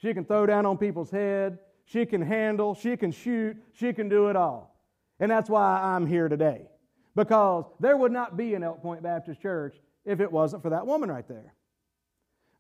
She 0.02 0.14
can 0.14 0.26
throw 0.26 0.46
down 0.46 0.66
on 0.66 0.78
people's 0.78 1.10
head. 1.10 1.60
She 1.86 2.06
can 2.06 2.22
handle. 2.22 2.76
She 2.76 2.98
can 2.98 3.12
shoot. 3.12 3.58
She 3.74 3.94
can 3.94 4.10
do 4.10 4.28
it 4.28 4.36
all. 4.36 4.76
And 5.20 5.32
that's 5.32 5.50
why 5.50 5.80
I'm 5.82 6.06
here 6.06 6.28
today. 6.28 6.68
Because 7.16 7.66
there 7.80 7.96
would 7.96 8.12
not 8.12 8.36
be 8.36 8.54
an 8.56 8.64
Elk 8.64 8.82
Point 8.82 9.04
Baptist 9.04 9.42
Church 9.42 9.76
if 10.04 10.20
it 10.20 10.32
wasn't 10.32 10.64
for 10.64 10.72
that 10.72 10.86
woman 10.86 11.10
right 11.10 11.28
there. 11.28 11.54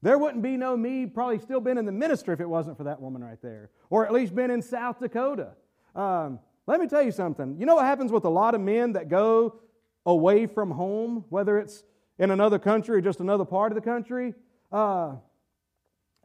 There 0.02 0.18
wouldn't 0.18 0.44
be 0.44 0.58
no 0.58 0.76
me 0.76 1.06
probably 1.06 1.40
still 1.40 1.62
been 1.62 1.78
in 1.78 1.86
the 1.86 1.92
ministry 1.92 2.34
if 2.34 2.42
it 2.42 2.50
wasn't 2.50 2.78
for 2.78 2.84
that 2.84 3.02
woman 3.02 3.24
right 3.24 3.42
there. 3.42 3.72
Or 3.90 4.06
at 4.06 4.12
least 4.12 4.36
been 4.36 4.52
in 4.52 4.62
South 4.62 5.00
Dakota. 5.00 5.52
Um, 5.96 6.40
let 6.68 6.80
me 6.80 6.88
tell 6.88 7.02
you 7.02 7.12
something. 7.12 7.58
You 7.58 7.66
know 7.66 7.76
what 7.76 7.86
happens 7.86 8.12
with 8.12 8.26
a 8.26 8.30
lot 8.30 8.54
of 8.54 8.62
men 8.62 8.94
that 8.94 9.10
go 9.10 9.60
away 10.06 10.46
from 10.46 10.72
home, 10.72 11.26
whether 11.30 11.58
it's 11.58 11.84
in 12.24 12.32
another 12.32 12.58
country 12.58 12.98
or 12.98 13.02
just 13.02 13.20
another 13.20 13.44
part 13.44 13.74
of 13.74 13.76
the 13.76 13.82
country, 13.82 14.34
uh, 14.72 15.16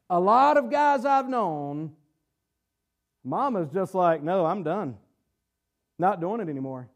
a 0.08 0.20
lot 0.20 0.56
of 0.56 0.70
guys 0.70 1.04
I've 1.04 1.28
known, 1.28 1.92
mama's 3.24 3.68
just 3.68 3.96
like, 3.96 4.22
no, 4.22 4.46
I'm 4.46 4.62
done. 4.62 4.96
Not 5.98 6.20
doing 6.20 6.40
it 6.40 6.48
anymore. 6.48 6.88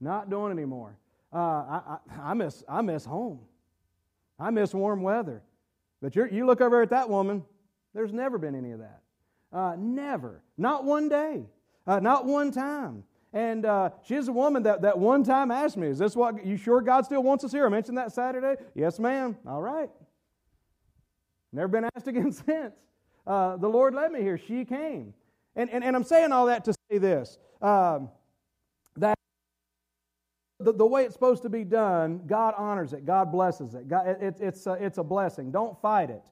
Not 0.00 0.30
doing 0.30 0.50
it 0.50 0.54
anymore. 0.54 0.96
Uh, 1.30 1.36
I, 1.36 1.80
I, 1.88 2.30
I, 2.30 2.34
miss, 2.34 2.64
I 2.66 2.80
miss 2.80 3.04
home. 3.04 3.40
I 4.40 4.48
miss 4.48 4.72
warm 4.72 5.02
weather. 5.02 5.42
But 6.00 6.16
you 6.16 6.46
look 6.46 6.62
over 6.62 6.80
at 6.80 6.90
that 6.90 7.10
woman, 7.10 7.44
there's 7.94 8.14
never 8.14 8.38
been 8.38 8.54
any 8.54 8.70
of 8.70 8.78
that. 8.78 9.00
Uh, 9.52 9.76
never. 9.78 10.42
Not 10.56 10.84
one 10.84 11.10
day. 11.10 11.44
Uh, 11.86 12.00
not 12.00 12.24
one 12.24 12.50
time. 12.50 13.04
And 13.36 13.66
uh, 13.66 13.90
she's 14.02 14.28
a 14.28 14.32
woman 14.32 14.62
that, 14.62 14.80
that 14.80 14.98
one 14.98 15.22
time 15.22 15.50
asked 15.50 15.76
me, 15.76 15.88
Is 15.88 15.98
this 15.98 16.16
what 16.16 16.46
you 16.46 16.56
sure 16.56 16.80
God 16.80 17.04
still 17.04 17.22
wants 17.22 17.44
us 17.44 17.52
here? 17.52 17.66
I 17.66 17.68
mentioned 17.68 17.98
that 17.98 18.10
Saturday. 18.12 18.54
Yes, 18.74 18.98
ma'am. 18.98 19.36
All 19.46 19.60
right. 19.60 19.90
Never 21.52 21.68
been 21.68 21.86
asked 21.94 22.06
again 22.08 22.32
since. 22.32 22.74
Uh, 23.26 23.58
the 23.58 23.68
Lord 23.68 23.94
led 23.94 24.10
me 24.10 24.22
here. 24.22 24.38
She 24.38 24.64
came. 24.64 25.12
And, 25.54 25.68
and, 25.68 25.84
and 25.84 25.94
I'm 25.94 26.02
saying 26.02 26.32
all 26.32 26.46
that 26.46 26.64
to 26.64 26.72
say 26.90 26.96
this 26.96 27.36
um, 27.60 28.08
that 28.96 29.18
the, 30.58 30.72
the 30.72 30.86
way 30.86 31.04
it's 31.04 31.12
supposed 31.12 31.42
to 31.42 31.50
be 31.50 31.62
done, 31.62 32.22
God 32.26 32.54
honors 32.56 32.94
it, 32.94 33.04
God 33.04 33.30
blesses 33.30 33.74
it. 33.74 33.86
God, 33.86 34.08
it, 34.08 34.18
it 34.22 34.36
it's, 34.40 34.66
a, 34.66 34.72
it's 34.82 34.96
a 34.96 35.04
blessing. 35.04 35.50
Don't 35.50 35.78
fight 35.82 36.08
it. 36.08 36.22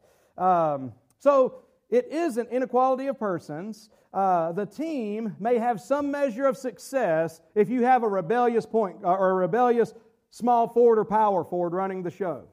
Um, 0.42 0.94
so 1.18 1.63
it 1.94 2.08
is 2.10 2.38
an 2.38 2.48
inequality 2.48 3.06
of 3.06 3.20
persons. 3.20 3.88
Uh, 4.12 4.50
the 4.50 4.66
team 4.66 5.36
may 5.38 5.58
have 5.58 5.80
some 5.80 6.10
measure 6.10 6.44
of 6.44 6.56
success 6.56 7.40
if 7.54 7.70
you 7.70 7.84
have 7.84 8.02
a 8.02 8.08
rebellious 8.08 8.66
point 8.66 8.96
uh, 9.04 9.12
or 9.12 9.30
a 9.30 9.34
rebellious 9.34 9.94
small 10.30 10.66
forward 10.66 10.98
or 10.98 11.04
power 11.04 11.44
forward 11.44 11.72
running 11.72 12.02
the 12.02 12.10
show. 12.10 12.48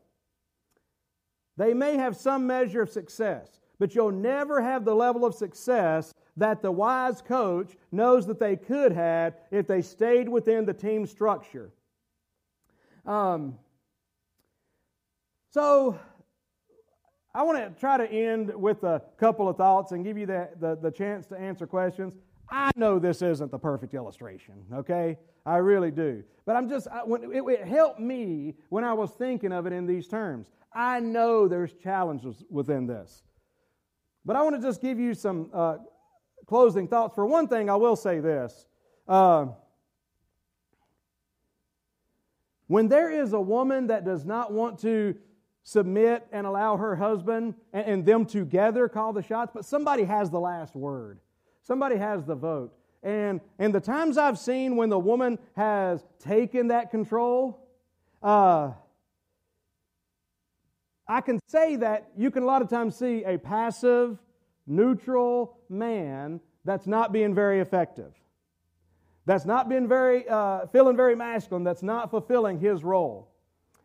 They 1.57 1.73
may 1.73 1.97
have 1.97 2.15
some 2.15 2.45
measure 2.45 2.83
of 2.83 2.91
success, 2.91 3.59
but 3.79 3.95
you'll 3.95 4.11
never 4.11 4.61
have 4.61 4.85
the 4.85 4.93
level 4.93 5.25
of 5.25 5.33
success 5.33 6.13
that 6.37 6.61
the 6.61 6.71
wise 6.71 7.19
coach 7.23 7.75
knows 7.91 8.27
that 8.27 8.39
they 8.39 8.55
could 8.55 8.91
have 8.91 9.33
if 9.49 9.65
they 9.65 9.81
stayed 9.81 10.29
within 10.29 10.65
the 10.65 10.73
team 10.73 11.07
structure. 11.07 11.71
Um, 13.07 13.57
so, 15.49 15.99
I 17.33 17.43
want 17.43 17.57
to 17.57 17.79
try 17.79 17.97
to 17.97 18.11
end 18.11 18.53
with 18.53 18.83
a 18.83 19.01
couple 19.17 19.47
of 19.47 19.55
thoughts 19.55 19.93
and 19.93 20.03
give 20.03 20.17
you 20.17 20.25
the, 20.25 20.49
the, 20.59 20.75
the 20.75 20.91
chance 20.91 21.27
to 21.27 21.37
answer 21.37 21.65
questions. 21.65 22.13
I 22.49 22.71
know 22.75 22.99
this 22.99 23.21
isn't 23.21 23.51
the 23.51 23.59
perfect 23.59 23.93
illustration, 23.93 24.55
okay? 24.73 25.17
I 25.45 25.57
really 25.57 25.91
do. 25.91 26.23
But 26.45 26.57
I'm 26.57 26.67
just, 26.67 26.87
I, 26.89 27.03
when, 27.05 27.23
it, 27.31 27.41
it 27.41 27.65
helped 27.65 27.99
me 27.99 28.55
when 28.67 28.83
I 28.83 28.93
was 28.93 29.11
thinking 29.11 29.53
of 29.53 29.65
it 29.65 29.71
in 29.71 29.87
these 29.87 30.07
terms. 30.07 30.47
I 30.73 30.99
know 30.99 31.47
there's 31.47 31.73
challenges 31.73 32.43
within 32.49 32.85
this. 32.85 33.23
But 34.25 34.35
I 34.35 34.41
want 34.41 34.55
to 34.55 34.61
just 34.61 34.81
give 34.81 34.99
you 34.99 35.13
some 35.13 35.49
uh, 35.53 35.77
closing 36.45 36.87
thoughts. 36.87 37.15
For 37.15 37.25
one 37.25 37.47
thing, 37.47 37.69
I 37.69 37.75
will 37.75 37.95
say 37.95 38.19
this. 38.19 38.67
Uh, 39.07 39.47
when 42.67 42.87
there 42.87 43.09
is 43.09 43.33
a 43.33 43.41
woman 43.41 43.87
that 43.87 44.05
does 44.05 44.25
not 44.25 44.51
want 44.51 44.79
to 44.79 45.15
submit 45.63 46.25
and 46.31 46.47
allow 46.47 46.77
her 46.77 46.95
husband 46.95 47.55
and, 47.73 47.85
and, 47.85 48.05
them 48.05 48.25
together 48.25 48.89
call 48.89 49.13
the 49.13 49.21
shots, 49.21 49.51
but 49.53 49.65
somebody 49.65 50.03
has 50.03 50.29
the 50.29 50.39
last 50.39 50.75
word. 50.75 51.19
Somebody 51.61 51.97
has 51.97 52.25
the 52.25 52.35
vote. 52.35 52.73
And, 53.03 53.41
and 53.59 53.73
the 53.73 53.79
times 53.79 54.17
I've 54.17 54.37
seen 54.37 54.75
when 54.75 54.89
the 54.89 54.99
woman 54.99 55.39
has 55.55 56.03
taken 56.19 56.67
that 56.67 56.91
control, 56.91 57.67
uh, 58.21 58.71
I 61.07 61.21
can 61.21 61.39
say 61.47 61.75
that 61.77 62.09
you 62.15 62.31
can 62.31 62.43
a 62.43 62.45
lot 62.45 62.61
of 62.61 62.69
times 62.69 62.95
see 62.95 63.23
a 63.23 63.37
passive, 63.37 64.17
neutral 64.67 65.57
man 65.69 66.39
that's 66.63 66.87
not 66.87 67.11
being 67.11 67.33
very 67.33 67.59
effective. 67.59 68.13
That's 69.25 69.45
not 69.45 69.69
being 69.69 69.87
very, 69.87 70.27
uh, 70.27 70.67
feeling 70.67 70.95
very 70.95 71.15
masculine, 71.15 71.63
that's 71.63 71.83
not 71.83 72.09
fulfilling 72.09 72.59
his 72.59 72.83
role. 72.83 73.29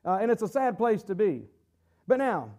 Uh, 0.05 0.19
and 0.21 0.31
it's 0.31 0.43
a 0.43 0.49
sad 0.49 0.77
place 0.77 1.03
to 1.05 1.15
be. 1.15 1.45
But 2.07 2.19
now, 2.19 2.51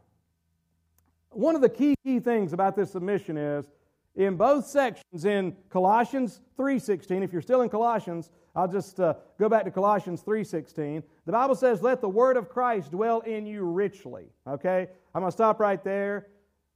one 1.30 1.56
of 1.56 1.62
the 1.62 1.70
key, 1.70 1.96
key 2.04 2.20
things 2.20 2.54
about 2.54 2.76
this 2.76 2.92
submission 2.92 3.38
is 3.38 3.68
in 4.16 4.36
both 4.36 4.66
sections 4.66 5.26
in 5.26 5.56
Colossians 5.70 6.42
3:16 6.58 7.24
if 7.24 7.32
you're 7.32 7.42
still 7.42 7.62
in 7.62 7.70
Colossians 7.70 8.32
I'll 8.56 8.68
just 8.68 9.00
uh, 9.00 9.14
go 9.40 9.48
back 9.48 9.64
to 9.66 9.72
Colossians 9.72 10.24
3:16 10.24 11.04
the 11.26 11.32
Bible 11.32 11.56
says 11.56 11.82
let 11.84 12.02
the 12.02 12.10
word 12.10 12.36
of 12.36 12.50
Christ 12.50 12.92
dwell 12.92 13.22
in 13.22 13.46
you 13.46 13.64
richly. 13.64 14.26
Okay? 14.48 14.88
I'm 15.14 15.22
going 15.22 15.30
to 15.30 15.32
stop 15.32 15.60
right 15.60 15.84
there. 15.84 16.28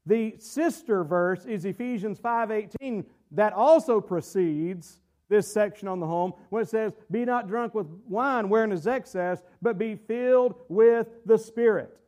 The 0.05 0.35
sister 0.37 1.03
verse 1.03 1.45
is 1.45 1.65
Ephesians 1.65 2.19
5:18 2.19 3.05
that 3.31 3.53
also 3.53 3.99
precedes 3.99 4.99
this 5.27 5.51
section 5.51 5.87
on 5.87 5.99
the 5.99 6.05
home 6.05 6.33
when 6.49 6.61
it 6.61 6.69
says 6.69 6.93
be 7.09 7.25
not 7.25 7.47
drunk 7.47 7.73
with 7.73 7.87
wine 8.07 8.49
wherein 8.49 8.71
is 8.71 8.85
excess 8.85 9.41
but 9.61 9.77
be 9.77 9.95
filled 9.95 10.55
with 10.67 11.07
the 11.25 11.37
spirit 11.37 12.00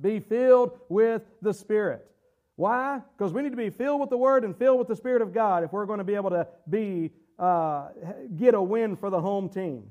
be 0.00 0.20
filled 0.20 0.78
with 0.88 1.22
the 1.42 1.52
spirit 1.52 2.10
why? 2.56 3.00
Because 3.16 3.32
we 3.32 3.42
need 3.42 3.50
to 3.50 3.56
be 3.56 3.70
filled 3.70 4.00
with 4.00 4.10
the 4.10 4.16
Word 4.16 4.44
and 4.44 4.56
filled 4.56 4.78
with 4.78 4.88
the 4.88 4.96
Spirit 4.96 5.22
of 5.22 5.32
God 5.32 5.64
if 5.64 5.72
we're 5.72 5.86
going 5.86 5.98
to 5.98 6.04
be 6.04 6.14
able 6.14 6.30
to 6.30 6.46
be 6.70 7.10
uh, 7.38 7.88
get 8.36 8.54
a 8.54 8.62
win 8.62 8.94
for 8.96 9.10
the 9.10 9.20
home 9.20 9.48
team. 9.48 9.90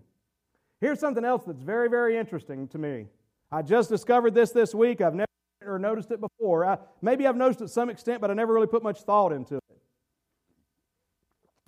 Here's 0.80 1.00
something 1.00 1.26
else 1.26 1.44
that's 1.46 1.62
very, 1.62 1.89
very 1.89 2.18
interesting 2.18 2.68
to 2.70 2.78
me. 2.78 3.08
I 3.52 3.62
just 3.62 3.89
discovered 3.89 4.34
this 4.34 4.52
this 4.52 4.74
week. 4.74 5.02
I've 5.02 5.13
never 5.13 5.28
or 5.66 5.80
noticed 5.80 6.12
it 6.12 6.20
before. 6.20 6.66
I, 6.66 6.78
maybe 7.02 7.28
I've 7.28 7.36
noticed 7.36 7.62
it 7.62 7.66
to 7.66 7.70
some 7.70 7.89
extent, 7.89 8.22
but 8.22 8.32
I 8.32 8.34
never 8.34 8.54
really 8.54 8.68
put 8.68 8.84
much 8.84 9.02
thought 9.02 9.32
into 9.32 9.56
it. 9.56 9.63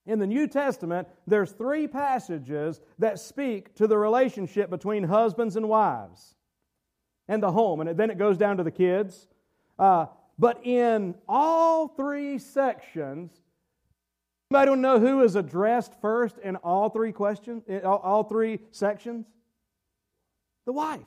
In 0.05 0.19
the 0.19 0.27
New 0.27 0.47
Testament, 0.47 1.07
there's 1.27 1.51
three 1.51 1.87
passages 1.87 2.79
that 2.99 3.19
speak 3.19 3.73
to 3.75 3.87
the 3.87 3.97
relationship 3.97 4.69
between 4.69 5.03
husbands 5.03 5.55
and 5.55 5.67
wives 5.67 6.35
and 7.27 7.41
the 7.41 7.51
home, 7.51 7.81
and 7.81 7.97
then 7.97 8.09
it 8.09 8.17
goes 8.17 8.37
down 8.37 8.57
to 8.57 8.63
the 8.63 8.71
kids. 8.71 9.27
Uh, 9.79 10.07
but 10.37 10.65
in 10.65 11.15
all 11.27 11.87
three 11.87 12.37
sections, 12.37 13.31
anybody 14.51 14.71
to 14.71 14.75
know 14.75 14.99
who 14.99 15.23
is 15.23 15.35
addressed 15.35 15.93
first 16.01 16.37
in 16.39 16.55
all 16.57 16.89
three 16.89 17.11
questions, 17.11 17.63
in 17.67 17.83
all 17.83 18.23
three 18.23 18.59
sections? 18.71 19.25
The 20.65 20.73
wife. 20.73 20.99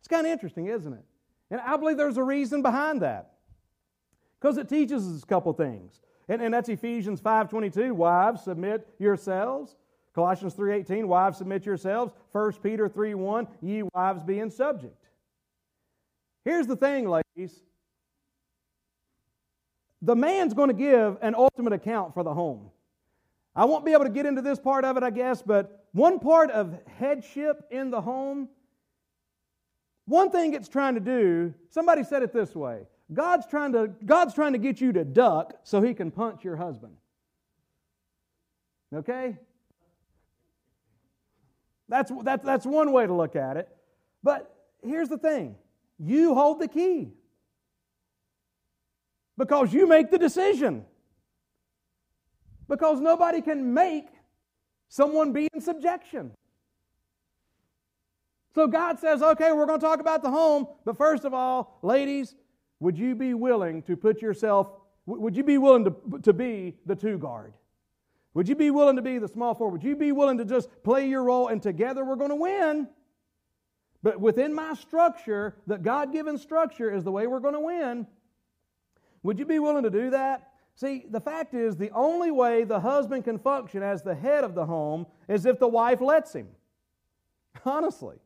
It's 0.00 0.08
kind 0.08 0.26
of 0.26 0.32
interesting, 0.32 0.66
isn't 0.66 0.92
it? 0.92 1.04
And 1.50 1.60
I 1.60 1.76
believe 1.76 1.96
there's 1.96 2.16
a 2.16 2.22
reason 2.22 2.62
behind 2.62 3.02
that. 3.02 3.34
Because 4.40 4.58
it 4.58 4.68
teaches 4.68 5.06
us 5.06 5.22
a 5.22 5.26
couple 5.26 5.52
things. 5.52 6.00
And, 6.28 6.42
and 6.42 6.52
that's 6.52 6.68
Ephesians 6.68 7.20
5.22, 7.20 7.92
wives, 7.92 8.42
submit 8.44 8.88
yourselves. 8.98 9.76
Colossians 10.14 10.54
3.18, 10.54 11.04
wives, 11.06 11.38
submit 11.38 11.66
yourselves. 11.66 12.12
1 12.32 12.52
Peter 12.62 12.88
3.1, 12.88 13.46
ye 13.60 13.82
wives, 13.94 14.22
be 14.22 14.38
in 14.38 14.50
subject. 14.50 15.03
Here's 16.44 16.66
the 16.66 16.76
thing, 16.76 17.08
ladies 17.08 17.64
the 20.04 20.14
man's 20.14 20.52
going 20.52 20.68
to 20.68 20.74
give 20.74 21.16
an 21.22 21.34
ultimate 21.34 21.72
account 21.72 22.12
for 22.12 22.22
the 22.22 22.34
home. 22.34 22.70
I 23.56 23.64
won't 23.64 23.86
be 23.86 23.92
able 23.92 24.04
to 24.04 24.10
get 24.10 24.26
into 24.26 24.42
this 24.42 24.58
part 24.58 24.84
of 24.84 24.98
it, 24.98 25.02
I 25.02 25.08
guess, 25.08 25.40
but 25.40 25.86
one 25.92 26.18
part 26.18 26.50
of 26.50 26.78
headship 26.98 27.64
in 27.70 27.90
the 27.90 28.02
home, 28.02 28.50
one 30.04 30.30
thing 30.30 30.52
it's 30.52 30.68
trying 30.68 30.94
to 30.94 31.00
do, 31.00 31.54
somebody 31.70 32.04
said 32.04 32.22
it 32.22 32.34
this 32.34 32.54
way 32.54 32.82
God's 33.14 33.46
trying 33.46 33.72
to, 33.72 33.92
God's 34.04 34.34
trying 34.34 34.52
to 34.52 34.58
get 34.58 34.78
you 34.78 34.92
to 34.92 35.04
duck 35.04 35.54
so 35.62 35.80
he 35.80 35.94
can 35.94 36.10
punch 36.10 36.44
your 36.44 36.56
husband. 36.56 36.96
Okay? 38.94 39.38
That's, 41.88 42.12
that's, 42.22 42.44
that's 42.44 42.66
one 42.66 42.92
way 42.92 43.06
to 43.06 43.14
look 43.14 43.36
at 43.36 43.56
it. 43.56 43.68
But 44.22 44.54
here's 44.82 45.08
the 45.08 45.18
thing 45.18 45.56
you 45.98 46.34
hold 46.34 46.60
the 46.60 46.68
key 46.68 47.12
because 49.36 49.72
you 49.72 49.86
make 49.86 50.10
the 50.10 50.18
decision. 50.18 50.84
Because 52.68 53.00
nobody 53.00 53.42
can 53.42 53.74
make 53.74 54.06
someone 54.88 55.32
be 55.32 55.48
in 55.52 55.60
subjection. 55.60 56.32
So 58.54 58.66
God 58.66 59.00
says, 59.00 59.20
okay, 59.20 59.52
we're 59.52 59.66
going 59.66 59.80
to 59.80 59.84
talk 59.84 60.00
about 60.00 60.22
the 60.22 60.30
home, 60.30 60.68
but 60.84 60.96
first 60.96 61.24
of 61.24 61.34
all, 61.34 61.78
ladies, 61.82 62.36
would 62.78 62.96
you 62.96 63.14
be 63.14 63.34
willing 63.34 63.82
to 63.82 63.96
put 63.96 64.22
yourself, 64.22 64.70
would 65.06 65.36
you 65.36 65.42
be 65.42 65.58
willing 65.58 65.84
to, 65.84 65.94
to 66.22 66.32
be 66.32 66.76
the 66.86 66.94
two 66.94 67.18
guard? 67.18 67.52
Would 68.34 68.48
you 68.48 68.54
be 68.54 68.70
willing 68.70 68.96
to 68.96 69.02
be 69.02 69.18
the 69.18 69.28
small 69.28 69.54
forward? 69.54 69.72
Would 69.72 69.84
you 69.84 69.96
be 69.96 70.12
willing 70.12 70.38
to 70.38 70.44
just 70.44 70.68
play 70.82 71.08
your 71.08 71.24
role 71.24 71.48
and 71.48 71.62
together 71.62 72.04
we're 72.04 72.16
going 72.16 72.30
to 72.30 72.36
win? 72.36 72.88
But 74.04 74.20
within 74.20 74.52
my 74.52 74.74
structure, 74.74 75.56
the 75.66 75.78
God 75.78 76.12
given 76.12 76.36
structure 76.36 76.94
is 76.94 77.04
the 77.04 77.10
way 77.10 77.26
we're 77.26 77.40
going 77.40 77.54
to 77.54 77.60
win. 77.60 78.06
Would 79.22 79.38
you 79.38 79.46
be 79.46 79.58
willing 79.58 79.82
to 79.84 79.90
do 79.90 80.10
that? 80.10 80.50
See, 80.74 81.06
the 81.08 81.20
fact 81.20 81.54
is, 81.54 81.78
the 81.78 81.90
only 81.92 82.30
way 82.30 82.64
the 82.64 82.80
husband 82.80 83.24
can 83.24 83.38
function 83.38 83.82
as 83.82 84.02
the 84.02 84.14
head 84.14 84.44
of 84.44 84.54
the 84.54 84.66
home 84.66 85.06
is 85.26 85.46
if 85.46 85.58
the 85.58 85.66
wife 85.66 86.02
lets 86.02 86.34
him. 86.34 86.48
Honestly. 87.64 88.16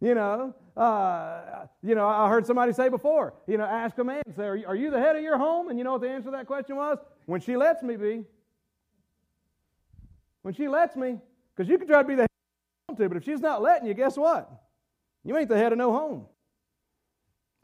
You 0.00 0.16
know, 0.16 0.54
uh, 0.76 1.66
you 1.80 1.94
know, 1.94 2.08
I 2.08 2.28
heard 2.28 2.44
somebody 2.44 2.72
say 2.72 2.88
before, 2.88 3.34
you 3.46 3.56
know, 3.56 3.64
ask 3.64 3.96
a 3.98 4.04
man, 4.04 4.22
say, 4.34 4.46
are 4.46 4.56
you, 4.56 4.66
are 4.66 4.76
you 4.76 4.90
the 4.90 4.98
head 4.98 5.14
of 5.14 5.22
your 5.22 5.38
home? 5.38 5.68
And 5.68 5.78
you 5.78 5.84
know 5.84 5.92
what 5.92 6.00
the 6.00 6.10
answer 6.10 6.26
to 6.26 6.30
that 6.32 6.46
question 6.46 6.74
was? 6.74 6.98
When 7.26 7.40
she 7.40 7.56
lets 7.56 7.84
me 7.84 7.94
be. 7.96 8.24
When 10.42 10.54
she 10.54 10.66
lets 10.66 10.96
me. 10.96 11.20
Because 11.54 11.70
you 11.70 11.78
can 11.78 11.86
try 11.86 12.02
to 12.02 12.08
be 12.08 12.16
the 12.16 12.22
head 12.22 12.28
of 12.88 12.96
to, 12.96 13.08
but 13.08 13.16
if 13.16 13.24
she's 13.24 13.40
not 13.40 13.62
letting 13.62 13.86
you, 13.86 13.94
guess 13.94 14.16
what? 14.16 14.50
You 15.28 15.36
ain't 15.36 15.50
the 15.50 15.58
head 15.58 15.72
of 15.72 15.78
no 15.78 15.92
home. 15.92 16.24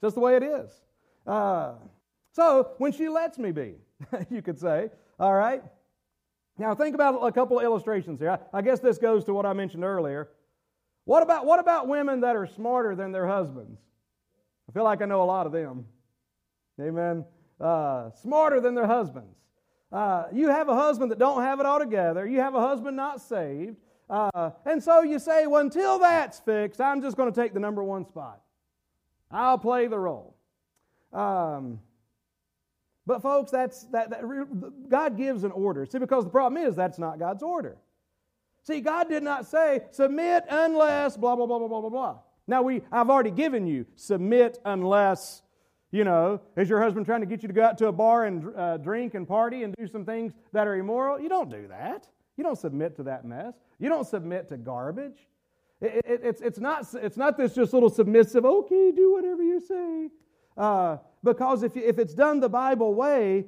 Just 0.02 0.16
the 0.16 0.20
way 0.20 0.36
it 0.36 0.42
is. 0.42 0.70
Uh, 1.26 1.72
so 2.32 2.72
when 2.76 2.92
she 2.92 3.08
lets 3.08 3.38
me 3.38 3.52
be, 3.52 3.76
you 4.30 4.42
could 4.42 4.58
say, 4.58 4.90
all 5.18 5.32
right. 5.32 5.62
Now 6.58 6.74
think 6.74 6.94
about 6.94 7.26
a 7.26 7.32
couple 7.32 7.58
of 7.58 7.64
illustrations 7.64 8.20
here. 8.20 8.32
I, 8.52 8.58
I 8.58 8.60
guess 8.60 8.80
this 8.80 8.98
goes 8.98 9.24
to 9.24 9.32
what 9.32 9.46
I 9.46 9.54
mentioned 9.54 9.82
earlier. 9.82 10.28
What 11.06 11.22
about, 11.22 11.46
what 11.46 11.58
about 11.58 11.88
women 11.88 12.20
that 12.20 12.36
are 12.36 12.46
smarter 12.46 12.94
than 12.94 13.12
their 13.12 13.26
husbands? 13.26 13.80
I 14.68 14.72
feel 14.72 14.84
like 14.84 15.00
I 15.00 15.06
know 15.06 15.22
a 15.22 15.24
lot 15.24 15.46
of 15.46 15.52
them. 15.52 15.86
Amen. 16.78 17.24
Uh, 17.58 18.10
smarter 18.20 18.60
than 18.60 18.74
their 18.74 18.86
husbands. 18.86 19.38
Uh, 19.90 20.24
you 20.34 20.50
have 20.50 20.68
a 20.68 20.74
husband 20.74 21.10
that 21.12 21.18
don't 21.18 21.42
have 21.42 21.60
it 21.60 21.66
all 21.66 21.78
together. 21.78 22.26
You 22.26 22.40
have 22.40 22.54
a 22.54 22.60
husband 22.60 22.94
not 22.94 23.22
saved. 23.22 23.78
Uh, 24.08 24.50
and 24.66 24.82
so 24.82 25.02
you 25.02 25.18
say, 25.18 25.46
well, 25.46 25.62
until 25.62 25.98
that's 25.98 26.40
fixed, 26.40 26.80
I'm 26.80 27.00
just 27.00 27.16
going 27.16 27.32
to 27.32 27.40
take 27.40 27.54
the 27.54 27.60
number 27.60 27.82
one 27.82 28.06
spot. 28.06 28.40
I'll 29.30 29.58
play 29.58 29.86
the 29.86 29.98
role. 29.98 30.36
Um, 31.12 31.80
but 33.06 33.22
folks, 33.22 33.50
that's 33.50 33.84
that, 33.84 34.10
that, 34.10 34.88
God 34.88 35.16
gives 35.16 35.44
an 35.44 35.52
order. 35.52 35.86
See, 35.86 35.98
because 35.98 36.24
the 36.24 36.30
problem 36.30 36.62
is 36.62 36.76
that's 36.76 36.98
not 36.98 37.18
God's 37.18 37.42
order. 37.42 37.76
See, 38.62 38.80
God 38.80 39.08
did 39.08 39.22
not 39.22 39.46
say 39.46 39.80
submit 39.90 40.44
unless 40.48 41.16
blah 41.16 41.36
blah 41.36 41.46
blah 41.46 41.58
blah 41.58 41.68
blah 41.68 41.80
blah 41.80 41.90
blah. 41.90 42.18
Now 42.46 42.62
we 42.62 42.82
I've 42.90 43.10
already 43.10 43.30
given 43.30 43.66
you 43.66 43.86
submit 43.96 44.58
unless 44.64 45.42
you 45.90 46.02
know, 46.02 46.40
is 46.56 46.68
your 46.68 46.82
husband 46.82 47.06
trying 47.06 47.20
to 47.20 47.26
get 47.26 47.42
you 47.42 47.46
to 47.46 47.54
go 47.54 47.62
out 47.62 47.78
to 47.78 47.86
a 47.86 47.92
bar 47.92 48.24
and 48.24 48.52
uh, 48.56 48.78
drink 48.78 49.14
and 49.14 49.28
party 49.28 49.62
and 49.62 49.76
do 49.76 49.86
some 49.86 50.04
things 50.04 50.32
that 50.52 50.66
are 50.66 50.74
immoral? 50.74 51.20
You 51.20 51.28
don't 51.28 51.48
do 51.48 51.68
that. 51.68 52.08
You 52.36 52.44
don't 52.44 52.58
submit 52.58 52.96
to 52.96 53.04
that 53.04 53.24
mess. 53.24 53.54
You 53.78 53.88
don't 53.88 54.06
submit 54.06 54.48
to 54.48 54.56
garbage. 54.56 55.18
It, 55.80 56.02
it, 56.04 56.20
it's, 56.22 56.40
it's, 56.40 56.58
not, 56.58 56.86
it's 56.94 57.16
not 57.16 57.36
this 57.36 57.54
just 57.54 57.72
little 57.72 57.90
submissive, 57.90 58.44
okay, 58.44 58.92
do 58.92 59.12
whatever 59.12 59.42
you 59.42 59.60
say. 59.60 60.10
Uh, 60.56 60.98
because 61.22 61.62
if, 61.62 61.76
if 61.76 61.98
it's 61.98 62.14
done 62.14 62.40
the 62.40 62.48
Bible 62.48 62.94
way, 62.94 63.46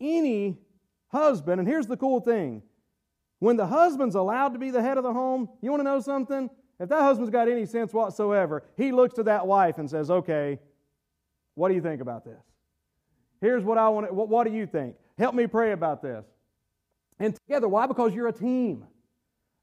any 0.00 0.58
husband, 1.08 1.60
and 1.60 1.68
here's 1.68 1.86
the 1.86 1.96
cool 1.96 2.20
thing 2.20 2.62
when 3.38 3.56
the 3.56 3.66
husband's 3.66 4.14
allowed 4.14 4.54
to 4.54 4.58
be 4.58 4.70
the 4.70 4.80
head 4.80 4.96
of 4.96 5.04
the 5.04 5.12
home, 5.12 5.48
you 5.60 5.70
want 5.70 5.80
to 5.80 5.84
know 5.84 6.00
something? 6.00 6.48
If 6.80 6.88
that 6.88 7.00
husband's 7.00 7.30
got 7.30 7.48
any 7.48 7.66
sense 7.66 7.92
whatsoever, 7.92 8.64
he 8.76 8.92
looks 8.92 9.14
to 9.14 9.22
that 9.24 9.46
wife 9.46 9.78
and 9.78 9.88
says, 9.88 10.10
okay, 10.10 10.58
what 11.54 11.68
do 11.68 11.74
you 11.74 11.80
think 11.80 12.00
about 12.00 12.24
this? 12.24 12.42
Here's 13.40 13.62
what 13.62 13.78
I 13.78 13.88
want. 13.88 14.08
To, 14.08 14.14
what, 14.14 14.28
what 14.28 14.46
do 14.46 14.52
you 14.52 14.66
think? 14.66 14.96
Help 15.18 15.34
me 15.34 15.46
pray 15.46 15.72
about 15.72 16.02
this. 16.02 16.24
And 17.18 17.34
together, 17.34 17.68
why? 17.68 17.86
Because 17.86 18.14
you're 18.14 18.28
a 18.28 18.32
team. 18.32 18.84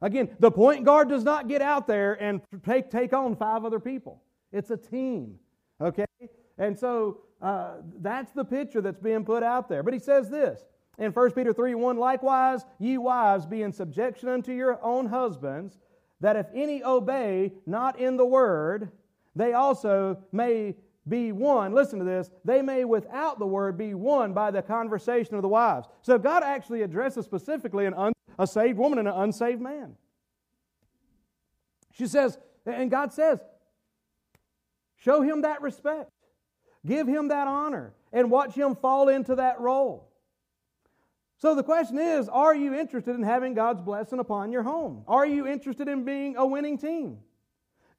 Again, 0.02 0.30
the 0.40 0.52
point 0.52 0.84
guard 0.84 1.10
does 1.10 1.24
not 1.24 1.48
get 1.48 1.62
out 1.62 1.88
there 1.88 2.22
and 2.22 2.42
take, 2.66 2.92
take 2.92 3.14
on 3.14 3.36
five 3.36 3.64
other 3.64 3.80
people. 3.80 4.22
It's 4.52 4.70
a 4.70 4.78
team. 4.78 5.40
Okay? 5.80 6.06
And 6.58 6.78
so 6.78 7.22
uh, 7.42 7.76
that's 8.00 8.32
the 8.32 8.44
picture 8.44 8.82
that's 8.82 9.00
being 9.00 9.24
put 9.24 9.44
out 9.44 9.70
there. 9.70 9.82
But 9.82 9.94
he 9.94 10.00
says 10.00 10.30
this 10.30 10.66
in 10.98 11.12
1 11.12 11.32
Peter 11.32 11.54
3 11.54 11.76
1 11.76 11.98
Likewise, 11.98 12.66
ye 12.80 12.98
wives, 12.98 13.46
be 13.46 13.62
in 13.62 13.72
subjection 13.72 14.30
unto 14.30 14.52
your 14.52 14.84
own 14.84 15.08
husbands, 15.08 15.78
that 16.22 16.36
if 16.36 16.48
any 16.54 16.84
obey 16.84 17.54
not 17.66 18.00
in 18.00 18.18
the 18.18 18.26
word, 18.26 18.92
they 19.36 19.54
also 19.54 20.18
may 20.32 20.76
be 21.08 21.32
won. 21.32 21.74
Listen 21.74 22.00
to 22.00 22.06
this. 22.06 22.30
They 22.46 22.62
may, 22.62 22.86
without 22.86 23.40
the 23.40 23.46
word, 23.46 23.78
be 23.78 23.94
won 23.94 24.34
by 24.34 24.52
the 24.52 24.62
conversation 24.62 25.36
of 25.36 25.42
the 25.42 25.48
wives. 25.48 25.88
So 26.02 26.18
God 26.18 26.44
actually 26.44 26.82
addresses 26.82 27.26
specifically 27.26 27.86
an 27.86 27.94
un, 27.94 28.14
a 28.40 28.48
saved 28.48 28.78
woman 28.78 29.00
and 29.00 29.08
an 29.08 29.14
unsaved 29.14 29.62
man. 29.62 29.96
She 31.92 32.08
says, 32.08 32.38
and 32.66 32.90
God 32.90 33.12
says, 33.14 33.40
show 34.98 35.22
him 35.22 35.42
that 35.42 35.62
respect, 35.62 36.10
give 36.86 37.08
him 37.08 37.28
that 37.28 37.48
honor, 37.48 37.94
and 38.12 38.32
watch 38.32 38.56
him 38.56 38.76
fall 38.76 39.10
into 39.10 39.36
that 39.36 39.60
role. 39.60 40.10
So 41.38 41.56
the 41.56 41.64
question 41.64 42.00
is 42.00 42.30
are 42.30 42.56
you 42.56 42.74
interested 42.74 43.16
in 43.16 43.24
having 43.24 43.54
God's 43.54 43.82
blessing 43.82 44.20
upon 44.20 44.54
your 44.54 44.64
home? 44.64 45.04
Are 45.10 45.26
you 45.26 45.46
interested 45.46 45.90
in 45.90 46.06
being 46.06 46.38
a 46.38 46.46
winning 46.46 46.78
team? 46.78 47.18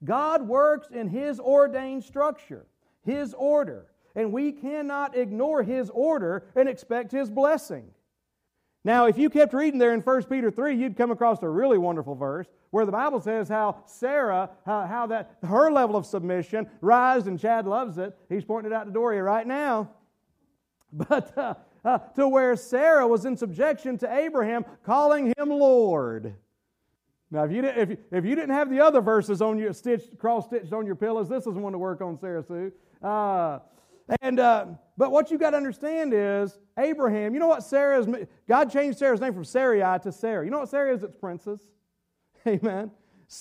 God 0.03 0.49
works 0.49 0.89
in 0.91 1.09
His 1.09 1.41
ordained 1.41 2.05
structure, 2.05 2.67
His 3.05 3.35
order, 3.35 3.87
and 4.15 4.33
we 4.33 4.53
cannot 4.53 5.17
ignore 5.17 5.63
His 5.63 5.91
order 5.91 6.47
and 6.55 6.69
expect 6.69 7.13
His 7.13 7.31
blessing. 7.31 7.91
Now, 8.85 9.07
if 9.07 9.17
you 9.17 9.31
kept 9.31 9.55
reading 9.55 9.79
there 9.79 9.95
in 9.95 10.01
1 10.01 10.25
Peter 10.25 10.51
3, 10.51 10.77
you'd 10.77 10.97
come 10.97 11.11
across 11.11 11.43
a 11.43 11.49
really 11.49 11.79
wonderful 11.79 12.15
verse 12.15 12.47
where 12.71 12.85
the 12.85 12.93
Bible 12.93 13.21
says 13.21 13.49
how 13.49 13.83
Sarah, 13.87 14.51
how, 14.67 14.87
how 14.87 15.07
that 15.07 15.39
her 15.43 15.71
level 15.71 15.97
of 15.97 16.05
submission 16.05 16.69
rise, 16.83 17.27
and 17.27 17.41
Chad 17.41 17.67
loves 17.67 17.97
it. 17.97 18.15
He's 18.29 18.45
pointing 18.45 18.73
it 18.73 18.75
out 18.75 18.85
to 18.85 18.91
Doria 18.91 19.23
right 19.23 19.47
now. 19.47 19.91
But 20.97 21.37
uh, 21.37 21.55
uh, 21.85 21.99
to 22.15 22.29
where 22.29 22.55
Sarah 22.57 23.07
was 23.07 23.25
in 23.25 23.37
subjection 23.37 23.99
to 23.99 24.17
Abraham, 24.17 24.65
calling 24.85 25.33
him 25.37 25.51
Lord. 25.51 26.35
Now, 27.31 27.45
if 27.45 27.53
you, 27.53 27.63
didn't, 27.63 27.91
if, 27.91 27.99
if 28.13 28.25
you 28.25 28.37
didn't 28.37 28.55
have 28.55 28.71
the 28.71 28.81
other 28.81 29.01
verses 29.01 29.43
on 29.43 29.59
your 29.59 29.73
stitched, 29.73 30.17
cross 30.19 30.47
stitched 30.47 30.73
on 30.73 30.87
your 30.87 30.95
pillows, 30.95 31.29
this 31.29 31.47
is 31.47 31.55
one 31.55 31.73
to 31.73 31.79
work 31.79 32.01
on, 32.01 32.17
Sarah 32.19 32.45
Sue. 32.45 32.73
Uh, 33.05 33.59
and 34.23 34.41
uh, 34.41 34.67
but 34.97 35.13
what 35.13 35.31
you 35.31 35.39
got 35.39 35.51
to 35.51 35.57
understand 35.57 36.13
is 36.15 36.59
Abraham. 36.79 37.35
You 37.35 37.41
know 37.41 37.47
what 37.47 37.63
Sarah's 37.63 38.07
God 38.49 38.73
changed 38.73 38.99
Sarah's 38.99 39.21
name 39.21 39.35
from 39.35 39.45
Sarai 39.45 39.99
to 40.01 40.11
Sarah. 40.11 40.45
You 40.45 40.51
know 40.51 40.61
what 40.61 40.71
Sarah 40.71 40.95
is? 40.95 41.03
It's 41.03 41.15
princess. 41.15 41.61
Amen. 42.47 42.91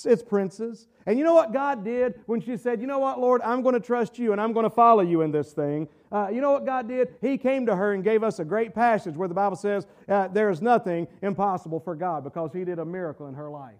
It's 0.05 0.23
princess. 0.23 0.87
And 1.05 1.17
you 1.17 1.25
know 1.25 1.33
what 1.33 1.51
God 1.51 1.83
did 1.83 2.21
when 2.25 2.41
she 2.41 2.57
said, 2.57 2.81
"You 2.81 2.87
know 2.87 2.99
what, 2.99 3.19
Lord, 3.19 3.41
I'm 3.41 3.61
going 3.61 3.73
to 3.73 3.81
trust 3.81 4.17
you 4.17 4.31
and 4.31 4.39
I'm 4.39 4.53
going 4.53 4.63
to 4.63 4.69
follow 4.69 5.01
you 5.01 5.21
in 5.21 5.31
this 5.31 5.53
thing." 5.53 5.87
Uh, 6.11 6.29
you 6.31 6.41
know 6.41 6.51
what 6.51 6.65
God 6.65 6.87
did? 6.87 7.15
He 7.21 7.37
came 7.37 7.65
to 7.65 7.75
her 7.75 7.93
and 7.93 8.03
gave 8.03 8.23
us 8.23 8.39
a 8.39 8.45
great 8.45 8.73
passage 8.73 9.15
where 9.15 9.27
the 9.27 9.33
Bible 9.33 9.57
says 9.57 9.87
uh, 10.09 10.27
there 10.29 10.49
is 10.49 10.61
nothing 10.61 11.07
impossible 11.21 11.79
for 11.79 11.95
God 11.95 12.23
because 12.23 12.51
He 12.53 12.63
did 12.63 12.79
a 12.79 12.85
miracle 12.85 13.27
in 13.27 13.33
her 13.33 13.49
life. 13.49 13.79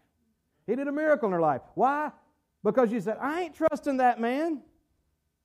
He 0.67 0.75
did 0.75 0.87
a 0.87 0.91
miracle 0.91 1.27
in 1.27 1.33
her 1.33 1.41
life. 1.41 1.61
Why? 1.75 2.11
Because 2.63 2.89
she 2.89 2.99
said, 2.99 3.17
"I 3.19 3.43
ain't 3.43 3.55
trusting 3.55 3.97
that 3.97 4.19
man." 4.19 4.61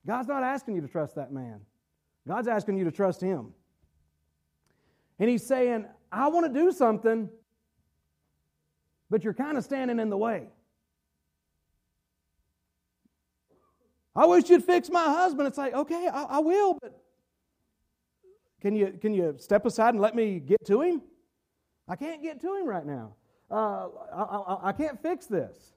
God's 0.09 0.27
not 0.27 0.43
asking 0.43 0.75
you 0.75 0.81
to 0.81 0.89
trust 0.89 1.17
that 1.17 1.33
man. 1.33 1.61
God's 2.27 2.49
asking 2.49 2.79
you 2.79 2.85
to 2.85 2.91
trust 2.91 3.21
him. 3.21 3.53
And 5.19 5.29
he's 5.29 5.47
saying, 5.47 5.85
I 6.11 6.29
want 6.29 6.47
to 6.47 6.61
do 6.61 6.73
something, 6.73 7.29
but 9.11 9.23
you're 9.23 9.35
kind 9.35 9.59
of 9.59 9.65
standing 9.65 9.99
in 10.01 10.09
the 10.09 10.17
way. 10.17 10.49
I 14.17 14.25
wish 14.25 14.49
you'd 14.49 14.65
fix 14.65 14.89
my 14.89 15.05
husband. 15.05 15.47
It's 15.47 15.59
like, 15.59 15.75
okay, 15.75 16.09
I, 16.11 16.23
I 16.23 16.39
will, 16.39 16.79
but 16.81 16.99
can 18.63 18.75
you, 18.75 18.99
can 19.01 19.13
you 19.13 19.35
step 19.39 19.67
aside 19.67 19.91
and 19.91 20.01
let 20.01 20.17
me 20.17 20.41
get 20.41 20.65
to 20.69 20.81
him? 20.81 21.03
I 21.87 21.97
can't 21.97 22.23
get 22.23 22.41
to 22.41 22.55
him 22.57 22.67
right 22.67 22.87
now. 22.87 23.15
Uh, 23.51 23.89
I, 24.15 24.23
I, 24.23 24.69
I, 24.69 24.73
can't 24.73 25.01
fix 25.03 25.27
this. 25.27 25.75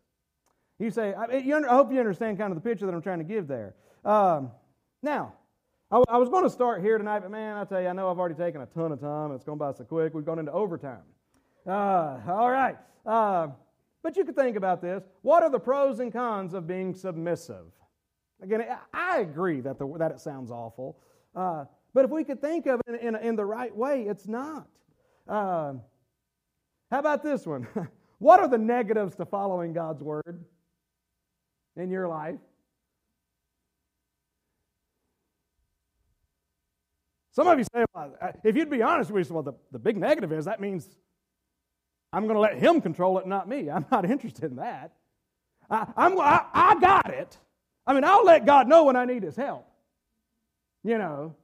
You 0.80 0.90
say, 0.90 1.14
I, 1.14 1.38
you 1.38 1.56
under, 1.56 1.70
I 1.70 1.76
hope 1.76 1.92
you 1.92 2.00
understand 2.00 2.38
kind 2.38 2.52
of 2.52 2.62
the 2.62 2.68
picture 2.68 2.86
that 2.86 2.96
I'm 2.96 3.02
trying 3.02 3.20
to 3.20 3.26
give 3.26 3.48
there. 3.48 3.76
Um, 4.04 4.52
now, 5.04 5.34
I, 5.92 6.02
I 6.10 6.18
was 6.18 6.30
going 6.30 6.44
to 6.44 6.50
start 6.50 6.82
here 6.82 6.98
tonight, 6.98 7.20
but 7.20 7.32
man, 7.32 7.58
I 7.58 7.66
tell 7.66 7.82
you, 7.82 7.88
I 7.88 7.94
know 7.94 8.10
I've 8.10 8.18
already 8.18 8.36
taken 8.36 8.62
a 8.62 8.66
ton 8.66 8.92
of 8.92 9.00
time. 9.00 9.32
It's 9.34 9.44
gone 9.44 9.58
by 9.58 9.72
so 9.74 9.84
quick. 9.84 10.14
We've 10.14 10.26
gone 10.26 10.40
into 10.40 10.52
overtime. 10.52 11.04
Uh, 11.68 12.20
all 12.28 12.50
right. 12.50 12.78
Uh, 13.06 13.48
but 14.04 14.16
you 14.16 14.26
could 14.26 14.36
think 14.36 14.58
about 14.58 14.82
this. 14.82 15.04
What 15.22 15.44
are 15.44 15.50
the 15.50 15.60
pros 15.60 16.00
and 16.00 16.12
cons 16.12 16.54
of 16.54 16.68
being 16.68 16.94
submissive? 16.94 17.66
Again, 18.42 18.66
I 18.94 19.20
agree 19.20 19.62
that, 19.62 19.78
the, 19.78 19.88
that 20.00 20.12
it 20.12 20.20
sounds 20.20 20.50
awful. 20.50 20.98
Uh, 21.36 21.66
but 21.94 22.06
if 22.06 22.12
we 22.12 22.24
could 22.24 22.42
think 22.42 22.66
of 22.66 22.82
it 22.88 23.02
in, 23.02 23.16
in, 23.16 23.22
in 23.24 23.36
the 23.36 23.46
right 23.46 23.76
way, 23.76 24.04
it's 24.04 24.28
not. 24.28 24.68
Uh, 25.28 25.74
how 26.90 27.00
about 27.00 27.22
this 27.22 27.46
one? 27.46 27.68
what 28.18 28.40
are 28.40 28.48
the 28.48 28.58
negatives 28.58 29.16
to 29.16 29.26
following 29.26 29.74
God's 29.74 30.02
word 30.02 30.44
in 31.76 31.92
your 31.92 32.08
life? 32.08 32.40
Some 37.32 37.48
of 37.48 37.58
you 37.58 37.66
say, 37.74 37.86
well, 37.94 38.14
if 38.44 38.56
you'd 38.56 38.70
be 38.70 38.82
honest 38.82 39.10
with 39.10 39.30
you, 39.30 39.36
well, 39.36 39.44
the, 39.44 39.54
the 39.72 39.80
big 39.80 39.98
negative 39.98 40.32
is 40.34 40.46
that 40.46 40.60
means 40.60 40.88
I'm 42.12 42.24
going 42.24 42.36
to 42.36 42.42
let 42.42 42.58
him 42.58 42.82
control 42.82 43.20
it, 43.20 43.28
not 43.28 43.48
me. 43.48 43.70
I'm 43.70 43.86
not 43.92 44.10
interested 44.10 44.52
in 44.52 44.58
that. 44.58 44.92
I, 45.70 45.88
I'm, 45.96 46.20
I, 46.20 46.46
I 46.54 46.80
got 46.80 47.10
it. 47.10 47.38
I 47.88 47.94
mean, 47.94 48.04
I'll 48.04 48.26
let 48.26 48.46
God 48.46 48.68
know 48.68 48.84
when 48.84 48.96
I 48.96 49.06
need 49.06 49.24
his 49.24 49.36
help, 49.36 49.66
you 50.84 50.98
know. 50.98 51.36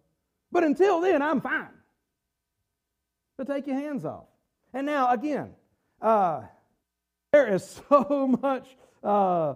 But 0.51 0.63
until 0.63 1.01
then, 1.01 1.21
I'm 1.21 1.41
fine. 1.41 1.69
But 3.37 3.47
take 3.47 3.67
your 3.67 3.77
hands 3.77 4.03
off. 4.05 4.25
And 4.73 4.85
now, 4.85 5.11
again, 5.11 5.51
uh, 6.01 6.41
there 7.31 7.53
is 7.53 7.81
so 7.89 8.37
much 8.41 8.67
uh, 9.03 9.53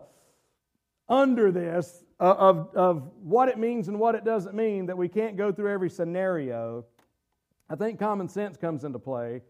under 1.12 1.52
this 1.52 2.06
uh, 2.22 2.36
of, 2.38 2.70
of 2.74 3.12
what 3.22 3.50
it 3.50 3.60
means 3.60 3.90
and 3.90 4.00
what 4.00 4.16
it 4.16 4.24
doesn't 4.24 4.56
mean 4.56 4.86
that 4.86 4.98
we 4.98 5.10
can't 5.10 5.36
go 5.36 5.52
through 5.52 5.70
every 5.72 5.90
scenario. 5.90 6.86
I 7.70 7.76
think 7.76 8.00
common 8.00 8.30
sense 8.30 8.58
comes 8.58 8.86
into 8.86 8.98
play. 8.98 9.42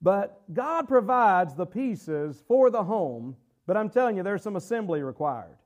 But 0.00 0.42
God 0.52 0.88
provides 0.88 1.54
the 1.54 1.66
pieces 1.66 2.42
for 2.48 2.70
the 2.70 2.82
home, 2.82 3.36
but 3.66 3.76
I'm 3.76 3.90
telling 3.90 4.16
you, 4.16 4.22
there's 4.22 4.42
some 4.42 4.56
assembly 4.56 5.02
required. 5.02 5.56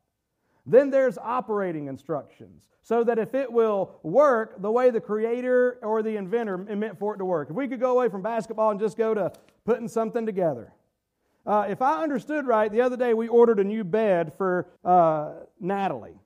Then 0.66 0.90
there's 0.90 1.18
operating 1.18 1.86
instructions 1.86 2.68
so 2.82 3.04
that 3.04 3.18
if 3.18 3.34
it 3.34 3.50
will 3.50 3.98
work 4.02 4.60
the 4.60 4.70
way 4.70 4.90
the 4.90 5.00
creator 5.00 5.78
or 5.82 6.02
the 6.02 6.16
inventor 6.16 6.58
meant 6.58 6.98
for 6.98 7.14
it 7.14 7.18
to 7.18 7.24
work. 7.24 7.50
If 7.50 7.56
we 7.56 7.68
could 7.68 7.80
go 7.80 7.92
away 7.92 8.08
from 8.08 8.22
basketball 8.22 8.70
and 8.70 8.80
just 8.80 8.96
go 8.96 9.14
to 9.14 9.32
putting 9.64 9.88
something 9.88 10.26
together. 10.26 10.72
Uh, 11.46 11.66
if 11.68 11.80
I 11.80 12.02
understood 12.02 12.46
right, 12.46 12.70
the 12.70 12.82
other 12.82 12.96
day 12.96 13.14
we 13.14 13.28
ordered 13.28 13.58
a 13.58 13.64
new 13.64 13.84
bed 13.84 14.32
for 14.36 14.68
uh, 14.84 15.30
Natalie. 15.60 16.18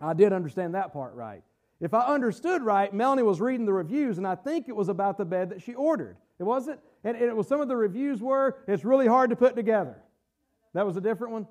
I 0.00 0.14
did 0.14 0.32
understand 0.32 0.74
that 0.74 0.92
part 0.92 1.14
right. 1.14 1.42
If 1.80 1.94
I 1.94 2.06
understood 2.06 2.62
right, 2.62 2.92
Melanie 2.94 3.24
was 3.24 3.40
reading 3.40 3.66
the 3.66 3.72
reviews, 3.72 4.18
and 4.18 4.26
I 4.26 4.36
think 4.36 4.68
it 4.68 4.76
was 4.76 4.88
about 4.88 5.18
the 5.18 5.24
bed 5.24 5.50
that 5.50 5.62
she 5.62 5.74
ordered. 5.74 6.16
It 6.38 6.44
wasn't? 6.44 6.80
And, 7.04 7.16
and 7.16 7.26
it 7.26 7.36
was 7.36 7.48
some 7.48 7.60
of 7.60 7.68
the 7.68 7.76
reviews 7.76 8.20
were, 8.20 8.58
it's 8.68 8.84
really 8.84 9.06
hard 9.06 9.30
to 9.30 9.36
put 9.36 9.56
together. 9.56 9.96
That 10.74 10.86
was 10.86 10.96
a 10.96 11.00
different 11.00 11.32
one? 11.32 11.46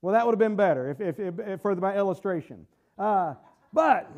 Well, 0.00 0.14
that 0.14 0.26
would 0.26 0.32
have 0.32 0.38
been 0.38 0.56
better 0.56 0.90
if, 0.90 1.00
if, 1.00 1.20
if, 1.20 1.38
if 1.38 1.60
for 1.60 1.74
my 1.76 1.96
illustration. 1.96 2.66
Uh, 2.98 3.34
but 3.72 4.10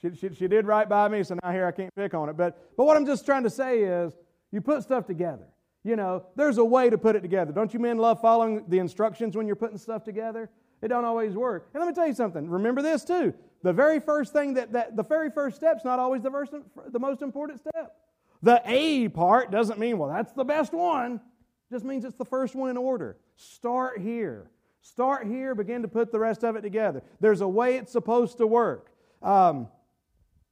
she, 0.00 0.14
she, 0.14 0.34
she 0.34 0.48
did 0.48 0.66
right 0.66 0.88
by 0.88 1.08
me, 1.08 1.22
so 1.22 1.36
now 1.42 1.50
here 1.50 1.66
I 1.66 1.72
can't 1.72 1.94
pick 1.94 2.14
on 2.14 2.28
it. 2.28 2.36
But, 2.36 2.76
but 2.76 2.84
what 2.84 2.96
I'm 2.96 3.06
just 3.06 3.24
trying 3.24 3.44
to 3.44 3.50
say 3.50 3.82
is 3.82 4.14
you 4.54 4.60
put 4.60 4.84
stuff 4.84 5.04
together. 5.04 5.48
You 5.82 5.96
know, 5.96 6.26
there's 6.36 6.58
a 6.58 6.64
way 6.64 6.88
to 6.88 6.96
put 6.96 7.16
it 7.16 7.20
together. 7.20 7.52
Don't 7.52 7.74
you 7.74 7.80
men 7.80 7.98
love 7.98 8.20
following 8.20 8.64
the 8.68 8.78
instructions 8.78 9.36
when 9.36 9.48
you're 9.48 9.56
putting 9.56 9.76
stuff 9.76 10.04
together? 10.04 10.48
It 10.80 10.88
don't 10.88 11.04
always 11.04 11.34
work. 11.34 11.70
And 11.74 11.80
let 11.80 11.88
me 11.88 11.94
tell 11.94 12.06
you 12.06 12.14
something. 12.14 12.48
Remember 12.48 12.80
this 12.80 13.04
too. 13.04 13.34
The 13.64 13.72
very 13.72 13.98
first 13.98 14.32
thing 14.32 14.54
that, 14.54 14.72
that 14.72 14.96
the 14.96 15.02
very 15.02 15.28
first 15.28 15.56
step's 15.56 15.84
not 15.84 15.98
always 15.98 16.22
the, 16.22 16.30
first, 16.30 16.52
the 16.92 17.00
most 17.00 17.20
important 17.20 17.58
step. 17.58 17.96
The 18.42 18.62
A 18.64 19.08
part 19.08 19.50
doesn't 19.50 19.78
mean, 19.80 19.98
well, 19.98 20.08
that's 20.08 20.32
the 20.32 20.44
best 20.44 20.72
one. 20.72 21.14
It 21.14 21.74
just 21.74 21.84
means 21.84 22.04
it's 22.04 22.16
the 22.16 22.24
first 22.24 22.54
one 22.54 22.70
in 22.70 22.76
order. 22.76 23.16
Start 23.34 24.00
here. 24.00 24.50
Start 24.82 25.26
here, 25.26 25.56
begin 25.56 25.82
to 25.82 25.88
put 25.88 26.12
the 26.12 26.20
rest 26.20 26.44
of 26.44 26.54
it 26.54 26.60
together. 26.60 27.02
There's 27.18 27.40
a 27.40 27.48
way 27.48 27.76
it's 27.76 27.90
supposed 27.90 28.38
to 28.38 28.46
work. 28.46 28.92
Um, 29.20 29.66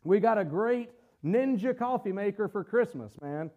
we 0.02 0.18
got 0.18 0.38
a 0.38 0.44
great 0.44 0.90
ninja 1.24 1.78
coffee 1.78 2.12
maker 2.12 2.48
for 2.48 2.64
Christmas, 2.64 3.12
man. 3.20 3.50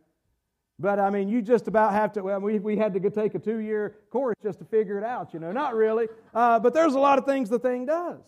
But 0.77 0.99
I 0.99 1.09
mean, 1.09 1.29
you 1.29 1.41
just 1.41 1.67
about 1.67 1.93
have 1.93 2.11
to. 2.13 2.23
Well, 2.23 2.39
we, 2.41 2.59
we 2.59 2.77
had 2.77 2.93
to 2.93 3.09
take 3.09 3.33
a 3.35 3.39
two 3.39 3.59
year 3.59 3.95
course 4.09 4.35
just 4.43 4.59
to 4.59 4.65
figure 4.65 4.97
it 4.97 5.03
out, 5.03 5.33
you 5.33 5.39
know. 5.39 5.51
Not 5.51 5.75
really. 5.75 6.07
Uh, 6.33 6.59
but 6.59 6.73
there's 6.73 6.95
a 6.95 6.99
lot 6.99 7.17
of 7.17 7.25
things 7.25 7.49
the 7.49 7.59
thing 7.59 7.85
does. 7.85 8.19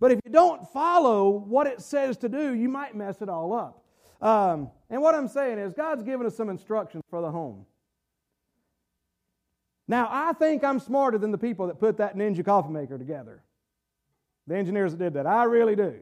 But 0.00 0.10
if 0.10 0.20
you 0.24 0.32
don't 0.32 0.66
follow 0.72 1.30
what 1.30 1.66
it 1.66 1.80
says 1.80 2.16
to 2.18 2.28
do, 2.28 2.54
you 2.54 2.68
might 2.68 2.94
mess 2.94 3.20
it 3.22 3.28
all 3.28 3.52
up. 3.52 3.82
Um, 4.20 4.70
and 4.88 5.02
what 5.02 5.14
I'm 5.14 5.28
saying 5.28 5.58
is, 5.58 5.74
God's 5.74 6.02
given 6.02 6.26
us 6.26 6.36
some 6.36 6.48
instructions 6.48 7.02
for 7.10 7.20
the 7.20 7.30
home. 7.30 7.66
Now, 9.86 10.08
I 10.10 10.32
think 10.32 10.64
I'm 10.64 10.80
smarter 10.80 11.18
than 11.18 11.30
the 11.30 11.38
people 11.38 11.66
that 11.66 11.78
put 11.78 11.98
that 11.98 12.16
Ninja 12.16 12.44
coffee 12.44 12.72
maker 12.72 12.96
together. 12.96 13.42
The 14.46 14.56
engineers 14.56 14.92
that 14.92 14.98
did 14.98 15.14
that. 15.14 15.26
I 15.26 15.44
really 15.44 15.76
do. 15.76 15.96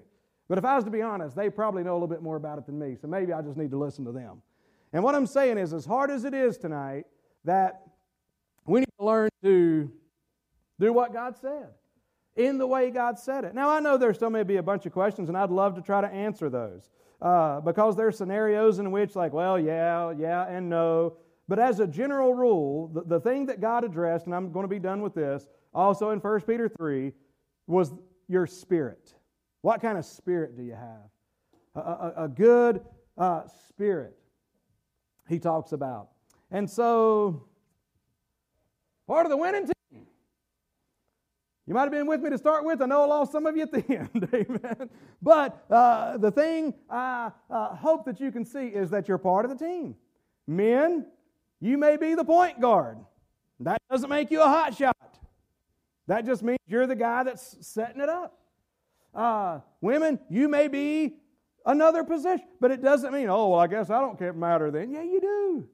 But 0.49 0.59
if 0.59 0.64
I 0.64 0.76
was 0.76 0.85
to 0.85 0.91
be 0.91 1.03
honest, 1.03 1.35
they 1.35 1.51
probably 1.51 1.83
know 1.83 1.93
a 1.93 1.95
little 1.95 2.09
bit 2.09 2.22
more 2.22 2.37
about 2.37 2.59
it 2.59 2.66
than 2.66 2.78
me, 2.78 2.97
so 3.01 3.09
maybe 3.09 3.33
I 3.33 3.43
just 3.43 3.57
need 3.57 3.70
to 3.70 3.78
listen 3.78 4.05
to 4.05 4.12
them. 4.12 4.43
And 4.93 5.03
what 5.03 5.14
I'm 5.14 5.26
saying 5.26 5.59
is, 5.59 5.72
as 5.72 5.84
hard 5.84 6.11
as 6.11 6.24
it 6.24 6.34
is 6.34 6.59
tonight, 6.59 7.07
that 7.45 7.82
we 8.66 8.80
need 8.80 8.88
to 8.99 9.05
learn 9.05 9.30
to 9.43 9.90
do 10.78 10.93
what 10.93 11.12
God 11.12 11.36
said 11.40 11.68
in 12.36 12.59
the 12.59 12.66
way 12.66 12.90
God 12.90 13.18
said 13.18 13.45
it. 13.45 13.55
Now, 13.55 13.70
I 13.70 13.80
know 13.80 13.97
there 13.97 14.12
still 14.14 14.30
may 14.30 14.43
be 14.43 14.57
a 14.57 14.62
bunch 14.62 14.86
of 14.86 14.93
questions, 14.93 15.28
and 15.28 15.36
I'd 15.36 15.51
love 15.51 15.74
to 15.74 15.82
try 15.82 16.01
to 16.01 16.09
answer 16.09 16.49
those 16.49 16.90
uh, 17.20 17.61
because 17.61 17.97
there 17.97 18.07
are 18.07 18.12
scenarios 18.12 18.78
in 18.78 18.90
which, 18.90 19.14
like, 19.14 19.32
well, 19.32 19.59
yeah, 19.59 20.12
yeah, 20.12 20.47
and 20.49 20.68
no. 20.68 21.16
But 21.49 21.59
as 21.59 21.80
a 21.80 21.86
general 21.86 22.34
rule, 22.34 22.88
the, 22.88 23.03
the 23.03 23.20
thing 23.20 23.47
that 23.47 23.61
God 23.61 23.84
addressed, 23.84 24.26
and 24.26 24.34
I'm 24.34 24.53
going 24.53 24.64
to 24.64 24.68
be 24.68 24.78
done 24.78 25.03
with 25.03 25.14
this, 25.14 25.47
also 25.74 26.11
in 26.11 26.18
1 26.20 26.40
Peter 26.43 26.68
3, 26.68 27.12
was 27.66 27.93
your 28.28 28.47
spirit. 28.47 29.14
What 29.61 29.80
kind 29.80 29.99
of 29.99 30.05
spirit 30.05 30.57
do 30.57 30.62
you 30.62 30.74
have? 30.74 31.11
A, 31.74 31.80
a, 31.80 32.12
a 32.24 32.28
good 32.28 32.82
uh, 33.16 33.43
spirit, 33.68 34.16
he 35.29 35.39
talks 35.39 35.73
about. 35.73 36.09
And 36.51 36.68
so, 36.68 37.45
part 39.07 39.27
of 39.27 39.31
the 39.31 39.37
winning 39.37 39.66
team. 39.66 39.73
You 41.66 41.75
might 41.75 41.83
have 41.83 41.93
been 41.93 42.07
with 42.07 42.20
me 42.20 42.31
to 42.31 42.39
start 42.39 42.64
with. 42.64 42.83
I 42.83 42.87
know 42.87 43.03
I 43.03 43.07
lost 43.07 43.33
some 43.33 43.47
of 43.47 43.57
you 43.57 43.62
at 43.62 43.73
the 43.73 43.85
end. 43.89 44.29
Amen. 44.35 44.91
But 45.23 45.64
uh, 45.70 46.18
the 46.18 46.31
thing 46.31 46.75
I 46.91 47.31
uh, 47.49 47.77
hope 47.77 48.05
that 48.07 48.20
you 48.20 48.33
can 48.33 48.45
see 48.45 48.66
is 48.66 48.91
that 48.91 49.09
you're 49.09 49.18
part 49.18 49.45
of 49.45 49.57
the 49.57 49.64
team. 49.64 49.95
Men, 50.47 51.07
you 51.61 51.79
may 51.79 51.97
be 51.97 52.14
the 52.14 52.25
point 52.25 52.61
guard. 52.61 52.99
That 53.61 53.81
doesn't 53.89 54.11
make 54.11 54.31
you 54.31 54.43
a 54.43 54.49
hot 54.49 54.77
shot. 54.77 54.97
That 56.09 56.27
just 56.27 56.43
means 56.43 56.59
you're 56.66 56.87
the 56.87 56.97
guy 56.97 57.23
that's 57.23 57.57
setting 57.61 58.01
it 58.01 58.09
up. 58.09 58.39
Uh, 59.14 59.61
women, 59.81 60.18
you 60.29 60.49
may 60.49 60.66
be 60.66 61.14
another 61.67 62.05
position, 62.05 62.47
but 62.61 62.71
it 62.71 62.83
doesn't 62.83 63.13
mean, 63.13 63.29
oh, 63.29 63.49
well, 63.49 63.61
I 63.61 63.67
guess 63.67 63.91
I 63.91 64.01
don't 64.01 64.19
care 64.19 64.33
matter 64.33 64.71
then. 64.71 64.91
Yeah, 64.91 65.03
you 65.03 65.21
do. 65.21 65.69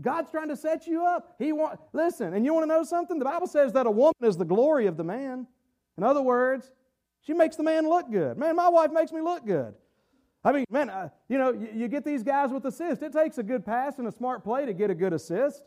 God's 0.00 0.30
trying 0.30 0.48
to 0.48 0.56
set 0.56 0.86
you 0.86 1.04
up. 1.04 1.34
He 1.38 1.52
want 1.52 1.78
listen, 1.92 2.34
and 2.34 2.44
you 2.44 2.54
want 2.54 2.64
to 2.64 2.68
know 2.68 2.82
something? 2.82 3.18
The 3.18 3.24
Bible 3.24 3.46
says 3.46 3.72
that 3.74 3.86
a 3.86 3.90
woman 3.90 4.14
is 4.22 4.36
the 4.36 4.44
glory 4.44 4.86
of 4.86 4.96
the 4.96 5.04
man. 5.04 5.46
In 5.96 6.04
other 6.04 6.22
words, 6.22 6.70
she 7.20 7.34
makes 7.34 7.56
the 7.56 7.62
man 7.62 7.88
look 7.88 8.10
good. 8.10 8.36
Man, 8.36 8.56
my 8.56 8.68
wife 8.68 8.90
makes 8.90 9.12
me 9.12 9.20
look 9.20 9.46
good. 9.46 9.74
I 10.44 10.52
mean, 10.52 10.64
man, 10.70 10.90
uh, 10.90 11.08
you 11.28 11.38
know, 11.38 11.52
you, 11.52 11.68
you, 11.72 11.88
get 11.88 12.04
these 12.04 12.24
guys 12.24 12.50
with 12.50 12.64
assists. 12.64 13.02
It 13.02 13.12
takes 13.12 13.38
a 13.38 13.44
good 13.44 13.64
pass 13.64 13.98
and 13.98 14.08
a 14.08 14.12
smart 14.12 14.42
play 14.42 14.66
to 14.66 14.72
get 14.72 14.90
a 14.90 14.94
good 14.94 15.12
assist. 15.12 15.62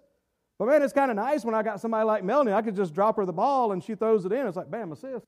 But 0.59 0.67
man, 0.67 0.81
it's 0.81 0.91
kind 0.91 1.09
of 1.09 1.15
nice 1.15 1.45
when 1.45 1.55
I 1.55 1.63
got 1.63 1.79
somebody 1.79 2.05
like 2.05 2.23
Melanie. 2.23 2.51
I 2.51 2.61
could 2.61 2.75
just 2.75 2.93
drop 2.93 3.15
her 3.15 3.25
the 3.25 3.33
ball 3.33 3.71
and 3.71 3.81
she 3.81 3.95
throws 3.95 4.25
it 4.25 4.33
in. 4.33 4.45
It's 4.47 4.57
like, 4.57 4.69
bam, 4.69 4.91
assist. 4.91 5.25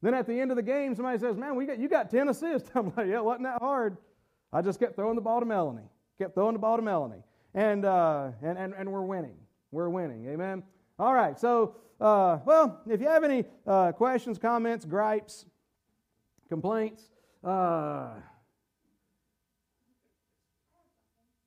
Then 0.00 0.14
at 0.14 0.26
the 0.26 0.40
end 0.40 0.50
of 0.50 0.56
the 0.56 0.62
game, 0.62 0.94
somebody 0.94 1.18
says, 1.18 1.36
man, 1.36 1.56
we 1.56 1.66
got, 1.66 1.78
you 1.78 1.88
got 1.88 2.10
10 2.10 2.28
assists. 2.28 2.70
I'm 2.74 2.92
like, 2.96 3.08
yeah, 3.08 3.20
wasn't 3.20 3.44
that 3.44 3.60
hard? 3.60 3.96
I 4.52 4.62
just 4.62 4.78
kept 4.78 4.96
throwing 4.96 5.16
the 5.16 5.20
ball 5.20 5.40
to 5.40 5.46
Melanie. 5.46 5.90
Kept 6.18 6.34
throwing 6.34 6.54
the 6.54 6.58
ball 6.58 6.76
to 6.76 6.82
Melanie. 6.82 7.22
And, 7.54 7.84
uh, 7.84 8.30
and, 8.42 8.56
and, 8.56 8.74
and 8.74 8.92
we're 8.92 9.02
winning. 9.02 9.36
We're 9.70 9.88
winning. 9.88 10.26
Amen? 10.28 10.62
All 10.98 11.12
right. 11.12 11.38
So, 11.38 11.76
uh, 12.00 12.38
well, 12.44 12.80
if 12.88 13.00
you 13.00 13.08
have 13.08 13.24
any 13.24 13.44
uh, 13.66 13.92
questions, 13.92 14.38
comments, 14.38 14.84
gripes, 14.84 15.46
complaints, 16.48 17.10
uh, 17.44 18.10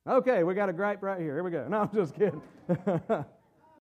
Okay, 0.07 0.43
we 0.43 0.55
got 0.55 0.67
a 0.67 0.73
gripe 0.73 1.03
right 1.03 1.19
here. 1.19 1.35
Here 1.35 1.43
we 1.43 1.51
go. 1.51 1.67
No, 1.67 1.81
I'm 1.81 1.91
just 1.93 2.15
kidding. 2.15 2.41